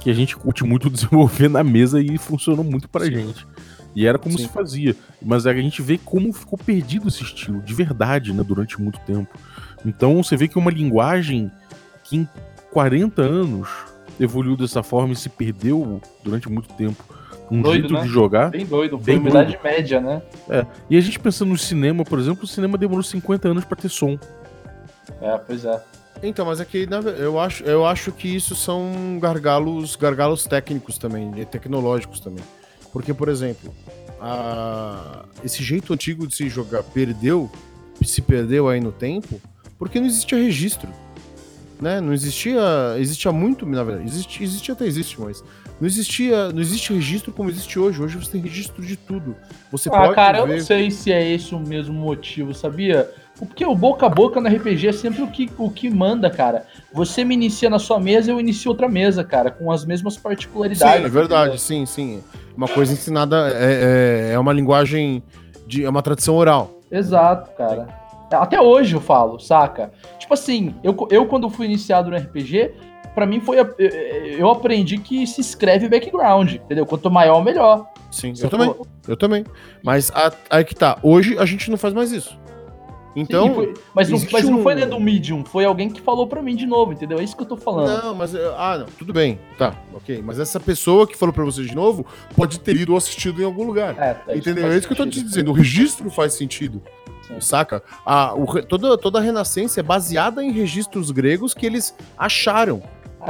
que 0.00 0.10
a 0.10 0.14
gente 0.14 0.36
curte 0.36 0.62
muito 0.64 0.88
desenvolver 0.90 1.48
na 1.48 1.64
mesa 1.64 2.00
e 2.00 2.16
funcionou 2.18 2.64
muito 2.64 2.88
pra 2.88 3.04
Sim. 3.04 3.12
gente. 3.12 3.46
E 3.94 4.06
era 4.06 4.18
como 4.18 4.36
Sim. 4.38 4.44
se 4.46 4.52
fazia. 4.52 4.94
Mas 5.20 5.46
a 5.46 5.54
gente 5.54 5.80
vê 5.82 5.98
como 5.98 6.32
ficou 6.32 6.58
perdido 6.58 7.08
esse 7.08 7.22
estilo, 7.22 7.60
de 7.62 7.74
verdade, 7.74 8.32
né, 8.32 8.44
durante 8.44 8.80
muito 8.80 8.98
tempo. 9.00 9.36
Então 9.84 10.22
você 10.22 10.36
vê 10.36 10.46
que 10.46 10.58
é 10.58 10.60
uma 10.60 10.70
linguagem 10.70 11.50
que 12.04 12.18
em 12.18 12.28
40 12.72 13.22
anos 13.22 13.68
evoluiu 14.20 14.56
dessa 14.56 14.82
forma 14.82 15.12
e 15.14 15.16
se 15.16 15.28
perdeu 15.30 16.00
durante 16.22 16.48
muito 16.50 16.68
tempo. 16.74 17.02
Um 17.50 17.62
Doido, 17.62 17.80
jeito 17.88 17.94
né? 17.94 18.02
de 18.02 18.08
jogar. 18.08 18.50
Bem 18.50 18.66
doido, 18.66 18.98
Bem 18.98 19.20
foi 19.20 19.30
Idade 19.30 19.58
Média, 19.62 20.00
né? 20.00 20.20
E 20.90 20.96
a 20.96 21.00
gente 21.00 21.18
pensando 21.18 21.50
no 21.50 21.58
cinema, 21.58 22.02
por 22.04 22.18
exemplo, 22.18 22.44
o 22.44 22.46
cinema 22.46 22.76
demorou 22.76 23.02
50 23.02 23.48
anos 23.48 23.64
pra 23.64 23.76
ter 23.76 23.88
som. 23.88 24.18
É, 25.20 25.38
pois 25.38 25.64
é. 25.64 25.80
Então, 26.22 26.46
mas 26.46 26.60
é 26.60 26.64
que 26.64 26.88
eu 27.18 27.38
acho, 27.38 27.62
eu 27.64 27.86
acho 27.86 28.10
que 28.10 28.34
isso 28.34 28.54
são 28.56 29.18
gargalos, 29.20 29.94
gargalos 29.96 30.44
técnicos 30.44 30.98
também, 30.98 31.30
e 31.38 31.44
tecnológicos 31.44 32.20
também. 32.20 32.42
Porque, 32.92 33.12
por 33.12 33.28
exemplo, 33.28 33.72
a- 34.20 35.24
esse 35.44 35.62
jeito 35.62 35.92
antigo 35.92 36.26
de 36.26 36.34
se 36.34 36.48
jogar 36.48 36.82
perdeu, 36.82 37.50
se 38.02 38.22
perdeu 38.22 38.68
aí 38.68 38.80
no 38.80 38.92
tempo, 38.92 39.40
porque 39.78 40.00
não 40.00 40.06
existia 40.06 40.38
registro. 40.38 40.88
Né? 41.80 42.00
Não 42.00 42.12
existia. 42.12 42.60
Existia 42.98 43.30
muito, 43.32 43.66
na 43.66 43.82
verdade. 43.84 44.08
Existe, 44.08 44.42
existe 44.42 44.72
até 44.72 44.86
existe, 44.86 45.20
mas. 45.20 45.44
Não 45.80 45.86
existia. 45.86 46.50
Não 46.52 46.60
existe 46.60 46.92
registro 46.92 47.32
como 47.32 47.50
existe 47.50 47.78
hoje. 47.78 48.02
Hoje 48.02 48.16
você 48.16 48.32
tem 48.32 48.40
registro 48.40 48.82
de 48.84 48.96
tudo. 48.96 49.36
Você 49.70 49.88
Ah, 49.90 49.92
pode 49.92 50.14
cara, 50.14 50.38
eu 50.38 50.46
ver. 50.46 50.56
não 50.58 50.64
sei 50.64 50.90
se 50.90 51.12
é 51.12 51.28
esse 51.30 51.54
o 51.54 51.60
mesmo 51.60 51.92
motivo, 51.94 52.54
sabia? 52.54 53.10
Porque 53.38 53.66
o 53.66 53.74
boca 53.74 54.06
a 54.06 54.08
boca 54.08 54.40
no 54.40 54.48
RPG 54.48 54.88
é 54.88 54.92
sempre 54.92 55.20
o 55.22 55.26
que, 55.26 55.50
o 55.58 55.68
que 55.70 55.90
manda, 55.90 56.30
cara. 56.30 56.64
Você 56.94 57.22
me 57.22 57.34
inicia 57.34 57.68
na 57.68 57.78
sua 57.78 58.00
mesa, 58.00 58.30
eu 58.30 58.40
inicio 58.40 58.70
outra 58.70 58.88
mesa, 58.88 59.22
cara, 59.22 59.50
com 59.50 59.70
as 59.70 59.84
mesmas 59.84 60.14
Sim, 60.14 60.20
particularidades. 60.22 61.04
é 61.04 61.08
verdade, 61.10 61.60
sim, 61.60 61.84
sim. 61.84 62.24
Uma 62.56 62.66
coisa 62.66 62.94
ensinada 62.94 63.50
é, 63.50 64.30
é, 64.30 64.32
é 64.32 64.38
uma 64.38 64.54
linguagem 64.54 65.22
de. 65.66 65.84
é 65.84 65.88
uma 65.90 66.00
tradição 66.00 66.34
oral. 66.36 66.80
Exato, 66.90 67.50
cara. 67.58 67.86
Até 68.30 68.60
hoje 68.60 68.94
eu 68.96 69.00
falo, 69.00 69.38
saca? 69.38 69.92
Tipo 70.18 70.34
assim, 70.34 70.74
eu, 70.82 70.96
eu 71.10 71.26
quando 71.26 71.48
fui 71.48 71.66
iniciado 71.66 72.10
no 72.10 72.16
RPG, 72.16 72.72
pra 73.14 73.24
mim 73.26 73.40
foi. 73.40 73.58
eu- 73.60 73.74
Eu 73.78 74.50
aprendi 74.50 74.98
que 74.98 75.26
se 75.26 75.40
escreve 75.40 75.88
background, 75.88 76.54
entendeu? 76.54 76.84
Quanto 76.84 77.10
maior, 77.10 77.42
melhor. 77.44 77.86
Sim, 78.10 78.34
Se 78.34 78.44
eu 78.44 78.50
também. 78.50 78.72
for- 78.72 78.86
Eu 79.08 79.16
também. 79.16 79.44
Mas 79.82 80.10
a- 80.14 80.32
aí 80.50 80.64
que 80.64 80.74
tá. 80.74 80.98
Hoje 81.02 81.38
a 81.38 81.44
gente 81.44 81.70
não 81.70 81.78
faz 81.78 81.94
mais 81.94 82.10
isso. 82.12 82.36
Então. 83.18 83.46
Sim, 83.48 83.54
foi- 83.54 83.74
mas, 83.94 84.10
não, 84.10 84.18
mas 84.30 84.44
não 84.44 84.62
foi 84.62 84.74
dentro 84.74 84.90
do 84.90 85.00
Medium, 85.00 85.42
foi 85.42 85.64
alguém 85.64 85.88
que 85.88 86.02
falou 86.02 86.26
pra 86.26 86.42
mim 86.42 86.54
de 86.54 86.66
novo, 86.66 86.92
entendeu? 86.92 87.18
É 87.18 87.24
isso 87.24 87.34
que 87.34 87.42
eu 87.42 87.46
tô 87.46 87.56
falando. 87.56 88.02
Não, 88.04 88.14
mas. 88.14 88.34
eu- 88.34 88.54
Ah, 88.54 88.76
não. 88.78 88.86
Tudo 88.98 89.10
bem. 89.12 89.38
Tá, 89.56 89.74
ok. 89.94 90.20
Mas 90.22 90.38
essa 90.38 90.60
pessoa 90.60 91.06
que 91.06 91.16
falou 91.16 91.32
pra 91.32 91.42
você 91.44 91.62
de 91.62 91.74
novo 91.74 92.04
pode 92.36 92.60
ter 92.60 92.76
ido 92.76 92.92
ou 92.92 92.98
assistido 92.98 93.40
em 93.40 93.44
algum 93.46 93.64
lugar. 93.64 93.94
É, 93.98 94.16
é 94.32 94.36
Entendeu? 94.36 94.70
É 94.70 94.76
isso 94.76 94.86
que 94.86 94.92
eu 94.92 94.96
tô 94.98 95.06
te 95.06 95.22
dizendo. 95.22 95.50
O 95.50 95.54
registro 95.54 96.10
faz 96.10 96.34
sentido. 96.34 96.82
Sim. 97.26 97.40
Saca? 97.40 97.82
A, 98.04 98.34
o 98.34 98.46
toda, 98.62 98.96
toda 98.96 99.18
a 99.18 99.22
Renascença 99.22 99.80
é 99.80 99.82
baseada 99.82 100.42
em 100.42 100.50
registros 100.52 101.10
gregos 101.10 101.52
que 101.54 101.66
eles 101.66 101.94
acharam. 102.16 102.82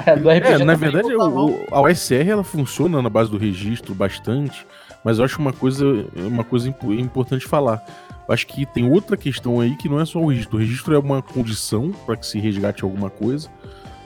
É, 0.04 0.14
do 0.16 0.28
RPG 0.28 0.52
É, 0.52 0.64
na 0.64 0.74
verdade, 0.74 1.14
o, 1.14 1.46
o- 1.46 1.66
a 1.70 1.80
OSR 1.80 2.28
ela 2.28 2.44
funciona 2.44 3.00
na 3.00 3.08
base 3.08 3.30
do 3.30 3.38
registro 3.38 3.94
bastante, 3.94 4.66
mas 5.04 5.18
eu 5.18 5.24
acho 5.24 5.40
uma 5.40 5.52
coisa, 5.52 5.84
uma 6.16 6.44
coisa 6.44 6.68
impo- 6.68 6.92
importante 6.92 7.46
falar. 7.46 7.82
Eu 8.28 8.34
acho 8.34 8.46
que 8.46 8.66
tem 8.66 8.90
outra 8.90 9.16
questão 9.16 9.60
aí 9.60 9.76
que 9.76 9.88
não 9.88 10.00
é 10.00 10.04
só 10.04 10.18
o 10.18 10.26
registro. 10.28 10.56
O 10.56 10.60
registro 10.60 10.94
é 10.94 10.98
uma 10.98 11.22
condição 11.22 11.92
para 12.04 12.16
que 12.16 12.26
se 12.26 12.38
resgate 12.40 12.82
alguma 12.84 13.08
coisa, 13.08 13.48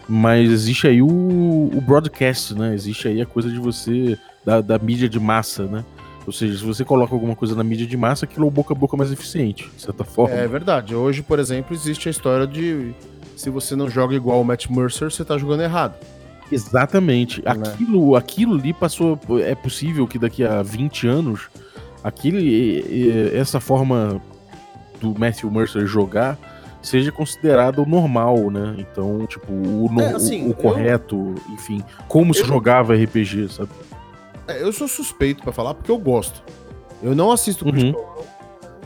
mas 0.08 0.50
existe 0.50 0.86
aí 0.86 1.00
o, 1.02 1.08
o 1.08 1.80
broadcast, 1.80 2.54
né? 2.54 2.74
Existe 2.74 3.08
aí 3.08 3.20
a 3.22 3.26
coisa 3.26 3.48
de 3.50 3.58
você, 3.58 4.18
da, 4.44 4.60
da 4.60 4.78
mídia 4.78 5.08
de 5.08 5.18
massa, 5.18 5.64
né? 5.64 5.84
Ou 6.26 6.32
seja, 6.32 6.58
se 6.58 6.64
você 6.64 6.84
coloca 6.84 7.14
alguma 7.14 7.34
coisa 7.34 7.54
na 7.56 7.64
mídia 7.64 7.86
de 7.86 7.96
massa, 7.96 8.24
aquilo 8.24 8.44
é 8.44 8.48
o 8.48 8.50
boca 8.50 8.72
a 8.74 8.76
boca 8.76 8.96
mais 8.96 9.10
eficiente, 9.10 9.70
de 9.74 9.82
certa 9.82 10.04
forma. 10.04 10.34
É 10.34 10.46
verdade. 10.46 10.94
Hoje, 10.94 11.22
por 11.22 11.38
exemplo, 11.38 11.74
existe 11.74 12.08
a 12.08 12.10
história 12.10 12.46
de 12.46 12.92
se 13.36 13.48
você 13.50 13.74
não 13.74 13.88
joga 13.88 14.14
igual 14.14 14.40
o 14.40 14.44
Matt 14.44 14.68
Mercer, 14.68 15.10
você 15.10 15.24
tá 15.24 15.38
jogando 15.38 15.62
errado. 15.62 15.94
Exatamente. 16.52 17.40
Né? 17.42 17.50
Aquilo, 17.50 18.16
aquilo 18.16 18.54
ali 18.54 18.72
passou. 18.72 19.18
É 19.42 19.54
possível 19.54 20.06
que 20.06 20.18
daqui 20.18 20.44
a 20.44 20.62
20 20.62 21.06
anos, 21.08 21.48
aquele, 22.04 23.30
essa 23.34 23.60
forma 23.60 24.20
do 25.00 25.18
Matthew 25.18 25.50
Mercer 25.50 25.86
jogar 25.86 26.38
seja 26.82 27.12
considerado 27.12 27.84
normal, 27.86 28.50
né? 28.50 28.74
Então, 28.78 29.26
tipo, 29.26 29.52
o, 29.52 29.88
no- 29.92 30.00
É, 30.00 30.14
assim, 30.14 30.42
o- 30.44 30.46
o 30.46 30.50
eu- 30.50 30.54
correto, 30.54 31.34
enfim, 31.50 31.82
como 32.08 32.32
se 32.34 32.40
eu- 32.40 32.46
jogava 32.46 32.94
RPG, 32.94 33.48
sabe? 33.48 33.68
É, 34.50 34.62
eu 34.62 34.72
sou 34.72 34.88
suspeito 34.88 35.42
pra 35.42 35.52
falar 35.52 35.74
porque 35.74 35.90
eu 35.90 35.98
gosto. 35.98 36.42
Eu 37.02 37.14
não 37.14 37.30
assisto 37.30 37.64
Uhum. 37.64 37.72
Critical 37.72 38.02
Role, 38.02 38.26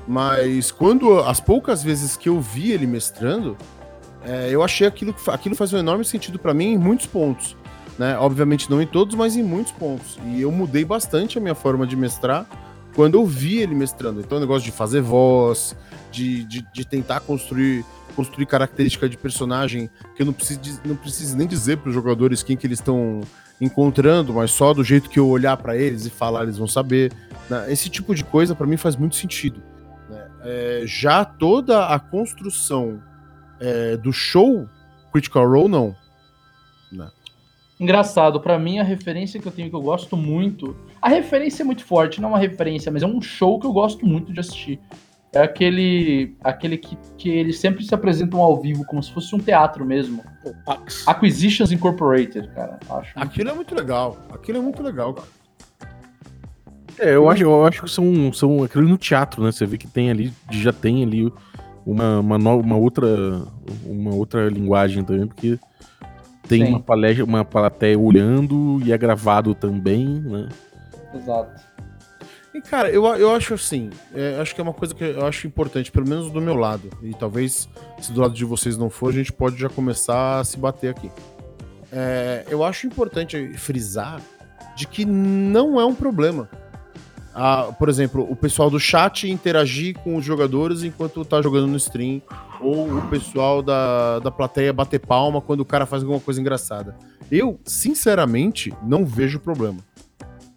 mas 0.07 0.71
quando 0.71 1.19
as 1.21 1.41
poucas 1.41 1.83
vezes 1.83 2.17
que 2.17 2.29
eu 2.29 2.41
vi 2.41 2.71
ele 2.73 2.87
mestrando, 2.87 3.57
é, 4.25 4.49
eu 4.51 4.62
achei 4.62 4.87
aquilo 4.87 5.15
aquilo 5.29 5.55
faz 5.55 5.73
um 5.73 5.79
enorme 5.79 6.05
sentido 6.05 6.39
pra 6.39 6.55
mim 6.55 6.73
em 6.75 6.79
muitos 6.79 7.07
pontos, 7.07 7.57
né? 7.99 8.17
Obviamente 8.19 8.71
não 8.71 8.81
em 8.81 8.87
todos, 8.87 9.15
mas 9.15 9.37
em 9.37 9.43
muitos 9.43 9.73
pontos. 9.73 10.19
E 10.27 10.41
eu 10.43 10.51
mudei 10.53 10.85
bastante 10.85 11.39
a 11.39 11.41
minha 11.41 11.55
forma 11.55 11.87
de 11.87 11.97
mestrar 11.97 12.47
quando 12.95 13.15
eu 13.15 13.27
vi 13.27 13.59
ele 13.59 13.75
mestrando. 13.75 14.21
Então 14.21 14.39
o 14.39 14.41
negócio 14.41 14.65
de 14.65 14.71
fazer 14.71 15.01
voz, 15.01 15.75
de, 16.12 16.45
de, 16.45 16.65
de 16.73 16.85
tentar 16.87 17.21
construir 17.21 17.85
construir 18.15 18.47
característica 18.47 19.09
de 19.09 19.17
personagem 19.17 19.91
que 20.15 20.23
eu 20.23 20.27
não 20.27 20.33
preciso, 20.33 20.81
não 20.85 20.97
preciso 20.97 21.37
nem 21.37 21.47
dizer 21.47 21.79
para 21.79 21.89
os 21.89 21.95
jogadores 21.95 22.43
quem 22.43 22.57
que 22.57 22.67
eles 22.67 22.79
estão 22.79 23.21
encontrando, 23.61 24.33
mas 24.33 24.51
só 24.51 24.73
do 24.75 24.83
jeito 24.83 25.09
que 25.09 25.19
eu 25.19 25.29
olhar 25.29 25.57
para 25.57 25.77
eles 25.77 26.07
e 26.07 26.11
falar 26.11 26.43
eles 26.43 26.59
vão 26.59 26.67
saber. 26.67 27.12
né? 27.49 27.73
Esse 27.73 27.89
tipo 27.89 28.15
de 28.15 28.25
coisa 28.25 28.55
para 28.55 28.67
mim 28.67 28.77
faz 28.77 28.97
muito 28.97 29.17
sentido. 29.17 29.62
né? 30.09 30.29
É, 30.43 30.83
já 30.87 31.25
toda 31.25 31.87
a 31.87 31.99
construção 31.99 33.03
é, 33.61 33.97
do 33.97 34.12
show 34.12 34.69
Critical 35.12 35.49
Role 35.49 35.69
não. 35.69 35.97
Engraçado, 37.79 38.41
pra 38.41 38.59
mim 38.59 38.79
a 38.79 38.85
referência 38.85 39.41
que 39.41 39.47
eu 39.47 39.53
tenho 39.53 39.69
que 39.69 39.75
eu 39.75 39.83
gosto 39.83 40.17
muito. 40.17 40.77
A 41.03 41.09
referência 41.09 41.62
é 41.62 41.67
muito 41.67 41.85
forte, 41.85 42.21
não 42.21 42.29
é 42.29 42.33
uma 42.33 42.39
referência, 42.39 42.91
mas 42.91 43.03
é 43.03 43.07
um 43.07 43.21
show 43.21 43.59
que 43.59 43.67
eu 43.67 43.73
gosto 43.73 44.07
muito 44.07 44.33
de 44.33 44.41
assistir. 44.41 44.81
É 45.35 45.43
aquele. 45.43 46.37
aquele 46.45 46.78
que, 46.78 46.97
que 47.18 47.28
eles 47.28 47.59
sempre 47.59 47.85
se 47.85 47.95
apresentam 47.95 48.41
ao 48.41 48.61
vivo, 48.61 48.85
como 48.85 49.03
se 49.03 49.11
fosse 49.12 49.35
um 49.35 49.39
teatro 49.39 49.85
mesmo. 49.85 50.22
Acquisitions 51.07 51.72
Incorporated, 51.72 52.49
cara. 52.55 52.78
Acho. 52.89 53.12
Aquilo 53.16 53.51
é 53.51 53.53
muito 53.53 53.74
legal. 53.74 54.16
Aquilo 54.32 54.59
é 54.59 54.61
muito 54.61 54.82
legal, 54.82 55.12
cara. 55.14 55.28
É, 56.99 57.16
eu 57.16 57.28
acho, 57.28 57.43
eu 57.43 57.66
acho 57.66 57.82
que 57.82 57.91
são, 57.91 58.32
são 58.32 58.62
aquilo 58.62 58.89
no 58.89 58.97
teatro, 58.97 59.43
né? 59.43 59.51
Você 59.51 59.66
vê 59.66 59.76
que 59.76 59.89
tem 59.89 60.11
ali, 60.11 60.32
já 60.51 60.72
tem 60.72 61.03
ali 61.03 61.32
uma, 61.85 62.20
uma, 62.20 62.39
no- 62.39 62.61
uma 62.61 62.76
outra 62.76 63.09
uma 63.85 64.14
outra 64.14 64.49
linguagem 64.49 65.03
também, 65.03 65.26
porque 65.26 65.59
tem 66.47 66.64
Sim. 66.66 66.70
uma 66.70 66.80
palestra, 66.80 67.24
uma 67.24 67.45
plateia 67.45 67.99
olhando 67.99 68.80
e 68.85 68.93
é 68.93 68.99
gravado 68.99 69.55
também, 69.57 70.07
né? 70.07 70.49
Exato. 71.12 71.61
E, 72.55 72.61
cara, 72.61 72.89
eu, 72.89 73.05
eu 73.17 73.35
acho 73.35 73.55
assim, 73.55 73.91
é, 74.15 74.39
acho 74.41 74.55
que 74.55 74.61
é 74.61 74.65
uma 74.65 74.73
coisa 74.73 74.95
que 74.95 75.03
eu 75.03 75.27
acho 75.27 75.45
importante, 75.45 75.91
pelo 75.91 76.09
menos 76.09 76.31
do 76.31 76.41
meu 76.41 76.55
lado. 76.55 76.89
E 77.03 77.13
talvez, 77.13 77.69
se 78.01 78.13
do 78.13 78.21
lado 78.21 78.33
de 78.33 78.45
vocês 78.45 78.77
não 78.79 78.89
for, 78.89 79.09
a 79.09 79.13
gente 79.13 79.33
pode 79.33 79.57
já 79.57 79.69
começar 79.69 80.39
a 80.39 80.45
se 80.45 80.57
bater 80.57 80.91
aqui. 80.91 81.11
É, 81.93 82.45
eu 82.49 82.63
acho 82.63 82.87
importante 82.87 83.55
frisar 83.55 84.23
de 84.77 84.87
que 84.87 85.05
não 85.05 85.81
é 85.81 85.85
um 85.85 85.97
problema. 85.97 86.49
Ah, 87.35 87.73
por 87.77 87.89
exemplo, 87.89 88.25
o 88.31 88.37
pessoal 88.37 88.71
do 88.71 88.79
chat 88.79 89.29
interagir 89.29 89.99
com 89.99 90.15
os 90.15 90.25
jogadores 90.25 90.85
enquanto 90.85 91.25
tá 91.25 91.43
jogando 91.43 91.67
no 91.67 91.77
stream, 91.77 92.23
ou 92.61 92.99
o 92.99 93.03
pessoal 93.09 93.63
da, 93.63 94.21
da 94.21 94.31
plateia 94.31 94.73
bater 94.73 95.01
palma 95.01 95.41
quando 95.41 95.59
o 95.61 95.65
cara 95.65 95.87
faz 95.87 96.05
alguma 96.05 96.21
coisa 96.21 96.41
engraçada. 96.41 96.97
Eu, 97.33 97.59
sinceramente, 97.65 98.73
não 98.81 99.05
vejo 99.05 99.41
problema. 99.41 99.79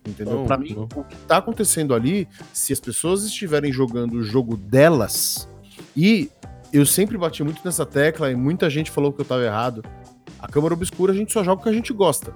Entendeu? 0.08 0.46
Pra 0.46 0.58
mim, 0.58 0.74
não. 0.74 0.84
o 0.96 1.04
que 1.04 1.16
tá 1.28 1.38
acontecendo 1.38 1.94
ali, 1.94 2.28
se 2.54 2.72
as 2.74 2.80
pessoas 2.80 3.24
estiverem 3.26 3.72
jogando 3.72 4.14
o 4.14 4.24
jogo 4.24 4.56
delas, 4.56 5.48
e 5.96 6.30
eu 6.72 6.86
sempre 6.86 7.18
bati 7.18 7.44
muito 7.44 7.62
nessa 7.64 7.86
tecla 7.86 8.32
e 8.32 8.36
muita 8.36 8.70
gente 8.70 8.90
falou 8.92 9.12
que 9.12 9.22
eu 9.22 9.26
tava 9.26 9.44
errado. 9.44 9.84
A 10.40 10.48
Câmara 10.48 10.74
Obscura 10.74 11.14
a 11.14 11.16
gente 11.16 11.34
só 11.34 11.44
joga 11.44 11.62
o 11.62 11.64
que 11.64 11.70
a 11.70 11.74
gente 11.74 11.92
gosta. 11.94 12.34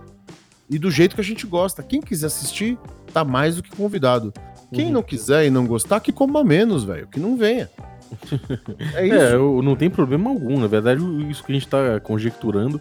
E 0.70 0.80
do 0.80 0.90
jeito 0.90 1.16
que 1.16 1.22
a 1.22 1.24
gente 1.24 1.46
gosta. 1.46 1.84
Quem 1.84 2.00
quiser 2.02 2.28
assistir, 2.28 2.78
tá 3.14 3.24
mais 3.26 3.58
do 3.58 3.64
que 3.64 3.76
convidado. 3.76 4.34
Quem 4.74 4.86
Uhum. 4.88 4.94
não 4.94 5.04
quiser 5.04 5.46
e 5.46 5.50
não 5.50 5.68
gostar, 5.68 6.00
que 6.00 6.14
coma 6.14 6.44
menos, 6.44 6.84
velho. 6.86 7.08
Que 7.08 7.20
não 7.20 7.36
venha. 7.38 7.70
É 8.96 9.06
isso. 9.06 9.16
É, 9.16 9.34
eu, 9.36 9.62
não 9.62 9.76
tem 9.76 9.90
problema 9.90 10.30
algum. 10.30 10.60
Na 10.60 10.68
verdade, 10.68 11.02
isso 11.30 11.44
que 11.44 11.52
a 11.52 11.56
gente 11.56 11.68
tá 11.68 12.00
conjecturando 12.02 12.80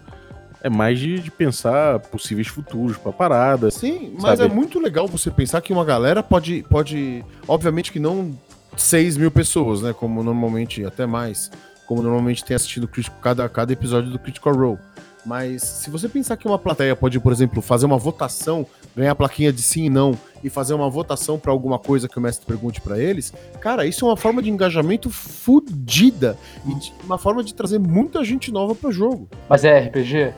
é 0.63 0.69
mais 0.69 0.99
de, 0.99 1.19
de 1.21 1.31
pensar 1.31 1.99
possíveis 2.01 2.47
futuros 2.49 2.97
pra 2.97 3.13
parada. 3.13 3.71
Sim, 3.71 4.15
mas 4.21 4.39
Sabe? 4.39 4.51
é 4.53 4.55
muito 4.55 4.79
legal 4.79 5.07
você 5.09 5.31
pensar 5.31 5.61
que 5.61 5.73
uma 5.73 5.85
galera 5.85 6.23
pode. 6.23 6.65
pode 6.69 7.25
obviamente 7.49 7.91
que 7.93 7.99
não 7.99 8.33
6 8.77 9.17
mil 9.17 9.31
pessoas, 9.31 9.83
né? 9.83 9.93
Como 9.93 10.23
normalmente, 10.23 10.85
até 10.85 11.07
mais. 11.07 11.51
Como 11.87 12.03
normalmente 12.03 12.45
tem 12.45 12.55
assistido 12.55 12.89
cada, 13.21 13.49
cada 13.49 13.73
episódio 13.73 14.11
do 14.11 14.19
Critical 14.19 14.55
Role. 14.55 14.79
Mas 15.27 15.63
se 15.63 15.91
você 15.91 16.09
pensar 16.09 16.37
que 16.39 16.47
uma 16.47 16.59
plateia 16.59 16.97
pode, 16.97 17.21
por 17.21 17.31
exemplo, 17.31 17.61
fazer 17.61 17.85
uma 17.85 17.99
votação, 17.99 18.67
ganhar 18.97 19.13
a 19.13 19.15
plaquinha 19.15 19.53
de 19.53 19.61
sim 19.61 19.85
e 19.85 19.91
não 19.91 20.17
e 20.43 20.49
fazer 20.49 20.73
uma 20.73 20.89
votação 20.89 21.39
pra 21.39 21.53
alguma 21.53 21.79
coisa 21.79 22.09
que 22.09 22.17
o 22.17 22.21
mestre 22.23 22.47
pergunte 22.47 22.81
pra 22.81 22.99
eles, 22.99 23.31
cara, 23.61 23.85
isso 23.85 24.07
é 24.07 24.09
uma 24.09 24.17
forma 24.17 24.41
de 24.43 24.49
engajamento 24.49 25.11
fudida 25.11 26.39
e 26.67 26.75
de- 26.75 26.93
uma 27.05 27.19
forma 27.19 27.45
de 27.45 27.53
trazer 27.55 27.79
muita 27.79 28.25
gente 28.25 28.51
nova 28.51 28.75
pro 28.75 28.91
jogo. 28.91 29.29
Mas 29.49 29.63
é 29.65 29.79
RPG? 29.81 30.33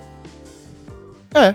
É. 1.34 1.54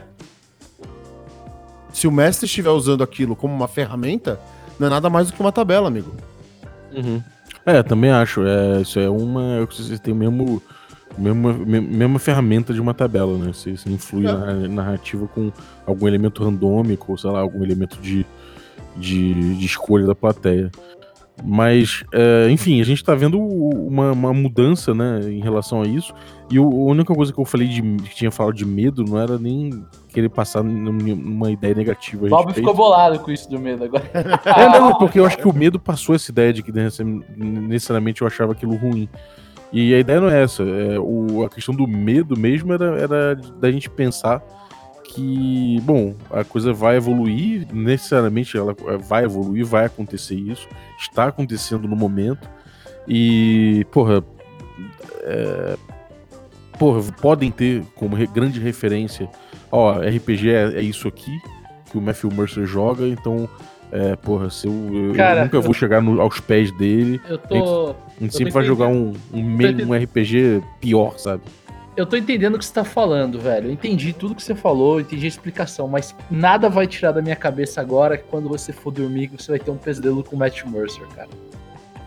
Se 1.93 2.07
o 2.07 2.11
mestre 2.11 2.45
estiver 2.45 2.69
usando 2.69 3.03
aquilo 3.03 3.35
como 3.35 3.53
uma 3.53 3.67
ferramenta, 3.67 4.39
não 4.79 4.87
é 4.87 4.89
nada 4.89 5.09
mais 5.09 5.27
do 5.27 5.33
que 5.33 5.39
uma 5.39 5.51
tabela, 5.51 5.87
amigo. 5.87 6.11
Uhum. 6.95 7.21
É, 7.65 7.81
também 7.83 8.11
acho. 8.11 8.45
É, 8.45 8.81
isso 8.81 8.99
é 8.99 9.09
uma. 9.09 9.65
Você 9.65 9.97
tem 9.97 10.13
o 10.13 10.17
mesmo. 10.17 10.61
Mesma, 11.17 11.53
me- 11.53 11.81
mesma 11.81 12.19
ferramenta 12.19 12.71
de 12.73 12.79
uma 12.79 12.93
tabela, 12.93 13.35
né? 13.39 13.51
Você, 13.51 13.75
você 13.75 13.89
influi 13.89 14.27
É. 14.27 14.31
na 14.31 14.53
narrativa 14.67 15.27
com 15.27 15.51
algum 15.85 16.07
elemento 16.07 16.43
randômico, 16.43 17.11
ou 17.11 17.17
sei 17.17 17.31
lá, 17.31 17.39
algum 17.39 17.63
elemento 17.63 17.97
de, 17.99 18.23
de, 18.95 19.55
de 19.57 19.65
escolha 19.65 20.05
da 20.05 20.13
plateia. 20.13 20.69
Mas, 21.43 22.03
é, 22.11 22.49
enfim, 22.49 22.81
a 22.81 22.83
gente 22.83 23.03
tá 23.03 23.13
vendo 23.13 23.39
uma, 23.39 24.11
uma 24.11 24.33
mudança, 24.33 24.93
né, 24.93 25.19
em 25.29 25.39
relação 25.39 25.81
a 25.81 25.87
isso. 25.87 26.13
E 26.49 26.59
o- 26.59 26.65
a 26.65 26.91
única 26.91 27.13
coisa 27.13 27.31
que 27.31 27.39
eu 27.39 27.45
falei 27.45 27.67
de 27.67 27.81
que 27.81 28.15
tinha 28.15 28.31
falado 28.31 28.55
de 28.55 28.65
medo 28.65 29.03
não 29.03 29.19
era 29.19 29.37
nem 29.37 29.83
querer 30.09 30.29
passar 30.29 30.63
num- 30.63 30.91
numa 30.91 31.51
ideia 31.51 31.75
negativa. 31.75 32.25
O 32.25 32.29
Bob 32.29 32.53
ficou 32.53 32.73
bolado 32.73 33.19
com 33.19 33.29
isso 33.31 33.49
do 33.49 33.59
medo 33.59 33.83
agora. 33.83 34.03
É, 34.45 34.67
não, 34.79 34.97
porque 34.97 35.19
eu 35.19 35.25
acho 35.25 35.37
que 35.37 35.47
o 35.47 35.53
medo 35.53 35.79
passou 35.79 36.15
essa 36.15 36.31
ideia 36.31 36.51
de 36.51 36.63
que 36.63 36.71
necessari- 36.71 37.21
necessariamente 37.37 38.21
eu 38.21 38.27
achava 38.27 38.53
aquilo 38.53 38.75
ruim. 38.75 39.07
E 39.71 39.93
a 39.93 39.99
ideia 39.99 40.19
não 40.21 40.29
é 40.29 40.41
essa. 40.43 40.63
É, 40.63 40.97
o, 40.97 41.43
a 41.45 41.49
questão 41.49 41.75
do 41.75 41.85
medo 41.85 42.39
mesmo 42.39 42.73
era, 42.73 42.97
era 42.99 43.35
da 43.35 43.69
gente 43.71 43.89
pensar 43.89 44.41
que, 45.09 45.79
bom, 45.83 46.13
a 46.31 46.43
coisa 46.43 46.73
vai 46.73 46.97
evoluir, 46.97 47.67
necessariamente 47.73 48.57
ela 48.57 48.75
vai 49.07 49.23
evoluir, 49.23 49.65
vai 49.65 49.85
acontecer 49.85 50.35
isso, 50.35 50.67
está 50.99 51.25
acontecendo 51.27 51.87
no 51.87 51.95
momento. 51.95 52.47
E, 53.07 53.85
porra, 53.91 54.23
é, 55.23 55.77
porra, 56.77 57.01
podem 57.21 57.49
ter 57.51 57.83
como 57.95 58.15
grande 58.27 58.59
referência, 58.59 59.29
ó, 59.71 59.93
RPG 59.99 60.49
é, 60.49 60.63
é 60.79 60.81
isso 60.81 61.07
aqui 61.07 61.31
que 61.89 61.97
o 61.97 62.01
Matthew 62.01 62.29
Mercer 62.33 62.65
joga, 62.65 63.07
então, 63.07 63.47
é, 63.91 64.15
porra, 64.17 64.49
se 64.49 64.67
eu, 64.67 64.73
eu 64.93 65.13
Cara, 65.15 65.43
nunca 65.45 65.61
vou 65.61 65.73
chegar 65.73 66.01
no- 66.01 66.19
aos 66.19 66.39
pés 66.41 66.69
dele, 66.77 67.21
Eu 67.29 67.37
tô. 67.37 67.55
a 67.55 67.95
gente 68.19 68.31
tô 68.31 68.37
sempre 68.37 68.51
vai 68.51 68.63
jogar 68.65 68.87
um, 68.87 69.13
um, 69.33 69.57
um 69.87 69.93
RPG 69.93 70.61
pior, 70.81 71.17
sabe? 71.17 71.43
Eu 71.97 72.05
tô 72.05 72.15
entendendo 72.15 72.53
o 72.55 72.59
que 72.59 72.65
você 72.65 72.71
tá 72.73 72.83
falando, 72.83 73.39
velho. 73.39 73.67
Eu 73.69 73.71
entendi 73.71 74.13
tudo 74.13 74.35
que 74.35 74.43
você 74.43 74.53
falou, 74.53 75.01
entendi 75.01 75.25
a 75.25 75.27
explicação, 75.27 75.87
mas 75.87 76.15
nada 76.29 76.69
vai 76.69 76.85
tirar 76.85 77.11
da 77.11 77.23
minha 77.23 77.35
cabeça 77.35 77.81
agora 77.81 78.15
que 78.17 78.23
quando 78.25 78.47
você 78.47 78.71
for 78.71 78.91
dormir 78.91 79.31
você 79.35 79.51
vai 79.53 79.59
ter 79.59 79.71
um 79.71 79.77
pesadelo 79.77 80.23
com 80.23 80.35
o 80.35 80.39
Matt 80.39 80.63
Mercer, 80.65 81.07
cara. 81.15 81.29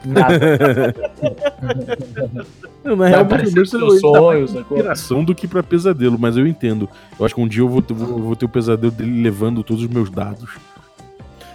Nada. 0.05 0.95
Não, 2.84 2.97
na 2.97 3.09
real, 3.09 3.20
o 3.20 3.24
aparecer 3.24 3.55
Mercer 3.57 3.80
mais 3.80 4.01
sacou? 4.01 4.34
inspiração 4.62 5.24
do 5.24 5.34
que 5.34 5.47
pra 5.49 5.62
pesadelo, 5.62 6.16
mas 6.18 6.36
eu 6.36 6.47
entendo. 6.47 6.88
Eu 7.18 7.26
acho 7.26 7.34
que 7.34 7.41
um 7.41 7.49
dia 7.49 7.62
eu 7.62 7.68
vou, 7.68 7.82
ter- 7.82 7.93
vou, 7.93 8.18
vou 8.18 8.36
ter 8.36 8.45
o 8.47 8.49
pesadelo 8.49 8.93
dele 8.93 9.22
levando 9.22 9.62
todos 9.64 9.82
os 9.82 9.88
meus 9.91 10.09
dados. 10.09 10.57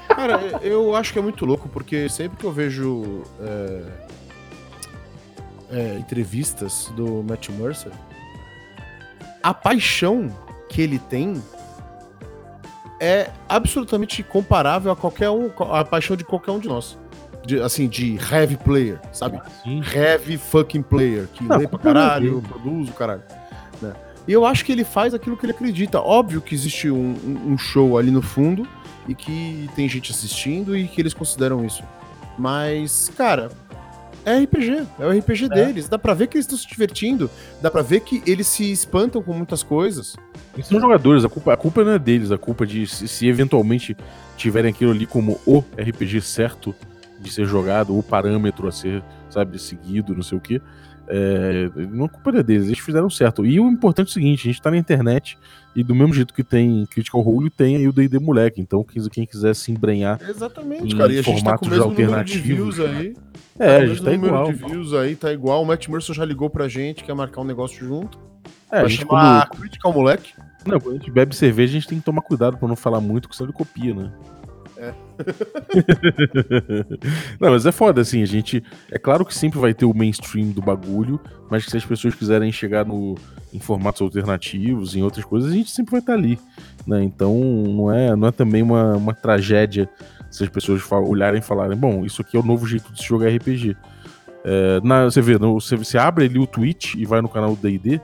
Cara, 0.10 0.40
eu 0.62 0.96
acho 0.96 1.12
que 1.14 1.20
é 1.20 1.22
muito 1.22 1.46
louco, 1.46 1.68
porque 1.70 2.08
sempre 2.10 2.38
que 2.38 2.44
eu 2.46 2.52
vejo 2.52 3.24
é, 3.42 3.82
é, 5.72 5.98
entrevistas 5.98 6.92
do 6.96 7.24
Matt 7.28 7.50
Mercer, 7.50 7.92
a 9.50 9.54
paixão 9.54 10.30
que 10.70 10.82
ele 10.82 10.98
tem 10.98 11.42
é 13.00 13.30
absolutamente 13.48 14.24
comparável 14.24 14.92
a 14.92 14.96
qualquer 14.96 15.30
um, 15.30 15.52
a 15.72 15.84
paixão 15.84 16.16
de 16.16 16.24
qualquer 16.24 16.52
um 16.52 16.60
de 16.60 16.68
nós. 16.68 16.98
De, 17.46 17.62
assim, 17.62 17.88
de 17.88 18.18
heavy 18.32 18.58
player, 18.58 19.00
sabe? 19.12 19.40
Sim. 19.64 19.82
heavy 19.94 20.36
fucking 20.38 20.82
player, 20.82 21.28
que 21.32 21.44
Não, 21.44 21.58
lê 21.58 21.68
pra 21.68 21.78
caralho, 21.78 22.42
produz 22.42 22.90
o 22.90 22.94
caralho. 22.94 23.22
né? 23.82 23.94
E 24.28 24.32
eu 24.34 24.44
acho 24.46 24.66
que 24.66 24.72
ele 24.72 24.84
faz 24.84 25.14
aquilo 25.14 25.38
que 25.38 25.46
ele 25.46 25.54
acredita. 25.54 26.02
Óbvio 26.02 26.42
que 26.42 26.56
existe 26.56 26.90
um, 26.90 27.14
um- 27.24 27.52
um 27.54 27.58
show 27.58 28.00
ali 28.00 28.10
no 28.10 28.24
fundo 28.24 28.68
e 29.08 29.14
que 29.14 29.70
tem 29.76 29.88
gente 29.88 30.12
assistindo 30.12 30.76
e 30.76 30.88
que 30.88 31.00
eles 31.00 31.14
consideram 31.14 31.64
isso. 31.64 31.84
Mas, 32.36 33.12
cara, 33.16 33.52
é 34.26 34.40
RPG. 34.40 34.88
É 35.00 35.06
o 35.06 35.12
RPG 35.12 35.50
deles. 35.50 35.88
Dá 35.88 36.00
pra 36.00 36.14
ver 36.14 36.28
que 36.28 36.36
eles 36.36 36.46
estão 36.46 36.58
se 36.58 36.68
divertindo. 36.68 37.30
Dá 37.62 37.70
pra 37.70 37.82
ver 37.82 38.02
que 38.02 38.24
eles 38.26 38.48
se 38.48 38.72
espantam 38.72 39.22
com 39.22 39.34
muitas 39.34 39.62
coisas. 39.62 40.16
Eles 40.56 40.68
são 40.68 40.80
jogadores, 40.80 41.24
a 41.24 41.30
culpa, 41.30 41.54
a 41.54 41.58
culpa 41.58 41.84
não 41.84 41.92
é 41.92 42.00
deles, 42.00 42.32
a 42.32 42.38
culpa 42.38 42.66
de 42.66 42.88
se, 42.88 43.08
se 43.08 43.28
eventualmente 43.28 43.96
tiverem 44.36 44.72
aquilo 44.72 44.92
ali 44.92 45.06
como 45.06 45.40
o 45.46 45.60
RPG 45.78 46.22
certo 46.22 46.74
de 47.20 47.32
ser 47.32 47.46
jogado, 47.46 47.98
o 47.98 48.04
parâmetro 48.04 48.68
a 48.68 48.72
ser, 48.72 49.04
sabe, 49.30 49.60
seguido, 49.60 50.16
não 50.16 50.24
sei 50.24 50.38
o 50.38 50.42
quê. 50.42 50.62
É, 51.08 51.70
não 51.92 52.06
é 52.06 52.10
culpa 52.10 52.40
é 52.40 52.44
deles, 52.44 52.66
eles 52.66 52.80
fizeram 52.80 53.10
certo. 53.10 53.46
E 53.46 53.60
o 53.60 53.70
importante 53.70 54.08
é 54.08 54.10
o 54.10 54.14
seguinte: 54.14 54.48
a 54.48 54.52
gente 54.52 54.62
tá 54.62 54.72
na 54.72 54.78
internet 54.78 55.38
e 55.76 55.84
do 55.84 55.94
mesmo 55.94 56.14
jeito 56.14 56.34
que 56.34 56.44
tem 56.44 56.86
Critical 56.86 57.22
Role, 57.22 57.50
tem 57.50 57.76
aí 57.76 57.88
o 57.88 57.92
DD 57.92 58.18
Moleque. 58.20 58.62
Então, 58.62 58.84
quem, 59.12 59.26
quiser 59.26 59.54
se 59.54 59.72
embrenhar. 59.72 60.20
Exatamente, 60.28 60.94
Em 60.94 60.98
cara. 60.98 61.12
E 61.12 61.20
a 61.20 61.22
gente 61.22 61.44
tá 61.44 61.58
com 61.58 61.66
o 61.66 61.70
mesmo 61.70 61.92
número 61.92 62.24
de 62.24 62.40
views 62.40 62.80
aí. 62.80 63.16
É, 63.60 63.80
o 63.80 63.82
a 63.82 63.86
gente 63.88 64.02
tá 64.04 64.12
número 64.12 64.28
igual. 64.28 64.52
de 64.52 64.54
views 64.54 64.94
aí, 64.94 65.16
tá 65.16 65.34
igual. 65.34 65.62
O 65.62 65.66
Matt 65.66 65.88
Mercer 65.88 66.16
já 66.16 66.24
ligou 66.26 66.50
pra 66.50 66.68
gente, 66.68 67.04
quer 67.04 67.14
marcar 67.14 67.42
um 67.42 67.46
negócio 67.46 67.86
junto. 67.86 68.18
É, 68.72 68.78
a 68.78 68.82
Vai 68.82 68.90
gente, 68.90 69.02
chamar 69.02 69.48
quando, 69.50 69.60
Critical 69.62 69.94
Moleque. 69.94 70.34
não, 70.66 70.80
quando 70.80 70.96
a 70.96 70.98
gente 70.98 71.12
bebe 71.12 71.36
cerveja, 71.36 71.72
a 71.72 71.74
gente 71.80 71.88
tem 71.88 72.00
que 72.00 72.06
tomar 72.06 72.22
cuidado 72.22 72.58
pra 72.58 72.68
não 72.68 72.76
falar 72.76 73.02
muito, 73.02 73.24
porque 73.24 73.36
senão 73.38 73.50
ele 73.50 73.58
copia, 73.58 73.94
né? 73.94 74.12
É. 74.86 74.94
não, 77.40 77.52
mas 77.52 77.66
é 77.66 77.72
foda, 77.72 78.02
assim, 78.02 78.22
a 78.22 78.26
gente. 78.26 78.64
É 78.92 79.00
claro 79.00 79.26
que 79.26 79.34
sempre 79.34 79.60
vai 79.60 79.74
ter 79.74 79.86
o 79.86 79.94
mainstream 79.94 80.52
do 80.52 80.62
bagulho, 80.62 81.20
mas 81.50 81.66
se 81.66 81.78
as 81.78 81.86
pessoas 81.86 82.16
quiserem 82.16 82.52
chegar 82.52 82.86
no, 82.86 83.16
em 83.54 83.60
formatos 83.60 84.02
alternativos, 84.02 84.96
em 84.96 85.02
outras 85.02 85.26
coisas, 85.26 85.52
a 85.52 85.56
gente 85.56 85.72
sempre 85.72 85.92
vai 85.92 86.00
estar 86.00 86.14
ali. 86.14 86.40
Né? 86.86 87.04
Então 87.04 87.34
não 87.36 87.92
é, 87.92 88.16
não 88.16 88.28
é 88.28 88.32
também 88.32 88.62
uma, 88.62 88.96
uma 88.96 89.14
tragédia 89.14 89.90
se 90.30 90.44
as 90.44 90.50
pessoas 90.50 90.82
olharem 90.92 91.40
e 91.40 91.44
falarem, 91.44 91.78
bom, 91.78 92.06
isso 92.06 92.22
aqui 92.22 92.36
é 92.36 92.40
o 92.40 92.44
novo 92.44 92.68
jeito 92.68 92.92
de 92.94 93.02
jogar 93.02 93.30
RPG. 93.30 93.76
É, 94.44 94.80
na- 94.84 95.06
você 95.06 95.22
vê, 95.22 95.40
no- 95.40 95.60
você, 95.60 95.76
você 95.76 95.98
abre 95.98 96.26
ali 96.26 96.38
o 96.38 96.46
Twitch 96.46 96.96
e 96.96 97.06
vai 97.06 97.22
no 97.22 97.30
canal 97.30 97.56
do 97.56 97.62
D&D, 97.62 98.00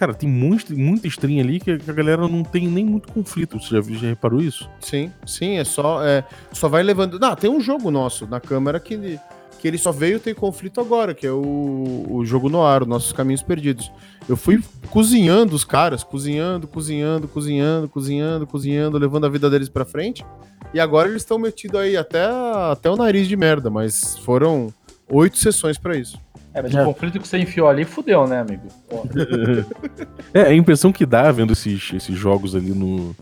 cara, 0.00 0.14
tem 0.14 0.28
muito, 0.28 0.74
muita 0.74 1.06
stream 1.06 1.40
ali 1.40 1.60
que 1.60 1.72
a, 1.72 1.92
galera 1.92 2.26
não 2.26 2.42
tem 2.42 2.66
nem 2.66 2.86
muito 2.86 3.12
conflito. 3.12 3.60
Você 3.60 3.76
já, 3.76 3.82
já 3.82 4.08
reparou 4.08 4.40
isso? 4.40 4.66
Sim, 4.80 5.12
sim, 5.26 5.58
é 5.58 5.64
só. 5.64 6.02
É, 6.02 6.24
só 6.54 6.70
vai 6.70 6.82
levando. 6.82 7.18
Não, 7.18 7.36
tem 7.36 7.50
um 7.50 7.60
jogo 7.60 7.90
nosso 7.90 8.26
na 8.26 8.40
câmera 8.40 8.80
que 8.80 8.94
ele, 8.94 9.20
que 9.58 9.68
ele 9.68 9.76
só 9.76 9.92
veio 9.92 10.18
ter 10.18 10.34
conflito 10.34 10.80
agora, 10.80 11.12
que 11.12 11.26
é 11.26 11.30
o, 11.30 12.06
o 12.08 12.24
jogo 12.24 12.48
no 12.48 12.64
ar, 12.64 12.86
Nossos 12.86 13.12
Caminhos 13.12 13.42
Perdidos. 13.42 13.92
Eu 14.26 14.38
fui 14.38 14.64
cozinhando 14.88 15.54
os 15.54 15.64
caras, 15.64 16.02
cozinhando, 16.02 16.66
cozinhando, 16.66 17.28
cozinhando, 17.28 17.86
cozinhando, 17.86 18.46
cozinhando, 18.46 18.96
levando 18.96 19.26
a 19.26 19.28
vida 19.28 19.50
deles 19.50 19.68
pra 19.68 19.84
frente. 19.84 20.24
E 20.72 20.80
agora 20.80 21.10
eles 21.10 21.20
estão 21.20 21.38
metidos 21.38 21.78
aí 21.78 21.94
até, 21.94 22.24
até 22.72 22.88
o 22.88 22.96
nariz 22.96 23.28
de 23.28 23.36
merda, 23.36 23.68
mas 23.68 24.16
foram 24.18 24.72
oito 25.10 25.36
sessões 25.36 25.76
pra 25.76 25.94
isso. 25.94 26.18
É, 26.52 26.62
mas 26.62 26.74
É. 26.74 26.82
o 26.82 26.84
conflito 26.86 27.20
que 27.20 27.26
você 27.28 27.38
enfiou 27.38 27.68
ali 27.68 27.84
fudeu, 27.84 28.26
né, 28.26 28.40
amigo? 28.40 28.66
É, 30.32 30.42
a 30.42 30.54
impressão 30.54 30.92
que 30.92 31.04
dá 31.04 31.30
vendo 31.32 31.52
esses, 31.52 31.92
esses 31.92 32.16
jogos 32.16 32.54
ali 32.54 32.70
no. 32.70 33.14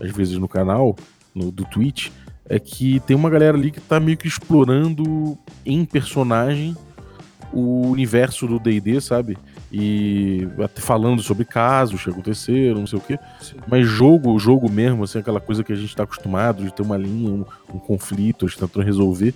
Às 0.00 0.10
vezes 0.12 0.36
no 0.38 0.48
canal, 0.48 0.96
no, 1.34 1.50
do 1.50 1.64
Twitch, 1.64 2.10
é 2.48 2.58
que 2.58 3.00
tem 3.00 3.16
uma 3.16 3.30
galera 3.30 3.56
ali 3.56 3.70
que 3.70 3.80
tá 3.80 3.98
meio 4.00 4.16
que 4.16 4.28
explorando 4.28 5.36
em 5.66 5.84
personagem 5.84 6.76
o 7.52 7.88
universo 7.88 8.46
do 8.46 8.58
DD, 8.58 9.00
sabe? 9.00 9.36
E 9.72 10.48
até 10.62 10.80
falando 10.80 11.22
sobre 11.22 11.44
casos 11.44 12.02
que 12.02 12.10
aconteceram, 12.10 12.80
não 12.80 12.86
sei 12.86 12.98
o 12.98 13.02
quê. 13.02 13.18
Mas 13.66 13.86
jogo, 13.86 14.38
jogo 14.38 14.70
mesmo, 14.70 15.04
assim, 15.04 15.18
aquela 15.18 15.40
coisa 15.40 15.62
que 15.64 15.72
a 15.72 15.76
gente 15.76 15.94
tá 15.94 16.04
acostumado 16.04 16.64
de 16.64 16.72
ter 16.72 16.82
uma 16.82 16.96
linha, 16.96 17.30
um, 17.30 17.44
um 17.74 17.78
conflito, 17.78 18.46
a 18.46 18.48
gente 18.48 18.58
tentando 18.58 18.84
resolver. 18.84 19.34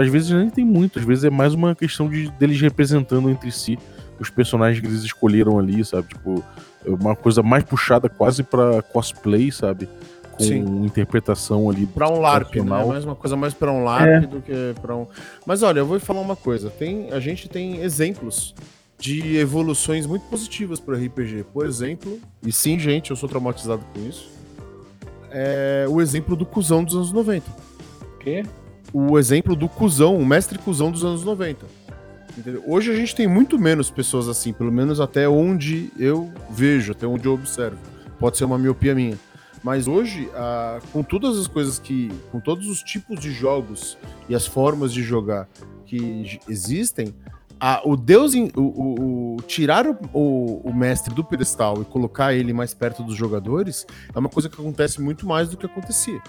Às 0.00 0.08
vezes 0.08 0.30
nem 0.30 0.50
tem 0.50 0.64
muito, 0.64 0.98
às 0.98 1.04
vezes 1.04 1.24
é 1.24 1.30
mais 1.30 1.54
uma 1.54 1.74
questão 1.74 2.08
de 2.08 2.30
deles 2.32 2.60
representando 2.60 3.30
entre 3.30 3.50
si 3.52 3.78
os 4.18 4.28
personagens 4.28 4.80
que 4.80 4.86
eles 4.86 5.02
escolheram 5.02 5.58
ali, 5.58 5.84
sabe? 5.84 6.08
Tipo, 6.08 6.44
é 6.84 6.90
uma 6.90 7.16
coisa 7.16 7.42
mais 7.42 7.64
puxada 7.64 8.08
quase 8.08 8.42
pra 8.42 8.82
cosplay, 8.82 9.50
sabe? 9.50 9.88
Com 10.32 10.44
Sim. 10.44 10.84
interpretação 10.84 11.70
ali. 11.70 11.86
Pra 11.86 12.08
um 12.08 12.20
LARP, 12.20 12.56
né? 12.56 12.62
Mais 12.62 13.04
uma 13.04 13.14
coisa 13.14 13.36
mais 13.36 13.54
pra 13.54 13.72
um 13.72 13.84
LARP 13.84 14.26
do 14.26 14.40
que 14.42 14.74
pra 14.80 14.94
um. 14.94 15.06
Mas 15.46 15.62
olha, 15.62 15.80
eu 15.80 15.86
vou 15.86 15.98
falar 16.00 16.20
uma 16.20 16.36
coisa. 16.36 16.70
Tem, 16.70 17.12
a 17.12 17.20
gente 17.20 17.48
tem 17.48 17.80
exemplos 17.82 18.54
de 18.98 19.38
evoluções 19.38 20.06
muito 20.06 20.22
positivas 20.26 20.78
pro 20.78 20.94
RPG. 20.94 21.44
Por 21.52 21.64
exemplo, 21.64 22.18
e 22.44 22.52
sim, 22.52 22.78
gente, 22.78 23.10
eu 23.10 23.16
sou 23.16 23.28
traumatizado 23.28 23.82
com 23.94 24.06
isso. 24.06 24.30
É 25.30 25.86
o 25.88 26.00
exemplo 26.00 26.36
do 26.36 26.44
cuzão 26.44 26.84
dos 26.84 26.94
anos 26.94 27.12
90. 27.12 27.50
o 27.50 28.18
quê? 28.18 28.44
O 28.92 29.18
exemplo 29.18 29.54
do 29.54 29.68
cuzão, 29.68 30.16
o 30.16 30.26
mestre 30.26 30.58
cuzão 30.58 30.90
dos 30.90 31.04
anos 31.04 31.24
90. 31.24 31.66
Entendeu? 32.36 32.62
Hoje 32.66 32.90
a 32.90 32.94
gente 32.94 33.14
tem 33.14 33.26
muito 33.26 33.58
menos 33.58 33.90
pessoas 33.90 34.28
assim, 34.28 34.52
pelo 34.52 34.70
menos 34.72 35.00
até 35.00 35.28
onde 35.28 35.90
eu 35.98 36.32
vejo, 36.50 36.92
até 36.92 37.06
onde 37.06 37.26
eu 37.26 37.34
observo. 37.34 37.76
Pode 38.18 38.36
ser 38.38 38.44
uma 38.44 38.58
miopia 38.58 38.94
minha. 38.94 39.18
Mas 39.62 39.86
hoje, 39.86 40.28
com 40.92 41.02
todas 41.02 41.36
as 41.38 41.46
coisas 41.46 41.78
que. 41.78 42.10
com 42.32 42.40
todos 42.40 42.66
os 42.66 42.82
tipos 42.82 43.20
de 43.20 43.30
jogos 43.30 43.98
e 44.28 44.34
as 44.34 44.46
formas 44.46 44.92
de 44.92 45.02
jogar 45.02 45.48
que 45.84 46.40
existem, 46.48 47.14
o 47.84 47.94
Deus. 47.96 48.34
em- 48.34 48.50
o, 48.56 48.60
o- 48.60 49.34
o- 49.36 49.42
tirar 49.42 49.86
o- 50.14 50.60
o 50.64 50.72
mestre 50.72 51.12
do 51.14 51.22
pedestal 51.22 51.82
e 51.82 51.84
colocar 51.84 52.32
ele 52.32 52.52
mais 52.54 52.72
perto 52.72 53.02
dos 53.02 53.16
jogadores 53.16 53.86
é 54.14 54.18
uma 54.18 54.28
coisa 54.30 54.48
que 54.48 54.58
acontece 54.58 55.00
muito 55.00 55.26
mais 55.26 55.48
do 55.50 55.56
que 55.58 55.66
acontecia. 55.66 56.22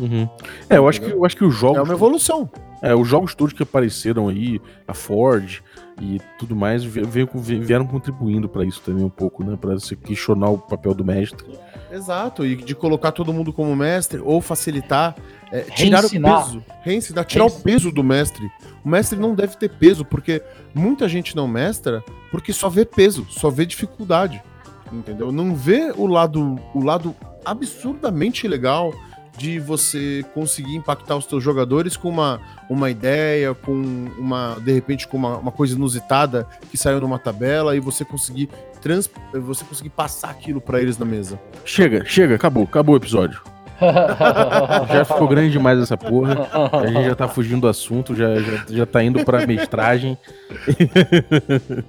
Uhum. 0.00 0.28
É, 0.70 0.76
eu 0.78 0.88
acho, 0.88 1.00
que, 1.00 1.10
eu 1.10 1.24
acho 1.24 1.36
que 1.36 1.44
os 1.44 1.54
jogos. 1.54 1.78
É 1.78 1.82
uma 1.82 1.92
evolução. 1.94 2.48
É, 2.82 2.94
os 2.94 3.06
jogos 3.06 3.34
todos 3.34 3.52
que 3.52 3.62
apareceram 3.62 4.28
aí, 4.28 4.60
a 4.88 4.94
Ford 4.94 5.60
e 6.00 6.20
tudo 6.38 6.56
mais, 6.56 6.82
ve- 6.82 7.02
veio 7.02 7.28
vieram 7.34 7.86
contribuindo 7.86 8.48
pra 8.48 8.64
isso 8.64 8.80
também 8.80 9.04
um 9.04 9.08
pouco, 9.10 9.44
né? 9.44 9.56
Pra 9.60 9.78
se 9.78 9.94
questionar 9.94 10.48
o 10.50 10.58
papel 10.58 10.92
do 10.92 11.04
mestre. 11.04 11.46
Exato, 11.92 12.44
e 12.44 12.56
de 12.56 12.74
colocar 12.74 13.12
todo 13.12 13.32
mundo 13.32 13.52
como 13.52 13.76
mestre 13.76 14.18
ou 14.24 14.40
facilitar, 14.40 15.14
é, 15.52 15.60
tirar 15.60 16.00
Reensinar. 16.00 16.40
o 16.40 16.44
peso, 16.44 16.64
reensinar, 16.82 17.24
tirar 17.26 17.44
o 17.44 17.50
peso 17.50 17.92
do 17.92 18.02
mestre. 18.02 18.50
O 18.84 18.88
mestre 18.88 19.16
não 19.18 19.34
deve 19.34 19.56
ter 19.56 19.68
peso, 19.68 20.04
porque 20.04 20.42
muita 20.74 21.06
gente 21.08 21.36
não 21.36 21.46
mestra 21.46 22.02
porque 22.32 22.52
só 22.52 22.68
vê 22.68 22.84
peso, 22.84 23.26
só 23.28 23.48
vê 23.50 23.64
dificuldade, 23.66 24.42
entendeu? 24.90 25.30
Não 25.30 25.54
vê 25.54 25.92
o 25.96 26.06
lado, 26.06 26.58
o 26.74 26.82
lado 26.82 27.14
absurdamente 27.44 28.48
legal 28.48 28.92
de 29.36 29.58
você 29.58 30.24
conseguir 30.34 30.76
impactar 30.76 31.16
os 31.16 31.24
seus 31.24 31.42
jogadores 31.42 31.96
com 31.96 32.08
uma, 32.08 32.40
uma 32.68 32.90
ideia, 32.90 33.54
com 33.54 33.72
uma, 34.18 34.56
de 34.60 34.72
repente, 34.72 35.08
com 35.08 35.16
uma, 35.16 35.38
uma 35.38 35.52
coisa 35.52 35.74
inusitada 35.74 36.46
que 36.70 36.76
saiu 36.76 37.00
numa 37.00 37.18
tabela 37.18 37.74
e 37.74 37.80
você 37.80 38.04
conseguir 38.04 38.48
trans, 38.80 39.08
você 39.32 39.64
conseguir 39.64 39.90
passar 39.90 40.30
aquilo 40.30 40.60
pra 40.60 40.80
eles 40.80 40.98
na 40.98 41.06
mesa. 41.06 41.40
Chega, 41.64 42.04
chega, 42.04 42.34
acabou, 42.34 42.64
acabou 42.64 42.94
o 42.94 42.98
episódio. 42.98 43.40
Já 44.92 45.04
ficou 45.04 45.26
grande 45.26 45.50
demais 45.50 45.80
essa 45.80 45.96
porra. 45.96 46.48
A 46.72 46.86
gente 46.86 47.04
já 47.04 47.14
tá 47.16 47.26
fugindo 47.26 47.62
do 47.62 47.68
assunto, 47.68 48.14
já, 48.14 48.36
já, 48.36 48.64
já 48.68 48.86
tá 48.86 49.02
indo 49.02 49.24
pra 49.24 49.44
mestragem. 49.44 50.16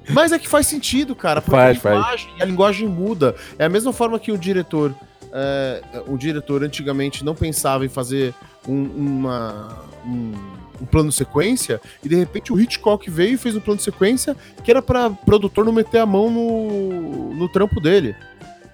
Mas 0.10 0.32
é 0.32 0.40
que 0.40 0.48
faz 0.48 0.66
sentido, 0.68 1.16
cara. 1.16 1.42
Porque 1.42 1.56
Faz, 1.56 1.78
a, 1.78 1.80
faz. 1.80 1.96
linguagem, 1.96 2.30
a 2.42 2.46
linguagem 2.46 2.88
muda. 2.88 3.36
É 3.60 3.66
a 3.66 3.70
mesma 3.70 3.94
forma 3.94 4.18
que 4.18 4.32
o 4.32 4.38
diretor. 4.38 4.94
É, 5.36 5.82
um 6.08 6.16
diretor 6.16 6.64
antigamente 6.64 7.26
não 7.26 7.34
pensava 7.34 7.84
em 7.84 7.90
fazer 7.90 8.36
um, 8.68 8.84
uma, 8.84 9.80
um, 10.06 10.32
um 10.80 10.86
plano 10.86 11.12
sequência, 11.12 11.82
e 12.04 12.10
de 12.10 12.16
repente 12.16 12.54
o 12.54 12.60
Hitchcock 12.60 13.10
veio 13.10 13.34
e 13.34 13.38
fez 13.38 13.56
um 13.56 13.60
plano 13.60 13.80
sequência 13.80 14.38
que 14.64 14.70
era 14.70 14.80
pra 14.80 15.10
produtor 15.10 15.66
não 15.66 15.74
meter 15.74 15.98
a 15.98 16.06
mão 16.06 16.30
no, 16.30 17.34
no 17.34 17.50
trampo 17.50 17.82
dele. 17.82 18.16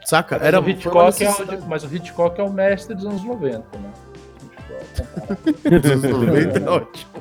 Saca? 0.04 0.38
Mas, 0.38 0.48
Era 0.48 0.60
o 0.60 0.70
Hitchcock 0.70 1.24
é 1.24 1.30
o, 1.30 1.68
mas 1.68 1.84
o 1.84 1.96
Hitchcock 1.96 2.40
é 2.40 2.44
o 2.44 2.52
mestre 2.52 2.94
dos 2.96 3.06
anos 3.06 3.24
90, 3.24 3.58
né? 3.78 3.94
Dos 5.80 5.92
anos 5.92 6.04
90, 6.04 6.60
é 6.60 6.70
ótimo. 6.70 7.12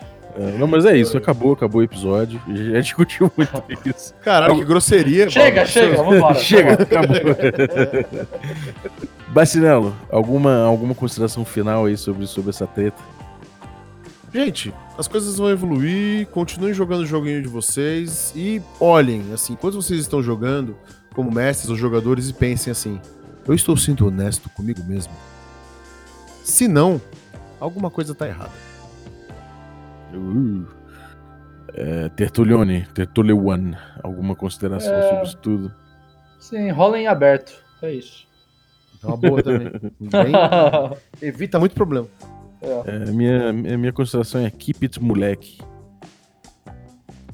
É, 0.40 0.56
não, 0.56 0.66
mas 0.66 0.86
é 0.86 0.96
isso, 0.96 1.18
acabou, 1.18 1.52
acabou 1.52 1.82
o 1.82 1.84
episódio. 1.84 2.40
Já 2.48 2.80
discutiu 2.80 3.30
muito 3.36 3.62
isso. 3.84 4.14
Caralho, 4.22 4.56
que 4.56 4.64
grosseria. 4.64 5.28
chega, 5.28 5.56
mano. 5.56 5.68
chega, 5.68 6.02
vambora. 6.02 6.34
Chega, 6.40 6.72
acabou. 6.82 7.16
Bacinello, 9.28 9.94
alguma, 10.10 10.62
alguma 10.64 10.94
consideração 10.94 11.44
final 11.44 11.84
aí 11.84 11.96
sobre, 11.96 12.26
sobre 12.26 12.48
essa 12.48 12.66
treta? 12.66 12.96
Gente, 14.32 14.72
as 14.96 15.06
coisas 15.06 15.36
vão 15.36 15.50
evoluir, 15.50 16.26
continuem 16.28 16.72
jogando 16.72 17.02
o 17.02 17.06
joguinho 17.06 17.42
de 17.42 17.48
vocês 17.48 18.32
e 18.34 18.62
olhem, 18.80 19.34
assim, 19.34 19.52
enquanto 19.52 19.74
vocês 19.74 20.00
estão 20.00 20.22
jogando, 20.22 20.74
como 21.12 21.30
mestres 21.30 21.68
ou 21.68 21.76
jogadores, 21.76 22.30
e 22.30 22.32
pensem 22.32 22.70
assim: 22.70 22.98
eu 23.46 23.52
estou 23.52 23.76
sendo 23.76 24.06
honesto 24.06 24.48
comigo 24.50 24.82
mesmo? 24.84 25.12
Se 26.42 26.66
não, 26.66 26.98
alguma 27.60 27.90
coisa 27.90 28.14
tá 28.14 28.26
errada. 28.26 28.69
Uh. 30.14 30.66
É, 31.72 32.08
Tertulione, 32.10 32.84
Tertulione, 32.94 33.76
alguma 34.02 34.34
consideração 34.34 34.92
É. 34.92 35.08
sobre 35.08 35.22
isso 35.24 35.36
tudo? 35.38 35.72
Sim, 36.40 36.70
rola 36.70 36.98
em 36.98 37.06
aberto. 37.06 37.52
É 37.80 37.92
isso. 37.92 38.26
É 39.02 39.06
uma 39.06 39.16
boa 39.16 39.42
também. 39.42 39.70
Bem- 40.00 40.32
evita 41.22 41.58
muito 41.60 41.74
problema. 41.74 42.08
É, 42.62 43.10
minha, 43.10 43.52
minha 43.52 43.78
minha 43.78 43.92
consideração 43.92 44.44
é 44.44 44.50
keep 44.50 44.84
it 44.84 45.00
moleque. 45.02 45.58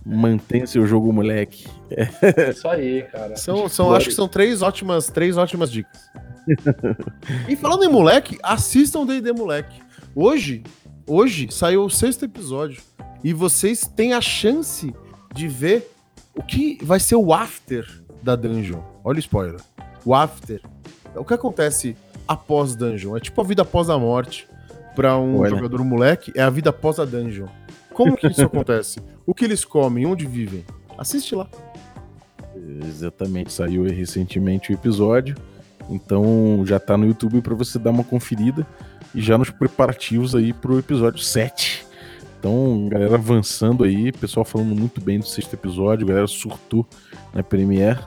Mantenha 0.04 0.66
seu 0.68 0.86
jogo 0.86 1.12
moleque. 1.12 1.66
É 1.90 2.50
isso 2.50 2.68
aí, 2.68 3.02
cara. 3.10 3.36
São, 3.36 3.68
são, 3.68 3.92
acho 3.92 4.08
que 4.08 4.14
são 4.14 4.28
três 4.28 4.62
ótimas, 4.62 5.08
três 5.08 5.36
ótimas 5.36 5.70
dicas. 5.72 6.00
e 7.48 7.56
falando 7.56 7.82
em 7.84 7.88
moleque, 7.88 8.38
assistam 8.40 9.00
o 9.00 9.04
D&D 9.06 9.32
Moleque. 9.32 9.82
Hoje, 10.14 10.62
hoje 11.06 11.48
saiu 11.50 11.84
o 11.84 11.90
sexto 11.90 12.24
episódio 12.24 12.82
e 13.22 13.32
vocês 13.32 13.86
têm 13.86 14.12
a 14.12 14.20
chance 14.20 14.94
de 15.34 15.48
ver 15.48 15.90
o 16.34 16.42
que 16.42 16.78
vai 16.82 17.00
ser 17.00 17.16
o 17.16 17.32
after 17.32 17.86
da 18.22 18.36
dungeon. 18.36 18.80
Olha 19.04 19.16
o 19.16 19.20
spoiler. 19.20 19.60
O 20.04 20.14
after. 20.14 20.60
O 21.14 21.24
que 21.24 21.34
acontece 21.34 21.96
após 22.26 22.74
dungeon? 22.74 23.16
É 23.16 23.20
tipo 23.20 23.40
a 23.40 23.44
vida 23.44 23.62
após 23.62 23.88
a 23.88 23.98
morte 23.98 24.46
para 24.94 25.16
um 25.18 25.38
Olha. 25.40 25.50
jogador 25.50 25.84
moleque, 25.84 26.32
é 26.34 26.42
a 26.42 26.50
vida 26.50 26.70
após 26.70 26.98
a 26.98 27.04
dungeon. 27.04 27.46
Como 27.92 28.16
que 28.16 28.26
isso 28.26 28.42
acontece? 28.44 28.98
O 29.24 29.34
que 29.34 29.44
eles 29.44 29.64
comem? 29.64 30.06
Onde 30.06 30.26
vivem? 30.26 30.64
Assiste 30.98 31.34
lá. 31.34 31.48
Exatamente, 32.86 33.52
saiu 33.52 33.84
recentemente 33.84 34.72
o 34.72 34.74
episódio. 34.74 35.36
Então 35.88 36.62
já 36.64 36.78
tá 36.80 36.96
no 36.96 37.06
YouTube 37.06 37.40
pra 37.42 37.54
você 37.54 37.78
dar 37.78 37.90
uma 37.90 38.04
conferida. 38.04 38.66
E 39.14 39.20
já 39.22 39.38
nos 39.38 39.50
preparativos 39.50 40.34
aí 40.34 40.52
pro 40.52 40.78
episódio 40.78 41.20
7. 41.20 41.86
Então, 42.38 42.86
galera 42.88 43.14
avançando 43.14 43.82
aí, 43.82 44.12
pessoal 44.12 44.44
falando 44.44 44.74
muito 44.74 45.00
bem 45.00 45.18
do 45.18 45.26
sexto 45.26 45.54
episódio, 45.54 46.06
galera 46.06 46.26
surtou 46.26 46.86
na 47.32 47.42
Premiere. 47.42 47.98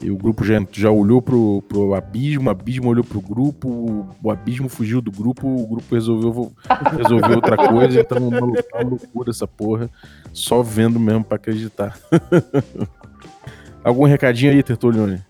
E 0.00 0.10
o 0.10 0.16
grupo 0.16 0.44
já, 0.44 0.54
já 0.72 0.90
olhou 0.90 1.22
pro, 1.22 1.62
pro 1.68 1.94
abismo, 1.94 2.48
o 2.48 2.50
abismo 2.50 2.88
olhou 2.88 3.02
pro 3.04 3.20
grupo, 3.20 4.06
o 4.22 4.30
abismo 4.30 4.68
fugiu 4.68 5.00
do 5.00 5.10
grupo, 5.10 5.46
o 5.46 5.66
grupo 5.66 5.94
resolveu, 5.94 6.52
resolveu 6.98 7.36
outra 7.36 7.56
coisa, 7.56 8.00
então 8.00 8.28
uma 8.28 8.38
lou- 8.40 8.56
uma 8.74 8.82
loucura 8.90 9.30
essa 9.30 9.46
porra. 9.46 9.88
Só 10.34 10.62
vendo 10.62 10.98
mesmo 11.00 11.24
pra 11.24 11.36
acreditar. 11.36 11.98
Algum 13.84 14.04
recadinho 14.04 14.52
aí, 14.52 14.62
Tertulione? 14.62 15.22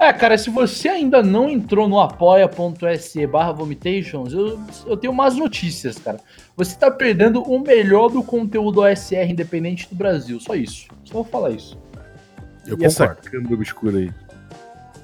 É, 0.00 0.10
cara, 0.14 0.38
se 0.38 0.48
você 0.48 0.88
ainda 0.88 1.22
não 1.22 1.50
entrou 1.50 1.86
no 1.86 2.00
apoia.se 2.00 3.26
barra 3.26 3.52
vomitations, 3.52 4.32
eu, 4.32 4.58
eu 4.86 4.96
tenho 4.96 5.12
umas 5.12 5.36
notícias, 5.36 5.98
cara. 5.98 6.18
Você 6.56 6.74
tá 6.74 6.90
perdendo 6.90 7.42
o 7.42 7.60
melhor 7.60 8.08
do 8.08 8.22
conteúdo 8.22 8.80
OSR 8.80 9.30
independente 9.30 9.86
do 9.90 9.94
Brasil. 9.94 10.40
Só 10.40 10.54
isso. 10.54 10.88
Só 11.04 11.12
vou 11.14 11.24
falar 11.24 11.50
isso. 11.50 11.78
Eu 12.66 12.78
e 12.80 12.84
essa 12.86 13.08
concordo. 13.08 13.30
câmera 13.30 13.54
obscura 13.54 13.98
aí? 13.98 14.10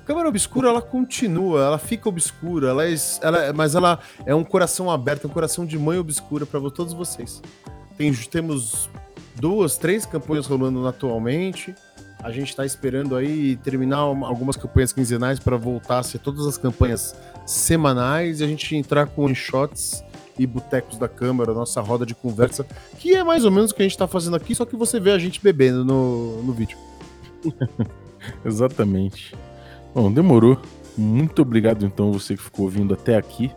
Câmara 0.06 0.28
obscura, 0.28 0.68
ela 0.70 0.80
continua, 0.80 1.60
ela 1.64 1.78
fica 1.78 2.08
obscura, 2.08 2.68
ela 2.68 2.86
é, 2.88 2.94
ela 3.20 3.44
é- 3.46 3.52
mas 3.52 3.74
ela 3.74 3.98
é 4.24 4.34
um 4.34 4.44
coração 4.44 4.90
aberto, 4.90 5.26
um 5.26 5.30
coração 5.30 5.66
de 5.66 5.76
mãe 5.78 5.98
obscura 5.98 6.46
para 6.46 6.60
todos 6.70 6.92
vocês. 6.94 7.42
Tem- 7.98 8.12
temos 8.14 8.88
duas, 9.34 9.76
três 9.76 10.06
campanhas 10.06 10.46
rolando 10.46 10.86
atualmente. 10.86 11.74
A 12.26 12.32
gente 12.32 12.48
está 12.48 12.66
esperando 12.66 13.14
aí 13.14 13.54
terminar 13.54 14.04
uma- 14.10 14.26
algumas 14.26 14.56
campanhas 14.56 14.92
quinzenais 14.92 15.38
para 15.38 15.56
voltar 15.56 16.00
a 16.00 16.02
ser 16.02 16.18
todas 16.18 16.44
as 16.44 16.58
campanhas 16.58 17.14
semanais 17.46 18.40
e 18.40 18.44
a 18.44 18.48
gente 18.48 18.74
entrar 18.74 19.06
com 19.06 19.26
one-shots 19.26 20.02
e 20.36 20.44
botecos 20.44 20.98
da 20.98 21.06
Câmara, 21.06 21.54
nossa 21.54 21.80
roda 21.80 22.04
de 22.04 22.16
conversa, 22.16 22.66
que 22.98 23.14
é 23.14 23.22
mais 23.22 23.44
ou 23.44 23.52
menos 23.52 23.70
o 23.70 23.74
que 23.76 23.80
a 23.80 23.84
gente 23.84 23.92
está 23.92 24.08
fazendo 24.08 24.34
aqui, 24.34 24.56
só 24.56 24.64
que 24.64 24.74
você 24.74 24.98
vê 24.98 25.12
a 25.12 25.18
gente 25.20 25.40
bebendo 25.40 25.84
no, 25.84 26.42
no 26.42 26.52
vídeo. 26.52 26.76
Exatamente. 28.44 29.32
Bom, 29.94 30.10
demorou. 30.10 30.60
Muito 30.98 31.42
obrigado, 31.42 31.86
então, 31.86 32.10
você 32.10 32.36
que 32.36 32.42
ficou 32.42 32.64
ouvindo 32.64 32.92
até 32.92 33.14
aqui. 33.16 33.52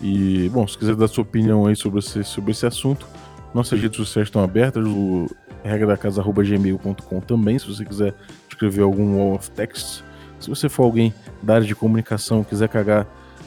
E, 0.00 0.48
bom, 0.50 0.64
se 0.68 0.78
quiser 0.78 0.94
dar 0.94 1.08
sua 1.08 1.22
opinião 1.22 1.66
aí 1.66 1.74
sobre 1.74 1.98
esse, 1.98 2.22
sobre 2.22 2.52
esse 2.52 2.64
assunto, 2.64 3.08
nossas 3.52 3.80
redes 3.80 3.96
sociais 3.96 4.28
estão 4.28 4.40
abertas, 4.40 4.86
o 4.86 5.26
regra 5.70 5.88
da 5.88 5.96
casa.gmail.com 5.96 7.20
também, 7.20 7.58
se 7.58 7.66
você 7.66 7.84
quiser 7.84 8.14
escrever 8.48 8.82
algum 8.82 9.16
wall 9.16 9.34
of 9.34 9.50
text. 9.50 10.02
Se 10.38 10.48
você 10.48 10.68
for 10.68 10.84
alguém 10.84 11.12
da 11.42 11.54
área 11.54 11.66
de 11.66 11.74
comunicação 11.74 12.44
quiser 12.44 12.68
cagar 12.68 13.06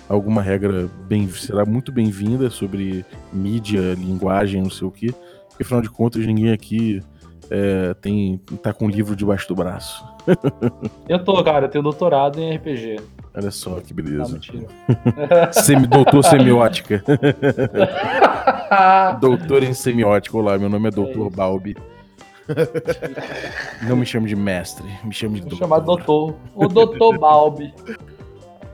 alguma 0.10 0.42
regra, 0.42 0.90
bem, 1.08 1.30
será 1.30 1.66
muito 1.66 1.92
bem-vinda 1.92 2.50
sobre 2.50 3.06
mídia, 3.32 3.94
linguagem, 3.94 4.62
não 4.62 4.70
sei 4.70 4.88
o 4.88 4.92
quê. 4.92 5.14
Porque, 5.50 5.64
afinal 5.64 5.82
de 5.82 5.90
contas, 5.90 6.26
ninguém 6.26 6.52
aqui 6.52 7.02
é, 7.50 7.94
tem, 7.96 8.38
tá 8.62 8.74
com 8.74 8.86
um 8.86 8.90
livro 8.90 9.16
debaixo 9.16 9.48
do 9.48 9.56
braço. 9.56 10.06
Eu 11.08 11.24
tô, 11.24 11.42
cara, 11.44 11.66
eu 11.66 11.70
tenho 11.70 11.84
doutorado 11.84 12.38
em 12.40 12.56
RPG. 12.58 13.00
Olha 13.34 13.50
só 13.50 13.80
que 13.80 13.94
beleza. 13.94 14.40
Semi, 15.54 15.88
doutor 15.88 16.24
semiótica. 16.24 17.02
doutor 19.22 19.64
em 19.64 19.74
semiótica. 19.74 20.36
Olá, 20.36 20.58
meu 20.58 20.68
nome 20.68 20.90
é 20.90 20.92
Doutor 20.92 21.28
isso. 21.28 21.36
Balbi. 21.36 21.78
Não 23.88 23.96
me 23.96 24.06
chame 24.06 24.28
de 24.28 24.36
mestre, 24.36 24.86
me 25.04 25.14
chame 25.14 25.36
de 25.36 25.42
Vou 25.42 25.50
doutor. 25.50 25.66
chamar 25.66 25.80
doutor. 25.80 26.36
O 26.56 26.68
doutor 26.68 27.18
Balbi. 27.18 27.74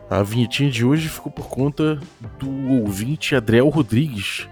A 0.10 0.22
vinhetinha 0.22 0.70
de 0.70 0.86
hoje 0.86 1.10
ficou 1.10 1.32
por 1.32 1.48
conta 1.48 2.00
do 2.38 2.84
ouvinte 2.84 3.36
Adriel 3.36 3.70
Rodrigues, 3.70 4.48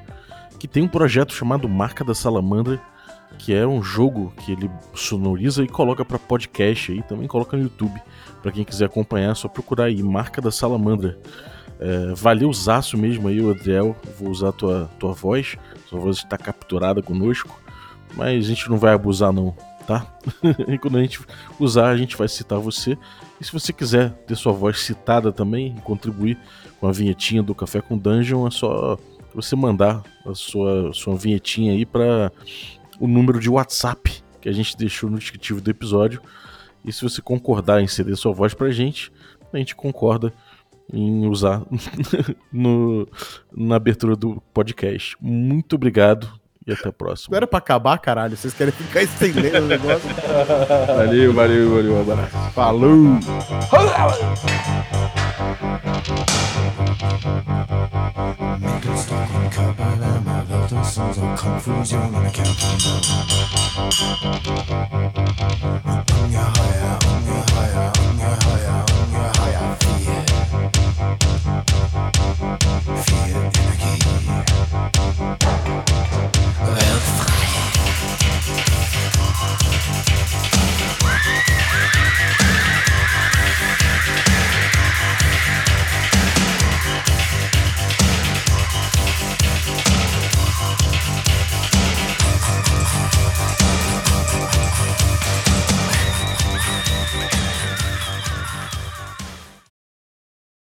que 0.57 0.67
tem 0.67 0.83
um 0.83 0.87
projeto 0.87 1.33
chamado 1.33 1.69
Marca 1.69 2.03
da 2.03 2.15
Salamandra, 2.15 2.81
que 3.37 3.53
é 3.53 3.65
um 3.65 3.81
jogo 3.81 4.33
que 4.37 4.51
ele 4.51 4.69
sonoriza 4.93 5.63
e 5.63 5.67
coloca 5.67 6.03
pra 6.03 6.17
podcast 6.17 6.91
aí, 6.91 7.03
também 7.03 7.27
coloca 7.27 7.55
no 7.55 7.63
YouTube. 7.63 8.01
Pra 8.41 8.51
quem 8.51 8.63
quiser 8.63 8.85
acompanhar, 8.85 9.31
é 9.31 9.35
só 9.35 9.47
procurar 9.47 9.85
aí 9.85 10.01
Marca 10.01 10.41
da 10.41 10.51
Salamandra. 10.51 11.19
É, 11.79 12.13
valeu 12.15 12.51
zaço 12.53 12.97
mesmo 12.97 13.27
aí, 13.27 13.39
Adriel. 13.49 13.95
Vou 14.19 14.29
usar 14.29 14.51
tua, 14.51 14.89
tua 14.99 15.13
voz. 15.13 15.57
Sua 15.87 15.99
voz 15.99 16.17
está 16.17 16.37
capturada 16.37 17.01
conosco. 17.01 17.59
Mas 18.15 18.45
a 18.45 18.47
gente 18.47 18.69
não 18.69 18.77
vai 18.77 18.93
abusar, 18.93 19.31
não, 19.31 19.55
tá? 19.87 20.05
e 20.67 20.77
quando 20.79 20.97
a 20.97 21.01
gente 21.01 21.19
usar, 21.59 21.89
a 21.89 21.97
gente 21.97 22.17
vai 22.17 22.27
citar 22.27 22.59
você. 22.59 22.97
E 23.39 23.45
se 23.45 23.51
você 23.51 23.71
quiser 23.73 24.11
ter 24.27 24.35
sua 24.35 24.51
voz 24.51 24.79
citada 24.79 25.31
também 25.31 25.75
e 25.77 25.81
contribuir 25.81 26.37
com 26.79 26.87
a 26.87 26.91
vinhetinha 26.91 27.41
do 27.41 27.55
Café 27.55 27.81
com 27.81 27.97
Dungeon, 27.97 28.47
é 28.47 28.51
só 28.51 28.97
você 29.33 29.55
mandar 29.55 30.03
a 30.25 30.33
sua, 30.33 30.91
sua 30.93 31.15
vinhetinha 31.15 31.73
aí 31.73 31.85
para 31.85 32.31
o 32.99 33.07
número 33.07 33.39
de 33.39 33.49
WhatsApp 33.49 34.21
que 34.41 34.49
a 34.49 34.51
gente 34.51 34.75
deixou 34.75 35.09
no 35.09 35.19
descritivo 35.19 35.61
do 35.61 35.69
episódio. 35.69 36.21
E 36.83 36.91
se 36.91 37.03
você 37.03 37.21
concordar 37.21 37.81
em 37.81 37.87
ceder 37.87 38.17
sua 38.17 38.33
voz 38.33 38.53
pra 38.53 38.71
gente, 38.71 39.11
a 39.53 39.57
gente 39.57 39.75
concorda 39.75 40.33
em 40.91 41.27
usar 41.27 41.63
no, 42.51 43.07
na 43.55 43.75
abertura 43.75 44.15
do 44.15 44.41
podcast. 44.53 45.15
Muito 45.21 45.75
obrigado 45.75 46.40
e 46.65 46.71
até 46.71 46.89
a 46.89 46.93
próxima. 46.93 47.35
Era 47.35 47.47
pra 47.47 47.59
acabar, 47.59 47.97
caralho. 47.97 48.37
Vocês 48.37 48.53
querem 48.53 48.73
ficar 48.73 49.01
estendendo 49.01 49.65
o 49.65 49.67
negócio? 49.67 50.09
valeu, 50.95 51.33
valeu, 51.33 51.69
valeu. 51.75 51.95
Um 51.95 52.01
abraço. 52.01 52.37
Falou! 52.53 53.19
Fear 73.03 73.51
energy. 73.51 74.50